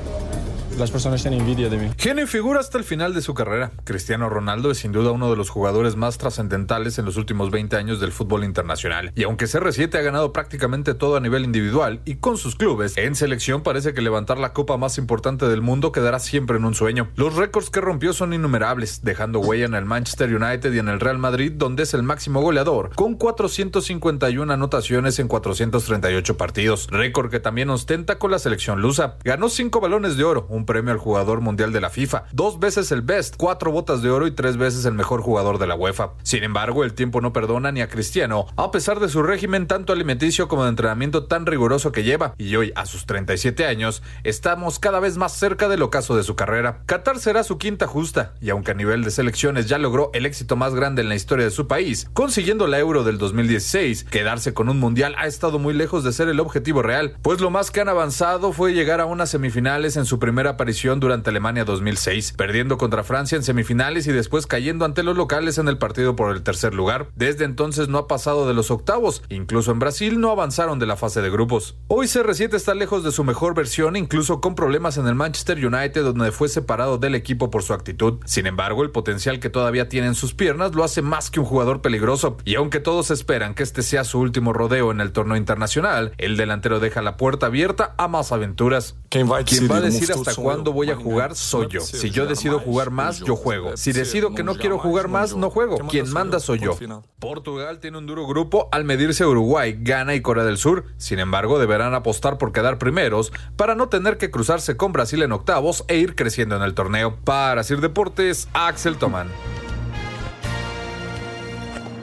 las 0.78 0.92
personas 0.92 1.22
tienen 1.22 1.42
envidia 1.42 1.70
de 1.70 1.78
mí. 1.78 1.90
Genio 1.98 2.26
y 2.26 2.28
figura 2.28 2.60
hasta 2.60 2.78
el 2.78 2.84
final 2.84 3.14
de 3.14 3.22
su 3.22 3.34
carrera. 3.34 3.72
Cristiano 3.84 4.30
Ronaldo 4.30 4.72
es 4.72 4.80
sin 4.80 4.92
duda 4.92 5.12
uno 5.12 5.30
de 5.30 5.38
los 5.38 5.50
jugadores 5.50 5.96
más 5.96 6.18
trascendentales 6.18 6.98
en 6.98 7.06
los 7.06 7.18
últimos 7.18 7.52
20 7.52 7.76
años 7.76 8.00
del 8.00 8.12
fútbol 8.12 8.44
internacional. 8.44 9.12
Y 9.16 9.24
aunque 9.24 9.46
CR7 9.46 9.96
ha 9.96 10.02
ganado 10.02 10.34
prácticamente 10.34 10.94
todo 10.94 11.16
a 11.16 11.20
nivel 11.20 11.46
individual 11.46 12.02
y 12.06 12.16
con 12.16 12.38
sus 12.38 12.56
clubes, 12.56 12.98
en 12.98 13.16
selección 13.16 13.64
parece 13.64 13.94
que 13.94 14.02
levantar 14.02 14.38
la 14.38 14.54
copa 14.54 14.78
más 14.78 14.98
importante 14.98 15.48
del 15.48 15.62
mundo 15.62 15.92
quedará 15.92 16.20
siempre 16.20 16.58
en 16.58 16.66
un 16.66 16.76
sueño. 16.76 17.10
Los 17.16 17.36
récords 17.36 17.70
que 17.70 17.82
rompió 17.82 18.14
son 18.14 18.34
innumerables, 18.34 19.04
dejando 19.04 19.40
huella 19.40 19.66
en 19.66 19.76
el 19.76 19.86
Manchester 19.86 20.34
United 20.36 20.74
y 20.74 20.80
en 20.80 20.90
el 20.90 21.00
Real 21.00 21.18
Madrid, 21.18 21.54
donde 21.56 21.84
es 21.84 21.94
el 21.94 22.04
máximo 22.04 22.42
goleador, 22.42 22.94
con 22.96 23.16
451 23.16 24.52
anotaciones 24.52 25.20
en 25.20 25.28
438 25.28 26.38
partidos. 26.38 26.88
Récord 26.92 27.30
que 27.30 27.40
también 27.40 27.70
ostenta 27.70 28.18
con 28.18 28.32
la 28.32 28.40
selección 28.40 28.82
lusa. 28.82 29.18
Ganó 29.24 29.50
5 29.50 29.80
balones 29.80 30.18
de 30.18 30.24
oro, 30.24 30.48
un 30.50 30.65
premio 30.66 30.92
al 30.92 31.00
jugador 31.00 31.42
mundial 31.42 31.72
de 31.72 31.82
la 31.82 31.90
FIFA, 31.90 32.26
dos 32.32 32.60
veces 32.60 32.92
el 32.92 33.02
best, 33.02 33.36
cuatro 33.38 33.72
botas 33.72 34.02
de 34.02 34.10
oro 34.10 34.28
y 34.28 34.32
tres 34.32 34.58
veces 34.58 34.86
el 34.86 34.94
mejor 34.94 35.22
jugador 35.22 35.58
de 35.58 35.68
la 35.68 35.76
UEFA. 35.76 36.14
Sin 36.24 36.44
embargo, 36.44 36.84
el 36.84 36.94
tiempo 36.94 37.22
no 37.22 37.34
perdona 37.34 37.72
ni 37.72 37.82
a 37.82 37.90
Cristiano, 37.90 38.48
a 38.58 38.72
pesar 38.72 39.00
de 39.00 39.10
su 39.10 39.24
régimen 39.24 39.68
tanto 39.68 39.94
alimenticio 39.94 40.48
como 40.48 40.64
de 40.64 40.70
entrenamiento 40.70 41.26
tan 41.26 41.46
riguroso 41.46 41.92
que 41.92 42.04
lleva, 42.04 42.34
y 42.38 42.56
hoy, 42.56 42.72
a 42.76 42.86
sus 42.86 43.06
37 43.06 43.66
años, 43.66 44.04
estamos 44.24 44.80
cada 44.80 45.00
vez 45.00 45.18
más 45.18 45.34
cerca 45.34 45.68
del 45.68 45.82
ocaso 45.82 46.16
de 46.16 46.24
su 46.24 46.36
carrera. 46.36 46.82
Qatar 46.86 47.20
será 47.20 47.44
su 47.44 47.58
quinta 47.58 47.88
justa, 47.88 48.34
y 48.42 48.50
aunque 48.50 48.72
a 48.72 48.76
nivel 48.76 49.04
de 49.04 49.12
selecciones 49.12 49.68
ya 49.68 49.78
logró 49.78 50.12
el 50.14 50.26
éxito 50.26 50.56
más 50.56 50.74
grande 50.74 51.02
en 51.02 51.10
la 51.10 51.16
historia 51.16 51.46
de 51.46 51.52
su 51.52 51.68
país, 51.68 52.10
consiguiendo 52.14 52.68
la 52.68 52.80
Euro 52.80 53.04
del 53.04 53.18
2016, 53.18 54.06
quedarse 54.06 54.54
con 54.54 54.70
un 54.70 54.80
mundial 54.80 55.16
ha 55.18 55.28
estado 55.28 55.60
muy 55.60 55.74
lejos 55.74 56.04
de 56.04 56.14
ser 56.14 56.30
el 56.30 56.40
objetivo 56.40 56.82
real, 56.82 57.18
pues 57.22 57.42
lo 57.42 57.50
más 57.50 57.72
que 57.72 57.82
han 57.82 57.90
avanzado 57.90 58.52
fue 58.54 58.74
llegar 58.74 59.02
a 59.02 59.06
unas 59.06 59.30
semifinales 59.30 59.98
en 59.98 60.06
su 60.06 60.20
primera 60.20 60.55
aparición 60.56 61.00
durante 61.00 61.30
Alemania 61.30 61.64
2006, 61.64 62.34
perdiendo 62.34 62.78
contra 62.78 63.04
Francia 63.04 63.36
en 63.36 63.44
semifinales 63.44 64.08
y 64.08 64.12
después 64.12 64.48
cayendo 64.48 64.84
ante 64.84 65.04
los 65.04 65.16
locales 65.16 65.58
en 65.58 65.68
el 65.68 65.78
partido 65.78 66.16
por 66.16 66.36
el 66.36 66.44
tercer 66.44 66.74
lugar. 66.74 67.08
Desde 67.16 67.46
entonces 67.46 67.88
no 67.88 68.00
ha 68.00 68.08
pasado 68.08 68.48
de 68.48 68.54
los 68.54 68.72
octavos, 68.72 69.24
incluso 69.30 69.72
en 69.72 69.80
Brasil 69.80 70.20
no 70.20 70.32
avanzaron 70.32 70.80
de 70.80 70.86
la 70.86 70.96
fase 70.96 71.22
de 71.22 71.30
grupos. 71.30 71.76
Hoy 71.88 72.08
CR7 72.08 72.54
está 72.56 72.74
lejos 72.74 73.04
de 73.04 73.12
su 73.12 73.24
mejor 73.24 73.54
versión, 73.54 73.96
incluso 73.96 74.42
con 74.42 74.56
problemas 74.56 74.98
en 74.98 75.08
el 75.08 75.16
Manchester 75.16 75.64
United 75.66 76.04
donde 76.04 76.32
fue 76.32 76.50
separado 76.50 76.98
del 76.98 77.16
equipo 77.16 77.52
por 77.52 77.64
su 77.64 77.74
actitud. 77.74 78.20
Sin 78.26 78.48
embargo, 78.48 78.84
el 78.84 78.92
potencial 78.92 79.40
que 79.40 79.50
todavía 79.50 79.90
tiene 79.90 80.08
en 80.08 80.16
sus 80.16 80.34
piernas 80.34 80.76
lo 80.76 80.84
hace 80.84 81.02
más 81.02 81.30
que 81.30 81.40
un 81.40 81.46
jugador 81.46 81.82
peligroso, 81.82 82.38
y 82.46 82.56
aunque 82.56 82.80
todos 82.80 83.12
esperan 83.12 83.54
que 83.54 83.64
este 83.64 83.84
sea 83.84 84.04
su 84.04 84.20
último 84.20 84.54
rodeo 84.54 84.92
en 84.92 85.02
el 85.02 85.12
torneo 85.12 85.38
internacional, 85.38 86.14
el 86.18 86.38
delantero 86.38 86.80
deja 86.80 87.02
la 87.02 87.18
puerta 87.18 87.48
abierta 87.48 87.94
a 87.98 88.08
más 88.08 88.32
aventuras. 88.32 88.96
Quien 89.10 89.30
va 89.30 89.38
a 89.38 89.82
decir 89.82 90.12
hasta 90.12 90.34
cuándo 90.46 90.72
voy 90.74 90.92
a 90.92 90.96
jugar 90.96 91.36
soy 91.36 91.68
yo. 91.70 91.82
Si 91.82 92.12
yo 92.12 92.28
decido 92.28 92.60
jugar 92.60 92.92
más, 92.92 93.20
yo 93.20 93.36
juego. 93.36 93.76
Si 93.78 93.92
decido 93.92 94.36
que 94.36 94.44
no 94.44 94.56
quiero 94.56 94.78
jugar 94.78 95.08
más, 95.08 95.36
no 95.36 95.50
juego. 95.50 95.78
Quien 95.90 96.12
manda 96.12 96.40
soy 96.40 96.60
yo. 96.60 96.78
Portugal 97.20 97.80
tiene 97.80 97.98
un 97.98 98.06
duro 98.06 98.28
grupo 98.28 98.70
al 98.72 98.84
medirse 98.84 99.24
a 99.24 99.28
Uruguay, 99.28 99.76
Ghana 99.80 100.14
y 100.14 100.22
Corea 100.22 100.44
del 100.44 100.60
Sur. 100.60 100.86
Sin 100.98 101.18
embargo, 101.18 101.58
deberán 101.58 101.96
apostar 101.96 102.38
por 102.38 102.52
quedar 102.52 102.78
primeros 102.78 103.34
para 103.56 103.74
no 103.74 103.90
tener 103.90 104.20
que 104.20 104.30
cruzarse 104.30 104.78
con 104.78 104.94
Brasil 104.94 105.24
en 105.24 105.32
octavos 105.32 105.84
e 105.88 105.98
ir 105.98 106.16
creciendo 106.16 106.56
en 106.56 106.62
el 106.62 106.76
torneo. 106.76 107.18
Para 107.24 107.64
Sir 107.64 107.82
Deportes, 107.82 108.48
Axel 108.54 108.98
Tomán. 108.98 109.30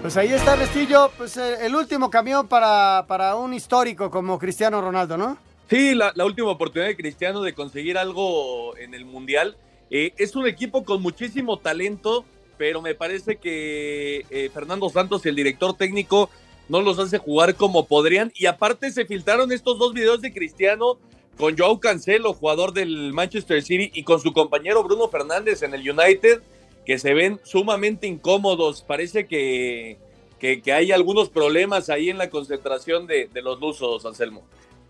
Pues 0.00 0.16
ahí 0.16 0.32
está, 0.32 0.56
Restillo, 0.56 1.12
pues 1.16 1.36
eh, 1.36 1.64
el 1.64 1.76
último 1.76 2.10
camión 2.10 2.48
para, 2.48 3.04
para 3.06 3.36
un 3.36 3.54
histórico 3.54 4.10
como 4.10 4.36
Cristiano 4.36 4.80
Ronaldo, 4.80 5.16
¿no? 5.16 5.38
Sí, 5.72 5.94
la, 5.94 6.12
última 6.26 6.50
oportunidad 6.50 6.88
de 6.88 6.98
Cristiano 6.98 7.40
de 7.40 7.54
conseguir 7.54 7.96
algo 7.96 8.76
en 8.76 8.92
el 8.92 9.06
Mundial. 9.06 9.56
Eh, 9.90 10.12
es 10.18 10.36
un 10.36 10.46
equipo 10.46 10.84
con 10.84 11.00
muchísimo 11.00 11.58
talento, 11.58 12.26
pero 12.58 12.82
me 12.82 12.94
parece 12.94 13.36
que 13.36 14.26
eh, 14.28 14.50
Fernando 14.52 14.90
Santos 14.90 15.24
el 15.24 15.34
director 15.34 15.74
técnico 15.74 16.28
no 16.68 16.82
los 16.82 16.98
hace 16.98 17.16
jugar 17.16 17.54
como 17.54 17.86
podrían. 17.86 18.30
Y 18.36 18.44
aparte 18.44 18.90
se 18.90 19.06
filtraron 19.06 19.50
estos 19.50 19.78
dos 19.78 19.94
videos 19.94 20.20
de 20.20 20.34
Cristiano 20.34 20.98
con 21.38 21.56
Joao 21.56 21.80
Cancelo, 21.80 22.34
jugador 22.34 22.74
del 22.74 23.14
Manchester 23.14 23.62
City, 23.62 23.90
y 23.94 24.02
con 24.02 24.20
su 24.20 24.34
compañero 24.34 24.84
Bruno 24.84 25.08
Fernández 25.08 25.62
en 25.62 25.72
el 25.72 25.88
United, 25.88 26.42
que 26.84 26.98
se 26.98 27.14
ven 27.14 27.40
sumamente 27.44 28.06
incómodos. 28.06 28.82
Parece 28.82 29.26
que, 29.26 29.96
que, 30.38 30.60
que 30.60 30.72
hay 30.74 30.92
algunos 30.92 31.30
problemas 31.30 31.88
ahí 31.88 32.10
en 32.10 32.18
la 32.18 32.28
concentración 32.28 33.06
de, 33.06 33.30
de 33.32 33.40
los 33.40 33.58
lusos, 33.58 34.04
Anselmo. 34.04 34.42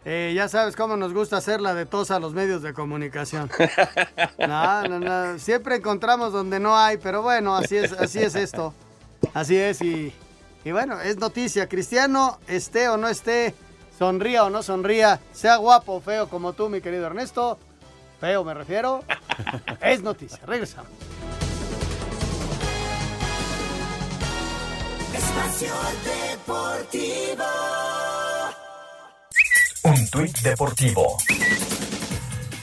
Eh, 0.05 0.33
ya 0.35 0.49
sabes 0.49 0.75
cómo 0.75 0.97
nos 0.97 1.15
gusta 1.15 1.37
hacer 1.37 1.61
la 1.61 1.75
de 1.75 1.87
tos 1.87 2.11
a 2.11 2.19
los 2.19 2.35
medios 2.35 2.63
de 2.63 2.73
comunicación. 2.75 3.51
No, 4.39 4.83
no, 4.89 4.99
no. 4.99 5.39
Siempre 5.39 5.77
encontramos 5.77 6.33
donde 6.33 6.59
no 6.59 6.77
hay, 6.77 6.97
pero 6.97 7.23
bueno, 7.23 7.55
así 7.57 7.77
es, 7.77 7.93
así 7.93 8.19
es 8.19 8.35
esto. 8.35 8.75
Así 9.35 9.57
es, 9.57 9.81
y, 9.81 10.13
y 10.65 10.73
bueno, 10.73 11.01
es 11.01 11.17
noticia. 11.17 11.69
Cristiano, 11.69 12.39
esté 12.49 12.89
o 12.89 12.97
no 12.97 13.09
esté, 13.09 13.55
sonría 13.97 14.45
o 14.45 14.51
no 14.51 14.63
sonría, 14.65 15.21
sea 15.33 15.57
guapo 15.57 15.95
o 15.95 16.01
feo 16.01 16.29
como 16.29 16.53
tú, 16.55 16.69
mi 16.69 16.81
querido 16.81 17.07
Ernesto, 17.07 17.59
feo 18.21 18.43
me 18.43 18.55
refiero, 18.55 19.05
es 19.81 20.03
noticia. 20.03 20.41
Regresamos. 20.45 20.91
Espacio 25.15 25.73
Deportivo. 26.05 27.45
Un 29.85 30.09
tuit 30.11 30.39
deportivo. 30.43 31.17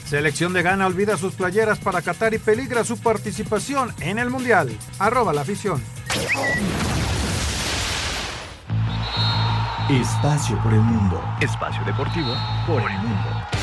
Selección 0.06 0.54
de 0.54 0.62
Ghana 0.62 0.86
olvida 0.86 1.18
sus 1.18 1.34
playeras 1.34 1.78
para 1.78 2.00
Qatar 2.00 2.32
y 2.32 2.38
peligra 2.38 2.82
su 2.82 2.98
participación 2.98 3.94
en 4.00 4.18
el 4.18 4.30
Mundial. 4.30 4.70
Arroba 4.98 5.34
la 5.34 5.42
afición. 5.42 5.82
Espacio 9.90 10.62
por 10.62 10.72
el 10.72 10.80
mundo. 10.80 11.22
Espacio 11.42 11.84
deportivo 11.84 12.34
por 12.66 12.80
el 12.80 12.98
mundo. 12.98 13.59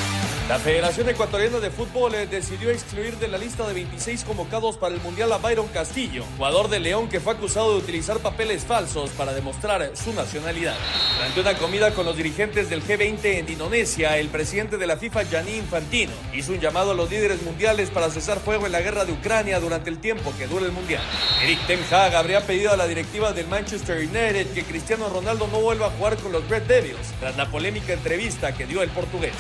La 0.50 0.60
Federación 0.60 1.10
Ecuatoriana 1.10 1.60
de 1.60 1.70
Fútbol 1.70 2.16
eh, 2.16 2.26
decidió 2.26 2.70
excluir 2.70 3.18
de 3.18 3.28
la 3.28 3.38
lista 3.38 3.68
de 3.68 3.74
26 3.74 4.24
convocados 4.24 4.78
para 4.78 4.96
el 4.96 5.02
Mundial 5.02 5.34
a 5.34 5.40
Byron 5.40 5.68
Castillo, 5.68 6.24
jugador 6.38 6.70
de 6.70 6.80
León 6.80 7.10
que 7.10 7.20
fue 7.20 7.34
acusado 7.34 7.74
de 7.74 7.80
utilizar 7.80 8.20
papeles 8.20 8.64
falsos 8.64 9.10
para 9.10 9.34
demostrar 9.34 9.92
su 9.94 10.14
nacionalidad. 10.14 10.78
Durante 11.18 11.42
una 11.42 11.54
comida 11.56 11.94
con 11.94 12.06
los 12.06 12.16
dirigentes 12.16 12.70
del 12.70 12.82
G20 12.82 13.26
en 13.26 13.50
Indonesia, 13.50 14.18
el 14.18 14.30
presidente 14.30 14.78
de 14.78 14.88
la 14.88 14.96
FIFA, 14.96 15.24
Gianni 15.24 15.58
Infantino, 15.58 16.14
hizo 16.34 16.54
un 16.54 16.62
llamado 16.62 16.92
a 16.92 16.96
los 16.96 17.10
líderes 17.10 17.42
mundiales 17.42 17.90
para 17.90 18.10
cesar 18.10 18.40
fuego 18.40 18.68
en 18.68 18.72
la 18.72 18.80
guerra 18.80 19.04
de 19.04 19.12
Ucrania 19.12 19.60
durante 19.60 19.90
el 19.90 20.00
tiempo 20.00 20.34
que 20.38 20.48
dure 20.48 20.66
el 20.66 20.72
Mundial. 20.72 21.04
Eric 21.44 21.60
Ten 21.68 21.82
Hag 21.92 22.16
habría 22.16 22.48
pedido 22.48 22.72
a 22.72 22.78
la 22.78 22.88
directiva 22.88 23.34
del 23.34 23.48
Manchester 23.48 23.98
United 23.98 24.54
que 24.54 24.64
Cristiano 24.64 25.10
Ronaldo 25.10 25.50
no 25.52 25.60
vuelva 25.60 25.88
a 25.88 25.90
jugar 25.90 26.16
con 26.16 26.32
los 26.32 26.48
Red 26.48 26.64
Devils, 26.64 27.14
tras 27.20 27.36
la 27.36 27.52
polémica 27.52 27.92
entrevista 27.92 28.56
que 28.56 28.66
dio 28.66 28.82
el 28.82 28.90
portugués. 28.92 29.34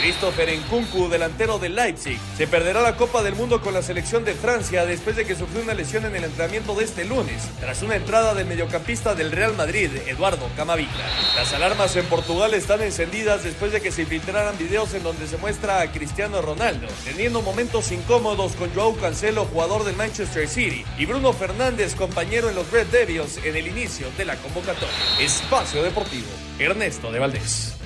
Christopher 0.00 0.51
Nkunku, 0.56 1.08
delantero 1.08 1.58
del 1.58 1.74
Leipzig, 1.74 2.18
se 2.36 2.46
perderá 2.46 2.80
la 2.80 2.96
Copa 2.96 3.22
del 3.22 3.34
Mundo 3.34 3.60
con 3.60 3.74
la 3.74 3.82
selección 3.82 4.24
de 4.24 4.34
Francia 4.34 4.86
después 4.86 5.16
de 5.16 5.24
que 5.24 5.34
sufrió 5.34 5.62
una 5.62 5.74
lesión 5.74 6.04
en 6.04 6.16
el 6.16 6.24
entrenamiento 6.24 6.74
de 6.74 6.84
este 6.84 7.04
lunes, 7.04 7.48
tras 7.60 7.82
una 7.82 7.96
entrada 7.96 8.34
del 8.34 8.46
mediocampista 8.46 9.14
del 9.14 9.32
Real 9.32 9.54
Madrid, 9.54 9.90
Eduardo 10.06 10.48
Camavinga. 10.56 10.92
Las 11.36 11.52
alarmas 11.52 11.94
en 11.96 12.06
Portugal 12.06 12.54
están 12.54 12.82
encendidas 12.82 13.44
después 13.44 13.72
de 13.72 13.80
que 13.80 13.92
se 13.92 14.06
filtraran 14.06 14.58
videos 14.58 14.94
en 14.94 15.02
donde 15.02 15.26
se 15.26 15.36
muestra 15.36 15.80
a 15.80 15.90
Cristiano 15.92 16.42
Ronaldo 16.42 16.88
teniendo 17.04 17.42
momentos 17.42 17.90
incómodos 17.92 18.52
con 18.52 18.72
Joao 18.74 18.96
Cancelo, 18.96 19.44
jugador 19.46 19.84
del 19.84 19.96
Manchester 19.96 20.48
City, 20.48 20.84
y 20.98 21.06
Bruno 21.06 21.32
Fernández, 21.32 21.94
compañero 21.94 22.48
en 22.48 22.54
los 22.54 22.70
Red 22.70 22.86
Devils 22.88 23.38
en 23.44 23.56
el 23.56 23.66
inicio 23.66 24.06
de 24.16 24.24
la 24.24 24.36
convocatoria. 24.36 24.88
Espacio 25.20 25.82
Deportivo, 25.82 26.28
Ernesto 26.58 27.10
de 27.10 27.18
Valdés. 27.18 27.81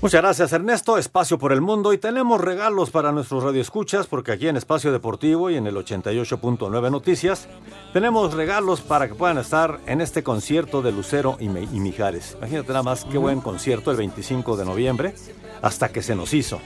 Muchas 0.00 0.22
gracias 0.22 0.52
Ernesto, 0.52 0.96
Espacio 0.96 1.40
por 1.40 1.52
el 1.52 1.60
Mundo 1.60 1.92
y 1.92 1.98
tenemos 1.98 2.40
regalos 2.40 2.90
para 2.90 3.10
nuestros 3.10 3.42
radioescuchas 3.42 4.06
porque 4.06 4.30
aquí 4.30 4.46
en 4.46 4.56
Espacio 4.56 4.92
Deportivo 4.92 5.50
y 5.50 5.56
en 5.56 5.66
el 5.66 5.74
88.9 5.74 6.90
Noticias 6.92 7.48
tenemos 7.92 8.32
regalos 8.32 8.80
para 8.80 9.08
que 9.08 9.16
puedan 9.16 9.38
estar 9.38 9.80
en 9.86 10.00
este 10.00 10.22
concierto 10.22 10.82
de 10.82 10.92
Lucero 10.92 11.36
y, 11.40 11.48
Mijares. 11.48 12.36
Imagínate 12.38 12.68
nada 12.68 12.84
más 12.84 13.06
qué 13.06 13.18
buen 13.18 13.40
concierto 13.40 13.90
el 13.90 13.96
25 13.96 14.56
de 14.56 14.64
noviembre 14.64 15.16
hasta 15.62 15.88
que 15.88 16.00
se 16.00 16.14
nos 16.14 16.32
hizo 16.32 16.60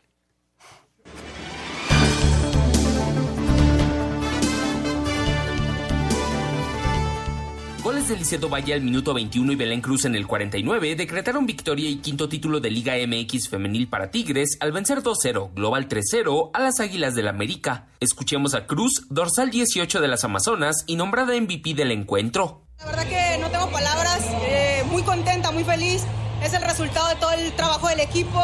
De 8.10 8.16
Liceto 8.16 8.50
Valle 8.50 8.74
al 8.74 8.82
minuto 8.82 9.14
21 9.14 9.52
y 9.52 9.56
Belén 9.56 9.82
Cruz 9.82 10.06
en 10.06 10.16
el 10.16 10.26
49 10.26 10.96
decretaron 10.96 11.46
victoria 11.46 11.88
y 11.90 11.98
quinto 11.98 12.28
título 12.28 12.60
de 12.60 12.72
Liga 12.72 12.96
MX 12.96 13.50
femenil 13.50 13.88
para 13.88 14.10
Tigres 14.10 14.58
al 14.62 14.72
vencer 14.72 15.04
2-0, 15.04 15.54
global 15.54 15.88
3-0 15.88 16.50
a 16.54 16.60
las 16.60 16.80
Águilas 16.80 17.14
del 17.14 17.28
América. 17.28 17.88
Escuchemos 18.00 18.56
a 18.56 18.66
Cruz, 18.66 19.06
dorsal 19.10 19.52
18 19.52 20.02
de 20.02 20.08
las 20.08 20.24
Amazonas 20.24 20.86
y 20.88 20.96
nombrada 20.96 21.40
MVP 21.40 21.76
del 21.76 21.92
encuentro. 21.92 22.64
La 22.80 22.86
verdad 22.88 23.08
que 23.08 23.38
no 23.38 23.52
tengo 23.52 23.70
palabras, 23.70 24.26
eh, 24.42 24.84
muy 24.90 25.04
contenta, 25.04 25.52
muy 25.52 25.64
feliz. 25.64 26.04
Es 26.44 26.54
el 26.56 26.64
resultado 26.64 27.10
de 27.10 27.16
todo 27.16 27.32
el 27.32 27.52
trabajo 27.54 27.90
del 27.90 28.00
equipo. 28.00 28.42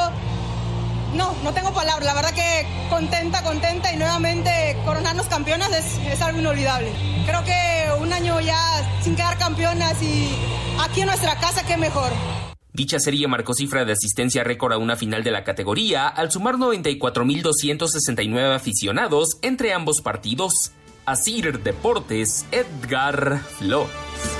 No, 1.16 1.34
no 1.44 1.54
tengo 1.54 1.74
palabras. 1.74 2.06
La 2.06 2.14
verdad 2.14 2.34
que 2.34 2.68
contenta, 2.90 3.42
contenta 3.44 3.94
y 3.94 3.98
nuevamente 3.98 4.78
coronarnos 4.86 5.28
campeonas 5.28 5.72
es, 5.72 5.98
es 6.12 6.22
algo 6.22 6.40
inolvidable. 6.40 6.92
Creo 7.26 7.44
que 7.44 7.86
un 8.00 8.12
año 8.14 8.40
ya 8.42 8.60
sin 9.02 9.16
quedar 9.16 9.38
campeonas 9.38 10.02
y 10.02 10.30
aquí 10.80 11.02
en 11.02 11.08
nuestra 11.08 11.40
casa, 11.40 11.66
qué 11.66 11.78
mejor. 11.78 12.12
Dicha 12.74 13.00
serie 13.00 13.28
marcó 13.30 13.54
cifra 13.54 13.86
de 13.86 13.94
asistencia 13.94 14.44
récord 14.44 14.74
a 14.74 14.78
una 14.78 14.98
final 14.98 15.24
de 15.24 15.32
la 15.32 15.46
categoría 15.46 16.10
al 16.10 16.30
sumar 16.30 16.56
94.269 16.56 18.54
aficionados 18.54 19.38
entre 19.42 19.72
ambos 19.72 20.02
partidos. 20.02 20.74
Asir 21.06 21.62
Deportes, 21.64 22.46
Edgar 22.52 23.40
Flores. 23.58 24.35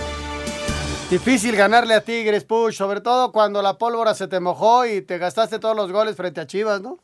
Difícil 1.10 1.56
ganarle 1.56 1.94
a 1.94 2.02
Tigres, 2.02 2.44
Push, 2.46 2.74
sobre 2.74 3.00
todo 3.00 3.32
cuando 3.32 3.62
la 3.62 3.78
pólvora 3.78 4.16
se 4.16 4.28
te 4.28 4.40
mojó 4.40 4.88
y 4.88 5.04
te 5.04 5.20
gastaste 5.20 5.60
todos 5.60 5.76
los 5.76 5.92
goles 5.92 6.16
frente 6.16 6.42
a 6.42 6.48
Chivas, 6.48 6.82
¿no? 6.82 7.00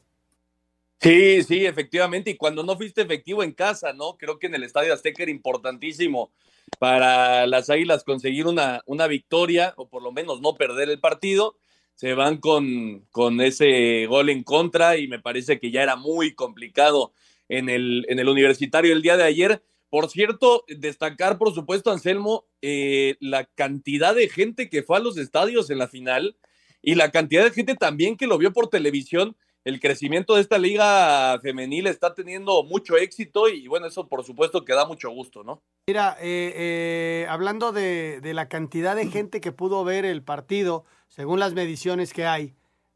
Sí, 0.99 1.43
sí, 1.43 1.65
efectivamente. 1.67 2.31
Y 2.31 2.35
cuando 2.35 2.63
no 2.63 2.75
fuiste 2.77 3.03
efectivo 3.03 3.43
en 3.43 3.51
casa, 3.53 3.93
¿no? 3.93 4.17
Creo 4.17 4.39
que 4.39 4.47
en 4.47 4.55
el 4.55 4.63
Estadio 4.63 4.91
Azteca 4.91 5.21
era 5.21 5.31
importantísimo 5.31 6.31
para 6.79 7.45
las 7.45 7.69
Águilas 7.69 8.03
conseguir 8.03 8.47
una, 8.47 8.81
una 8.87 9.05
victoria 9.05 9.73
o 9.77 9.87
por 9.87 10.01
lo 10.01 10.11
menos 10.11 10.41
no 10.41 10.55
perder 10.55 10.89
el 10.89 10.99
partido. 10.99 11.55
Se 11.93 12.15
van 12.15 12.37
con, 12.37 13.05
con 13.11 13.39
ese 13.39 14.07
gol 14.07 14.29
en 14.29 14.43
contra 14.43 14.97
y 14.97 15.07
me 15.07 15.19
parece 15.19 15.59
que 15.59 15.69
ya 15.69 15.83
era 15.83 15.95
muy 15.95 16.33
complicado 16.33 17.13
en 17.49 17.69
el, 17.69 18.05
en 18.09 18.17
el 18.17 18.29
universitario 18.29 18.93
el 18.93 19.03
día 19.03 19.15
de 19.15 19.23
ayer. 19.25 19.63
Por 19.91 20.09
cierto, 20.09 20.63
destacar, 20.67 21.37
por 21.37 21.53
supuesto, 21.53 21.91
Anselmo, 21.91 22.45
eh, 22.61 23.17
la 23.19 23.45
cantidad 23.45 24.15
de 24.15 24.29
gente 24.29 24.69
que 24.69 24.83
fue 24.83 24.97
a 24.97 25.01
los 25.01 25.17
estadios 25.17 25.69
en 25.69 25.77
la 25.77 25.87
final 25.87 26.37
y 26.81 26.95
la 26.95 27.11
cantidad 27.11 27.43
de 27.43 27.51
gente 27.51 27.75
también 27.75 28.15
que 28.15 28.25
lo 28.25 28.37
vio 28.37 28.53
por 28.53 28.69
televisión. 28.69 29.35
El 29.65 29.79
crecimiento 29.79 30.35
de 30.35 30.41
esta 30.41 30.57
liga 30.57 31.37
femenil 31.41 31.87
está 31.87 32.15
teniendo 32.15 32.63
mucho 32.63 32.95
éxito 32.95 33.49
y 33.49 33.67
bueno, 33.67 33.85
eso 33.85 34.07
por 34.07 34.23
supuesto 34.23 34.65
que 34.65 34.73
da 34.73 34.85
mucho 34.85 35.09
gusto, 35.09 35.43
¿no? 35.43 35.61
Mira, 35.87 36.15
eh, 36.21 36.53
eh, 36.55 37.25
hablando 37.29 37.73
de, 37.73 38.21
de 38.21 38.33
la 38.33 38.47
cantidad 38.47 38.95
de 38.95 39.07
gente 39.07 39.41
que 39.41 39.51
pudo 39.51 39.83
ver 39.83 40.05
el 40.05 40.23
partido, 40.23 40.85
según 41.09 41.39
las 41.39 41.53
mediciones 41.53 42.13
que 42.13 42.25
hay, 42.25 42.55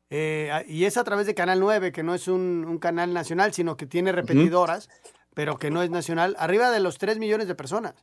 eh, 0.10 0.64
y 0.68 0.86
es 0.86 0.98
a 0.98 1.04
través 1.04 1.26
de 1.26 1.36
Canal 1.36 1.60
9, 1.60 1.92
que 1.92 2.04
no 2.04 2.14
es 2.14 2.28
un, 2.28 2.66
un 2.68 2.78
canal 2.78 3.14
nacional, 3.14 3.54
sino 3.54 3.76
que 3.76 3.86
tiene 3.86 4.12
repetidoras, 4.12 4.90
pero 5.36 5.58
que 5.60 5.70
no 5.70 5.84
es 5.84 5.92
nacional, 5.92 6.36
arriba 6.40 6.72
de 6.72 6.80
los 6.80 6.98
3 6.98 7.20
millones 7.20 7.48
de 7.48 7.54
personas. 7.54 7.94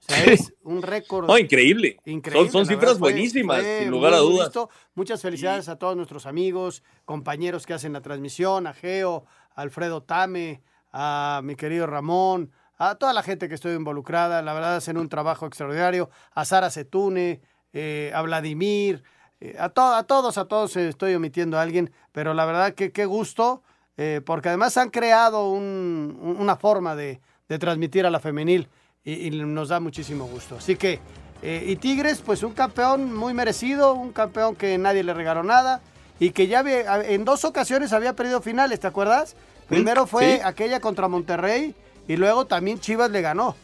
O 0.00 0.02
sea, 0.12 0.24
es 0.24 0.54
un 0.62 0.80
récord. 0.80 1.26
No, 1.26 1.36
increíble. 1.36 1.98
Increíble. 2.06 2.50
Son, 2.50 2.64
cifras 2.64 2.92
verdad, 2.92 3.00
buenísimas, 3.00 3.58
fue 3.60 3.80
sin 3.80 3.90
lugar 3.90 4.14
a 4.14 4.18
dudas. 4.18 4.52
Muchas 4.94 5.20
felicidades 5.20 5.68
a 5.68 5.76
todos 5.76 5.96
nuestros 5.96 6.24
amigos, 6.24 6.82
compañeros 7.04 7.66
que 7.66 7.74
hacen 7.74 7.92
la 7.92 8.00
transmisión, 8.00 8.66
a 8.66 8.72
Geo, 8.72 9.26
a 9.54 9.60
Alfredo 9.60 10.02
Tame, 10.04 10.62
a 10.92 11.40
mi 11.44 11.56
querido 11.56 11.86
Ramón, 11.86 12.52
a 12.78 12.94
toda 12.94 13.12
la 13.12 13.24
gente 13.24 13.48
que 13.48 13.56
estoy 13.56 13.74
involucrada. 13.74 14.40
La 14.40 14.54
verdad, 14.54 14.76
hacen 14.76 14.96
un 14.98 15.08
trabajo 15.08 15.46
extraordinario. 15.46 16.10
A 16.32 16.44
Sara 16.44 16.70
Setune, 16.70 17.40
eh, 17.72 18.12
a 18.14 18.22
Vladimir, 18.22 19.02
eh, 19.40 19.56
a, 19.58 19.68
to- 19.68 19.94
a 19.94 20.04
todos, 20.04 20.38
a 20.38 20.46
todos 20.46 20.76
eh, 20.76 20.88
estoy 20.88 21.14
omitiendo 21.16 21.58
a 21.58 21.62
alguien, 21.62 21.92
pero 22.12 22.34
la 22.34 22.44
verdad 22.46 22.74
que 22.74 22.92
qué 22.92 23.04
gusto, 23.04 23.62
eh, 23.98 24.22
porque 24.24 24.48
además 24.48 24.76
han 24.78 24.88
creado 24.90 25.50
un- 25.50 26.16
un- 26.22 26.36
una 26.40 26.56
forma 26.56 26.96
de, 26.96 27.20
de 27.48 27.58
transmitir 27.58 28.06
a 28.06 28.10
la 28.10 28.20
femenil 28.20 28.68
y, 29.04 29.26
y 29.26 29.30
nos 29.30 29.68
da 29.68 29.80
muchísimo 29.80 30.24
gusto. 30.26 30.56
Así 30.56 30.76
que, 30.76 31.00
eh, 31.42 31.64
y 31.66 31.76
Tigres, 31.76 32.22
pues 32.24 32.42
un 32.42 32.52
campeón 32.52 33.14
muy 33.14 33.34
merecido, 33.34 33.92
un 33.94 34.12
campeón 34.12 34.56
que 34.56 34.78
nadie 34.78 35.02
le 35.02 35.12
regaló 35.14 35.42
nada 35.42 35.80
y 36.20 36.30
que 36.30 36.46
ya 36.46 36.60
había- 36.60 37.02
en 37.08 37.24
dos 37.24 37.44
ocasiones 37.44 37.92
había 37.92 38.14
perdido 38.14 38.40
finales, 38.40 38.80
¿te 38.80 38.86
acuerdas? 38.86 39.36
Primero 39.68 40.06
fue 40.06 40.36
sí. 40.36 40.40
aquella 40.44 40.80
contra 40.80 41.08
Monterrey 41.08 41.74
y 42.06 42.16
luego 42.16 42.46
también 42.46 42.80
Chivas 42.80 43.10
le 43.10 43.20
ganó. 43.20 43.54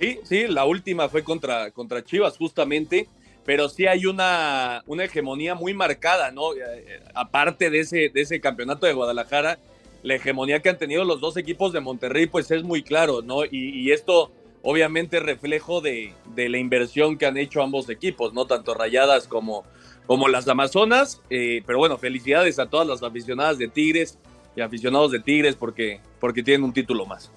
Sí, 0.00 0.20
sí, 0.24 0.46
la 0.46 0.64
última 0.64 1.08
fue 1.08 1.24
contra, 1.24 1.70
contra 1.72 2.04
Chivas 2.04 2.36
justamente, 2.38 3.08
pero 3.48 3.70
sí 3.70 3.86
hay 3.86 4.04
una, 4.04 4.82
una 4.86 5.04
hegemonía 5.04 5.54
muy 5.54 5.72
marcada, 5.72 6.30
¿no? 6.30 6.52
Eh, 6.52 6.58
eh, 6.60 7.00
Aparte 7.14 7.70
de 7.70 7.80
ese, 7.80 8.10
de 8.10 8.20
ese 8.20 8.42
campeonato 8.42 8.84
de 8.84 8.92
Guadalajara, 8.92 9.58
la 10.02 10.16
hegemonía 10.16 10.60
que 10.60 10.68
han 10.68 10.76
tenido 10.76 11.02
los 11.02 11.18
dos 11.18 11.38
equipos 11.38 11.72
de 11.72 11.80
Monterrey, 11.80 12.26
pues 12.26 12.50
es 12.50 12.62
muy 12.62 12.82
claro, 12.82 13.22
¿no? 13.22 13.46
Y, 13.46 13.90
esto 13.90 14.30
obviamente 14.60 15.18
reflejo 15.18 15.80
de, 15.80 16.12
de 16.34 16.50
la 16.50 16.58
inversión 16.58 17.16
que 17.16 17.24
han 17.24 17.38
hecho 17.38 17.62
ambos 17.62 17.88
equipos, 17.88 18.34
¿no? 18.34 18.46
Tanto 18.46 18.74
Rayadas 18.74 19.26
como, 19.26 19.64
como 20.06 20.28
las 20.28 20.46
Amazonas, 20.46 21.22
eh, 21.30 21.62
pero 21.66 21.78
bueno, 21.78 21.96
felicidades 21.96 22.58
a 22.58 22.66
todas 22.66 22.86
las 22.86 23.02
aficionadas 23.02 23.56
de 23.56 23.68
Tigres 23.68 24.18
y 24.56 24.60
aficionados 24.60 25.10
de 25.10 25.20
Tigres 25.20 25.56
porque, 25.56 26.02
porque 26.20 26.42
tienen 26.42 26.64
un 26.64 26.74
título 26.74 27.06
más. 27.06 27.32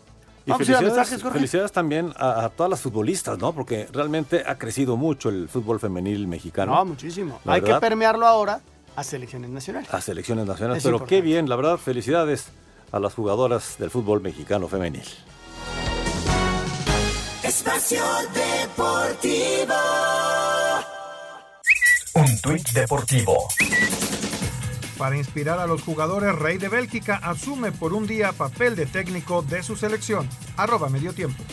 Y 0.45 0.49
Vamos 0.49 0.61
a 0.61 0.65
felicidades, 0.65 0.95
mensajes, 0.95 1.21
Jorge. 1.21 1.37
felicidades 1.37 1.71
también 1.71 2.13
a, 2.17 2.45
a 2.45 2.49
todas 2.49 2.69
las 2.69 2.81
futbolistas, 2.81 3.37
¿no? 3.37 3.53
Porque 3.53 3.87
realmente 3.93 4.43
ha 4.45 4.57
crecido 4.57 4.97
mucho 4.97 5.29
el 5.29 5.47
fútbol 5.47 5.79
femenil 5.79 6.27
mexicano. 6.27 6.73
No, 6.75 6.85
muchísimo. 6.85 7.39
La 7.45 7.53
Hay 7.53 7.61
que 7.61 7.73
permearlo 7.75 8.25
ahora 8.25 8.59
a 8.95 9.03
selecciones 9.03 9.49
nacionales. 9.51 9.93
a 9.93 10.01
selecciones 10.01 10.45
nacionales. 10.47 10.79
Es 10.79 10.83
Pero 10.83 10.95
importante. 10.97 11.15
qué 11.15 11.21
bien, 11.21 11.47
la 11.47 11.55
verdad, 11.55 11.77
felicidades 11.77 12.47
a 12.91 12.99
las 12.99 13.13
jugadoras 13.13 13.77
del 13.77 13.89
fútbol 13.91 14.21
mexicano 14.21 14.67
femenil. 14.67 15.03
Espacio 17.43 18.03
Deportivo. 18.33 19.75
Un 22.15 22.41
tuit 22.41 22.69
deportivo. 22.71 23.47
Para 25.01 25.17
inspirar 25.17 25.57
a 25.57 25.65
los 25.65 25.81
jugadores, 25.81 26.35
Rey 26.35 26.59
de 26.59 26.69
Bélgica 26.69 27.15
asume 27.23 27.71
por 27.71 27.91
un 27.91 28.05
día 28.05 28.33
papel 28.33 28.75
de 28.75 28.85
técnico 28.85 29.41
de 29.41 29.63
su 29.63 29.75
selección. 29.75 30.29
Arroba 30.57 30.89
medio 30.89 31.11
tiempo. 31.11 31.43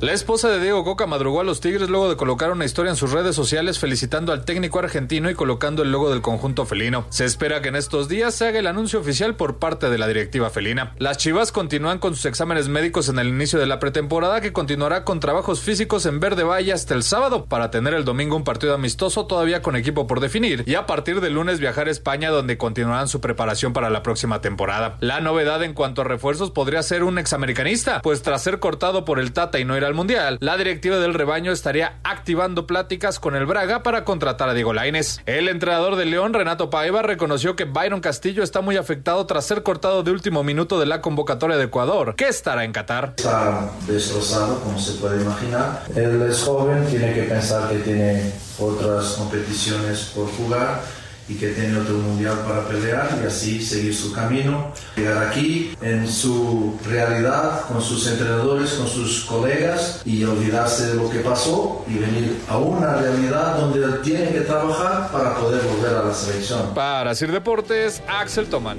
La 0.00 0.14
esposa 0.14 0.48
de 0.48 0.60
Diego 0.60 0.82
Coca 0.82 1.06
madrugó 1.06 1.42
a 1.42 1.44
los 1.44 1.60
Tigres 1.60 1.90
luego 1.90 2.08
de 2.08 2.16
colocar 2.16 2.50
una 2.52 2.64
historia 2.64 2.88
en 2.88 2.96
sus 2.96 3.12
redes 3.12 3.36
sociales 3.36 3.78
felicitando 3.78 4.32
al 4.32 4.46
técnico 4.46 4.78
argentino 4.78 5.28
y 5.28 5.34
colocando 5.34 5.82
el 5.82 5.92
logo 5.92 6.08
del 6.08 6.22
conjunto 6.22 6.64
felino. 6.64 7.04
Se 7.10 7.26
espera 7.26 7.60
que 7.60 7.68
en 7.68 7.76
estos 7.76 8.08
días 8.08 8.34
se 8.34 8.46
haga 8.46 8.60
el 8.60 8.66
anuncio 8.66 8.98
oficial 8.98 9.36
por 9.36 9.58
parte 9.58 9.90
de 9.90 9.98
la 9.98 10.08
directiva 10.08 10.48
felina. 10.48 10.94
Las 10.96 11.18
Chivas 11.18 11.52
continúan 11.52 11.98
con 11.98 12.16
sus 12.16 12.24
exámenes 12.24 12.68
médicos 12.68 13.10
en 13.10 13.18
el 13.18 13.28
inicio 13.28 13.58
de 13.58 13.66
la 13.66 13.78
pretemporada 13.78 14.40
que 14.40 14.54
continuará 14.54 15.04
con 15.04 15.20
trabajos 15.20 15.60
físicos 15.60 16.06
en 16.06 16.18
Verde 16.18 16.44
Valle 16.44 16.72
hasta 16.72 16.94
el 16.94 17.02
sábado 17.02 17.44
para 17.44 17.70
tener 17.70 17.92
el 17.92 18.06
domingo 18.06 18.36
un 18.36 18.44
partido 18.44 18.72
amistoso 18.72 19.26
todavía 19.26 19.60
con 19.60 19.76
equipo 19.76 20.06
por 20.06 20.20
definir 20.20 20.64
y 20.64 20.76
a 20.76 20.86
partir 20.86 21.20
del 21.20 21.34
lunes 21.34 21.60
viajar 21.60 21.88
a 21.88 21.90
España 21.90 22.30
donde 22.30 22.56
continuarán 22.56 23.08
su 23.08 23.20
preparación 23.20 23.74
para 23.74 23.90
la 23.90 24.02
próxima 24.02 24.40
temporada. 24.40 24.96
La 25.00 25.20
novedad 25.20 25.62
en 25.62 25.74
cuanto 25.74 26.00
a 26.00 26.04
refuerzos 26.04 26.52
podría 26.52 26.82
ser 26.82 27.04
un 27.04 27.18
examericanista, 27.18 28.00
pues 28.00 28.22
tras 28.22 28.42
ser 28.42 28.60
cortado 28.60 29.04
por 29.04 29.20
el 29.20 29.34
Tata 29.34 29.58
y 29.58 29.66
no 29.66 29.76
ir 29.76 29.89
al 29.90 29.96
Mundial, 29.96 30.38
la 30.40 30.56
directiva 30.56 30.98
del 30.98 31.14
rebaño 31.14 31.50
estaría 31.50 31.98
activando 32.04 32.66
pláticas 32.66 33.18
con 33.18 33.34
el 33.34 33.44
Braga 33.44 33.82
para 33.82 34.04
contratar 34.04 34.48
a 34.48 34.54
Diego 34.54 34.72
Lainez. 34.72 35.18
El 35.26 35.48
entrenador 35.48 35.96
de 35.96 36.04
León, 36.04 36.32
Renato 36.32 36.70
Paiva, 36.70 37.02
reconoció 37.02 37.56
que 37.56 37.64
Byron 37.64 38.00
Castillo 38.00 38.44
está 38.44 38.60
muy 38.60 38.76
afectado 38.76 39.26
tras 39.26 39.44
ser 39.44 39.64
cortado 39.64 40.04
de 40.04 40.12
último 40.12 40.44
minuto 40.44 40.78
de 40.78 40.86
la 40.86 41.00
convocatoria 41.00 41.56
de 41.56 41.64
Ecuador, 41.64 42.14
que 42.14 42.28
estará 42.28 42.64
en 42.64 42.72
Qatar. 42.72 43.14
Está 43.16 43.68
destrozado, 43.88 44.60
como 44.60 44.78
se 44.78 44.92
puede 44.92 45.22
imaginar. 45.22 45.82
Él 45.96 46.22
es 46.22 46.42
joven, 46.42 46.86
tiene 46.86 47.12
que 47.12 47.24
pensar 47.24 47.68
que 47.68 47.78
tiene 47.78 48.32
otras 48.60 49.14
competiciones 49.14 50.12
por 50.14 50.30
jugar 50.30 50.82
y 51.30 51.34
que 51.34 51.50
tiene 51.50 51.78
otro 51.78 51.94
mundial 51.94 52.36
para 52.46 52.66
pelear 52.66 53.08
y 53.22 53.26
así 53.26 53.62
seguir 53.62 53.94
su 53.94 54.12
camino. 54.12 54.72
Llegar 54.96 55.28
aquí 55.28 55.76
en 55.80 56.08
su 56.08 56.76
realidad, 56.84 57.68
con 57.68 57.80
sus 57.80 58.06
entrenadores, 58.08 58.72
con 58.72 58.88
sus 58.88 59.24
colegas 59.26 60.02
y 60.04 60.24
olvidarse 60.24 60.88
de 60.88 60.94
lo 60.94 61.08
que 61.08 61.20
pasó 61.20 61.84
y 61.86 61.98
venir 61.98 62.40
a 62.48 62.58
una 62.58 62.96
realidad 62.96 63.58
donde 63.58 63.84
él 63.84 64.02
tiene 64.02 64.32
que 64.32 64.40
trabajar 64.40 65.10
para 65.12 65.36
poder 65.36 65.62
volver 65.62 65.94
a 65.94 66.04
la 66.04 66.14
selección. 66.14 66.74
Para 66.74 67.14
Sir 67.14 67.30
Deportes, 67.30 68.02
Axel 68.08 68.48
Toman. 68.48 68.78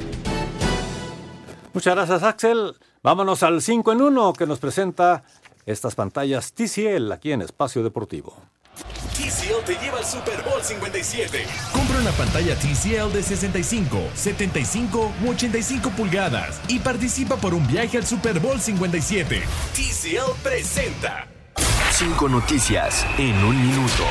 Muchas 1.74 1.96
gracias, 1.96 2.22
Axel. 2.24 2.76
Vámonos 3.02 3.44
al 3.44 3.62
5 3.62 3.94
en 3.94 4.02
1 4.02 4.34
que 4.34 4.46
nos 4.46 4.60
presenta 4.60 5.24
estas 5.66 5.96
pantallas 5.96 6.52
TCL 6.52 7.14
aquí 7.14 7.32
en 7.32 7.44
Espacio 7.44 7.82
Deportivo. 7.82 8.36
TCL 9.14 9.66
te 9.66 9.76
lleva 9.76 10.00
al 10.00 10.06
Super 10.06 10.42
Bowl 10.44 10.64
57. 10.64 11.46
Compra 11.74 12.00
una 12.00 12.12
pantalla 12.12 12.56
TCL 12.56 13.12
de 13.14 13.24
65, 13.24 14.00
75 14.16 15.12
u 15.24 15.30
85 15.30 15.90
pulgadas 15.92 16.60
y 16.68 16.80
participa 16.80 17.36
por 17.36 17.54
un 17.54 17.66
viaje 17.68 17.98
al 17.98 18.06
Super 18.06 18.40
Bowl 18.40 18.60
57. 18.60 19.42
TCL 19.74 20.32
presenta. 20.42 21.28
Cinco 21.92 22.30
noticias 22.30 23.06
en 23.18 23.36
un 23.44 23.62
minuto. 23.68 24.06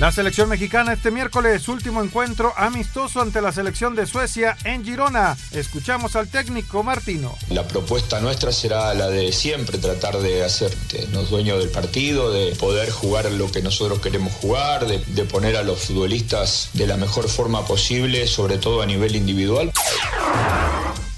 La 0.00 0.10
selección 0.10 0.48
mexicana 0.48 0.92
este 0.92 1.12
miércoles, 1.12 1.68
último 1.68 2.02
encuentro 2.02 2.52
amistoso 2.56 3.20
ante 3.20 3.40
la 3.40 3.52
selección 3.52 3.94
de 3.94 4.06
Suecia 4.06 4.56
en 4.64 4.84
Girona. 4.84 5.36
Escuchamos 5.52 6.16
al 6.16 6.26
técnico 6.26 6.82
Martino. 6.82 7.36
La 7.50 7.66
propuesta 7.68 8.20
nuestra 8.20 8.50
será 8.50 8.92
la 8.94 9.08
de 9.08 9.30
siempre 9.30 9.78
tratar 9.78 10.18
de 10.18 10.42
hacernos 10.42 11.30
dueños 11.30 11.60
del 11.60 11.70
partido, 11.70 12.32
de 12.32 12.56
poder 12.56 12.90
jugar 12.90 13.30
lo 13.30 13.50
que 13.52 13.62
nosotros 13.62 14.00
queremos 14.00 14.32
jugar, 14.32 14.84
de, 14.86 14.98
de 14.98 15.24
poner 15.24 15.56
a 15.56 15.62
los 15.62 15.78
futbolistas 15.78 16.70
de 16.72 16.88
la 16.88 16.96
mejor 16.96 17.28
forma 17.28 17.64
posible, 17.64 18.26
sobre 18.26 18.58
todo 18.58 18.82
a 18.82 18.86
nivel 18.86 19.14
individual. 19.14 19.70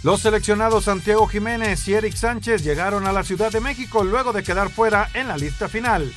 Los 0.02 0.20
seleccionados 0.20 0.84
Santiago 0.84 1.26
Jiménez 1.26 1.88
y 1.88 1.94
Eric 1.94 2.14
Sánchez 2.14 2.62
llegaron 2.62 3.06
a 3.06 3.12
la 3.12 3.24
Ciudad 3.24 3.50
de 3.50 3.60
México 3.60 4.04
luego 4.04 4.34
de 4.34 4.42
quedar 4.42 4.70
fuera 4.70 5.08
en 5.14 5.28
la 5.28 5.38
lista 5.38 5.66
final. 5.66 6.12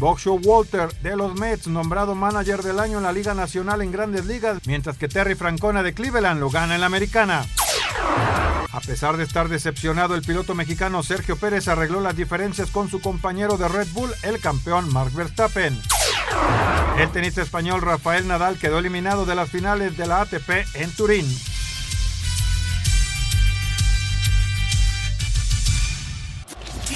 Boxshow 0.00 0.40
Walter 0.42 0.90
de 1.02 1.14
los 1.14 1.38
Mets, 1.38 1.68
nombrado 1.68 2.14
manager 2.14 2.62
del 2.62 2.80
año 2.80 2.96
en 2.96 3.04
la 3.04 3.12
Liga 3.12 3.34
Nacional 3.34 3.82
en 3.82 3.92
Grandes 3.92 4.24
Ligas, 4.24 4.58
mientras 4.66 4.96
que 4.96 5.08
Terry 5.08 5.34
Francona 5.34 5.82
de 5.82 5.92
Cleveland 5.92 6.40
lo 6.40 6.48
gana 6.48 6.74
en 6.74 6.80
la 6.80 6.86
Americana. 6.86 7.44
A 8.72 8.80
pesar 8.80 9.18
de 9.18 9.24
estar 9.24 9.50
decepcionado, 9.50 10.14
el 10.14 10.22
piloto 10.22 10.54
mexicano 10.54 11.02
Sergio 11.02 11.36
Pérez 11.36 11.68
arregló 11.68 12.00
las 12.00 12.16
diferencias 12.16 12.70
con 12.70 12.88
su 12.88 13.02
compañero 13.02 13.58
de 13.58 13.68
Red 13.68 13.88
Bull, 13.92 14.10
el 14.22 14.40
campeón 14.40 14.90
Mark 14.90 15.12
Verstappen. 15.12 15.78
El 16.98 17.10
tenista 17.10 17.42
español 17.42 17.82
Rafael 17.82 18.26
Nadal 18.26 18.58
quedó 18.58 18.78
eliminado 18.78 19.26
de 19.26 19.34
las 19.34 19.50
finales 19.50 19.98
de 19.98 20.06
la 20.06 20.22
ATP 20.22 20.50
en 20.74 20.90
Turín. 20.92 21.26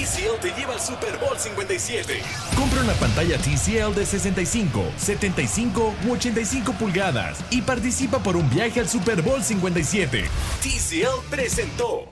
TCL 0.04 0.38
te 0.38 0.50
lleva 0.50 0.74
al 0.74 0.80
Super 0.80 1.16
Bowl 1.18 1.38
57. 1.38 2.20
Compra 2.54 2.82
una 2.82 2.92
pantalla 2.92 3.38
TCL 3.38 3.94
de 3.94 4.04
65, 4.04 4.84
75 4.98 5.94
u 6.06 6.12
85 6.12 6.72
pulgadas 6.74 7.42
y 7.50 7.62
participa 7.62 8.18
por 8.18 8.36
un 8.36 8.50
viaje 8.50 8.80
al 8.80 8.86
Super 8.86 9.22
Bowl 9.22 9.42
57. 9.42 10.24
TCL 10.60 11.30
presentó. 11.30 12.04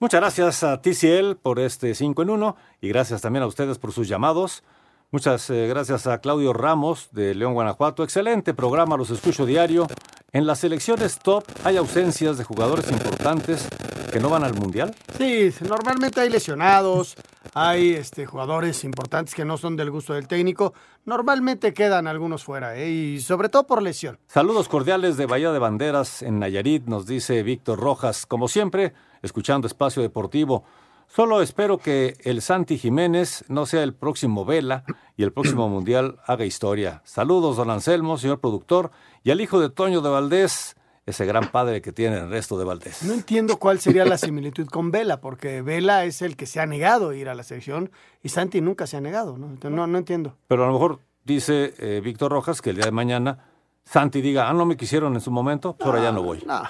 Muchas 0.00 0.20
gracias 0.20 0.64
a 0.64 0.82
TCL 0.82 1.36
por 1.40 1.60
este 1.60 1.94
5 1.94 2.20
en 2.22 2.30
1 2.30 2.56
y 2.80 2.88
gracias 2.88 3.22
también 3.22 3.44
a 3.44 3.46
ustedes 3.46 3.78
por 3.78 3.92
sus 3.92 4.08
llamados. 4.08 4.64
Muchas 5.12 5.48
eh, 5.50 5.68
gracias 5.68 6.08
a 6.08 6.18
Claudio 6.18 6.52
Ramos 6.52 7.10
de 7.12 7.32
León, 7.34 7.54
Guanajuato. 7.54 8.02
Excelente 8.02 8.54
programa, 8.54 8.96
los 8.96 9.10
escucho 9.10 9.46
diario. 9.46 9.86
En 10.32 10.46
las 10.46 10.58
selecciones 10.58 11.20
top 11.20 11.44
hay 11.62 11.76
ausencias 11.76 12.38
de 12.38 12.44
jugadores 12.44 12.90
importantes 12.90 13.68
que 14.12 14.18
no 14.18 14.28
van 14.28 14.42
al 14.42 14.54
Mundial. 14.54 14.94
Sí, 15.16 15.54
normalmente 15.68 16.20
hay 16.20 16.28
lesionados, 16.28 17.14
hay 17.54 17.90
este, 17.90 18.26
jugadores 18.26 18.82
importantes 18.82 19.32
que 19.34 19.44
no 19.44 19.56
son 19.56 19.76
del 19.76 19.92
gusto 19.92 20.12
del 20.12 20.26
técnico. 20.26 20.74
Normalmente 21.04 21.72
quedan 21.72 22.08
algunos 22.08 22.42
fuera, 22.42 22.76
¿eh? 22.76 22.90
y 22.90 23.20
sobre 23.20 23.48
todo 23.48 23.64
por 23.64 23.82
lesión. 23.82 24.18
Saludos 24.26 24.68
cordiales 24.68 25.16
de 25.16 25.26
Bahía 25.26 25.52
de 25.52 25.60
Banderas 25.60 26.22
en 26.22 26.40
Nayarit, 26.40 26.86
nos 26.86 27.06
dice 27.06 27.44
Víctor 27.44 27.78
Rojas. 27.78 28.26
Como 28.26 28.48
siempre, 28.48 28.92
escuchando 29.22 29.68
Espacio 29.68 30.02
Deportivo. 30.02 30.64
Solo 31.08 31.40
espero 31.40 31.78
que 31.78 32.16
el 32.24 32.42
Santi 32.42 32.78
Jiménez 32.78 33.44
no 33.48 33.64
sea 33.66 33.82
el 33.82 33.94
próximo 33.94 34.44
Vela 34.44 34.84
y 35.16 35.22
el 35.22 35.32
próximo 35.32 35.68
Mundial 35.70 36.18
haga 36.26 36.44
historia. 36.44 37.02
Saludos, 37.04 37.56
don 37.56 37.70
Anselmo, 37.70 38.18
señor 38.18 38.40
productor, 38.40 38.90
y 39.22 39.30
al 39.30 39.40
hijo 39.40 39.60
de 39.60 39.70
Toño 39.70 40.00
de 40.02 40.10
Valdés, 40.10 40.76
ese 41.06 41.24
gran 41.24 41.50
padre 41.50 41.80
que 41.80 41.92
tiene 41.92 42.18
el 42.18 42.30
resto 42.30 42.58
de 42.58 42.64
Valdés. 42.64 43.02
No 43.04 43.14
entiendo 43.14 43.58
cuál 43.58 43.78
sería 43.80 44.04
la 44.04 44.18
similitud 44.18 44.66
con 44.66 44.90
Vela, 44.90 45.20
porque 45.20 45.62
Vela 45.62 46.04
es 46.04 46.20
el 46.20 46.36
que 46.36 46.46
se 46.46 46.60
ha 46.60 46.66
negado 46.66 47.10
a 47.10 47.16
ir 47.16 47.28
a 47.28 47.34
la 47.34 47.44
selección 47.44 47.90
y 48.22 48.28
Santi 48.28 48.60
nunca 48.60 48.86
se 48.86 48.96
ha 48.96 49.00
negado, 49.00 49.38
¿no? 49.38 49.56
no, 49.70 49.86
no 49.86 49.98
entiendo. 49.98 50.36
Pero 50.48 50.64
a 50.64 50.66
lo 50.66 50.72
mejor 50.72 50.98
dice 51.24 51.74
eh, 51.78 52.00
Víctor 52.02 52.32
Rojas 52.32 52.60
que 52.60 52.70
el 52.70 52.76
día 52.76 52.86
de 52.86 52.90
mañana 52.90 53.38
Santi 53.84 54.20
diga, 54.20 54.48
ah, 54.48 54.52
no 54.52 54.66
me 54.66 54.76
quisieron 54.76 55.14
en 55.14 55.20
su 55.20 55.30
momento, 55.30 55.74
pues 55.76 55.86
ahora 55.86 56.02
ya 56.02 56.10
no 56.10 56.22
voy. 56.22 56.42
No, 56.44 56.62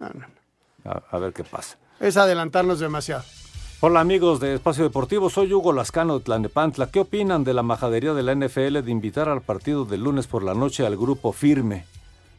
no, 0.00 0.08
no. 0.08 0.90
A, 0.90 1.02
a 1.10 1.18
ver 1.18 1.32
qué 1.32 1.44
pasa. 1.44 1.78
Es 2.00 2.16
adelantarnos 2.16 2.80
demasiado. 2.80 3.22
Hola 3.80 4.00
amigos 4.00 4.40
de 4.40 4.54
Espacio 4.54 4.84
Deportivo, 4.84 5.28
soy 5.28 5.52
Hugo 5.52 5.72
Lascano 5.72 6.18
de 6.18 6.24
Tlanepantla. 6.24 6.90
¿Qué 6.90 7.00
opinan 7.00 7.44
de 7.44 7.52
la 7.52 7.62
majadería 7.62 8.14
de 8.14 8.22
la 8.22 8.34
NFL 8.34 8.80
de 8.82 8.90
invitar 8.90 9.28
al 9.28 9.42
partido 9.42 9.84
del 9.84 10.02
lunes 10.02 10.26
por 10.26 10.42
la 10.42 10.54
noche 10.54 10.86
al 10.86 10.96
grupo 10.96 11.32
firme? 11.32 11.84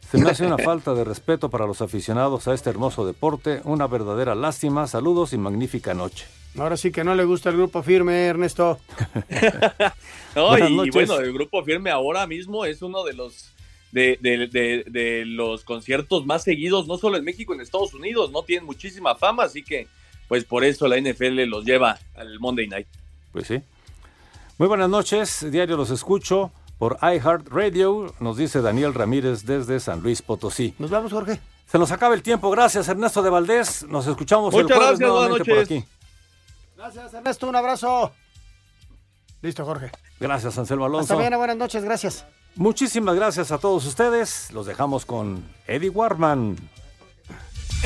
Se 0.09 0.17
me 0.17 0.31
hace 0.31 0.45
una 0.47 0.57
falta 0.63 0.95
de 0.95 1.03
respeto 1.03 1.49
para 1.49 1.67
los 1.67 1.81
aficionados 1.81 2.47
a 2.47 2.53
este 2.55 2.71
hermoso 2.71 3.05
deporte, 3.05 3.61
una 3.63 3.85
verdadera 3.85 4.33
lástima. 4.33 4.87
Saludos 4.87 5.33
y 5.33 5.37
magnífica 5.37 5.93
noche. 5.93 6.25
Ahora 6.57 6.77
sí 6.77 6.91
que 6.91 7.03
no 7.03 7.13
le 7.13 7.25
gusta 7.25 7.49
el 7.49 7.57
grupo 7.57 7.83
firme, 7.83 8.25
Ernesto. 8.25 8.79
No, 10.35 10.57
y 10.57 10.89
bueno, 10.89 11.17
el 11.19 11.31
grupo 11.31 11.63
firme 11.63 11.91
ahora 11.91 12.27
mismo 12.27 12.65
es 12.65 12.81
uno 12.81 13.05
de 13.05 13.13
los 13.13 13.53
de, 13.93 14.19
de- 14.19 14.47
de- 14.47 14.83
de 14.85 15.23
los 15.25 15.63
conciertos 15.63 16.25
más 16.25 16.43
seguidos, 16.43 16.87
no 16.89 16.97
solo 16.97 17.15
en 17.15 17.23
México, 17.23 17.53
en 17.53 17.61
Estados 17.61 17.93
Unidos, 17.93 18.31
no 18.31 18.43
tienen 18.43 18.65
muchísima 18.65 19.15
fama, 19.15 19.43
así 19.43 19.63
que 19.63 19.87
pues 20.27 20.43
por 20.45 20.63
eso 20.63 20.87
la 20.87 20.99
NFL 20.99 21.41
los 21.45 21.65
lleva 21.65 21.97
al 22.15 22.39
Monday 22.39 22.67
Night. 22.67 22.87
Pues 23.31 23.47
sí. 23.47 23.61
Muy 24.57 24.67
buenas 24.67 24.89
noches, 24.89 25.45
diario 25.51 25.75
los 25.77 25.89
escucho 25.89 26.51
por 26.77 26.97
iHeartRadio, 27.01 28.13
nos 28.19 28.37
dice 28.37 28.61
Daniel 28.61 28.93
Ramírez 28.93 29.45
desde 29.45 29.79
San 29.79 30.01
Luis 30.01 30.21
Potosí. 30.21 30.73
Nos 30.79 30.89
vamos, 30.89 31.11
Jorge. 31.11 31.39
Se 31.67 31.79
nos 31.79 31.91
acaba 31.91 32.15
el 32.15 32.21
tiempo, 32.21 32.49
gracias 32.51 32.87
Ernesto 32.87 33.21
de 33.23 33.29
Valdés, 33.29 33.83
nos 33.87 34.05
escuchamos 34.07 34.53
el 34.53 34.63
Muchas 34.63 34.77
jueves 34.77 34.99
gracias, 34.99 35.09
buenas 35.09 35.29
nuevamente 35.29 35.45
por 35.51 35.57
noches. 35.59 35.77
aquí. 35.83 35.89
Gracias, 36.77 37.13
Ernesto, 37.13 37.47
un 37.47 37.55
abrazo. 37.55 38.11
Listo, 39.41 39.65
Jorge. 39.65 39.91
Gracias 40.19 40.57
Anselmo 40.57 40.85
Hasta 40.85 40.95
Alonso. 40.97 41.15
mañana, 41.17 41.37
buenas 41.37 41.57
noches, 41.57 41.83
gracias. 41.83 42.25
Muchísimas 42.55 43.15
gracias 43.15 43.51
a 43.51 43.57
todos 43.57 43.85
ustedes, 43.85 44.51
los 44.53 44.65
dejamos 44.65 45.05
con 45.05 45.43
Eddie 45.67 45.89
Warman. 45.89 46.55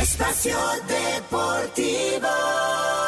Espacio 0.02 0.58
Deportivo. 0.88 2.99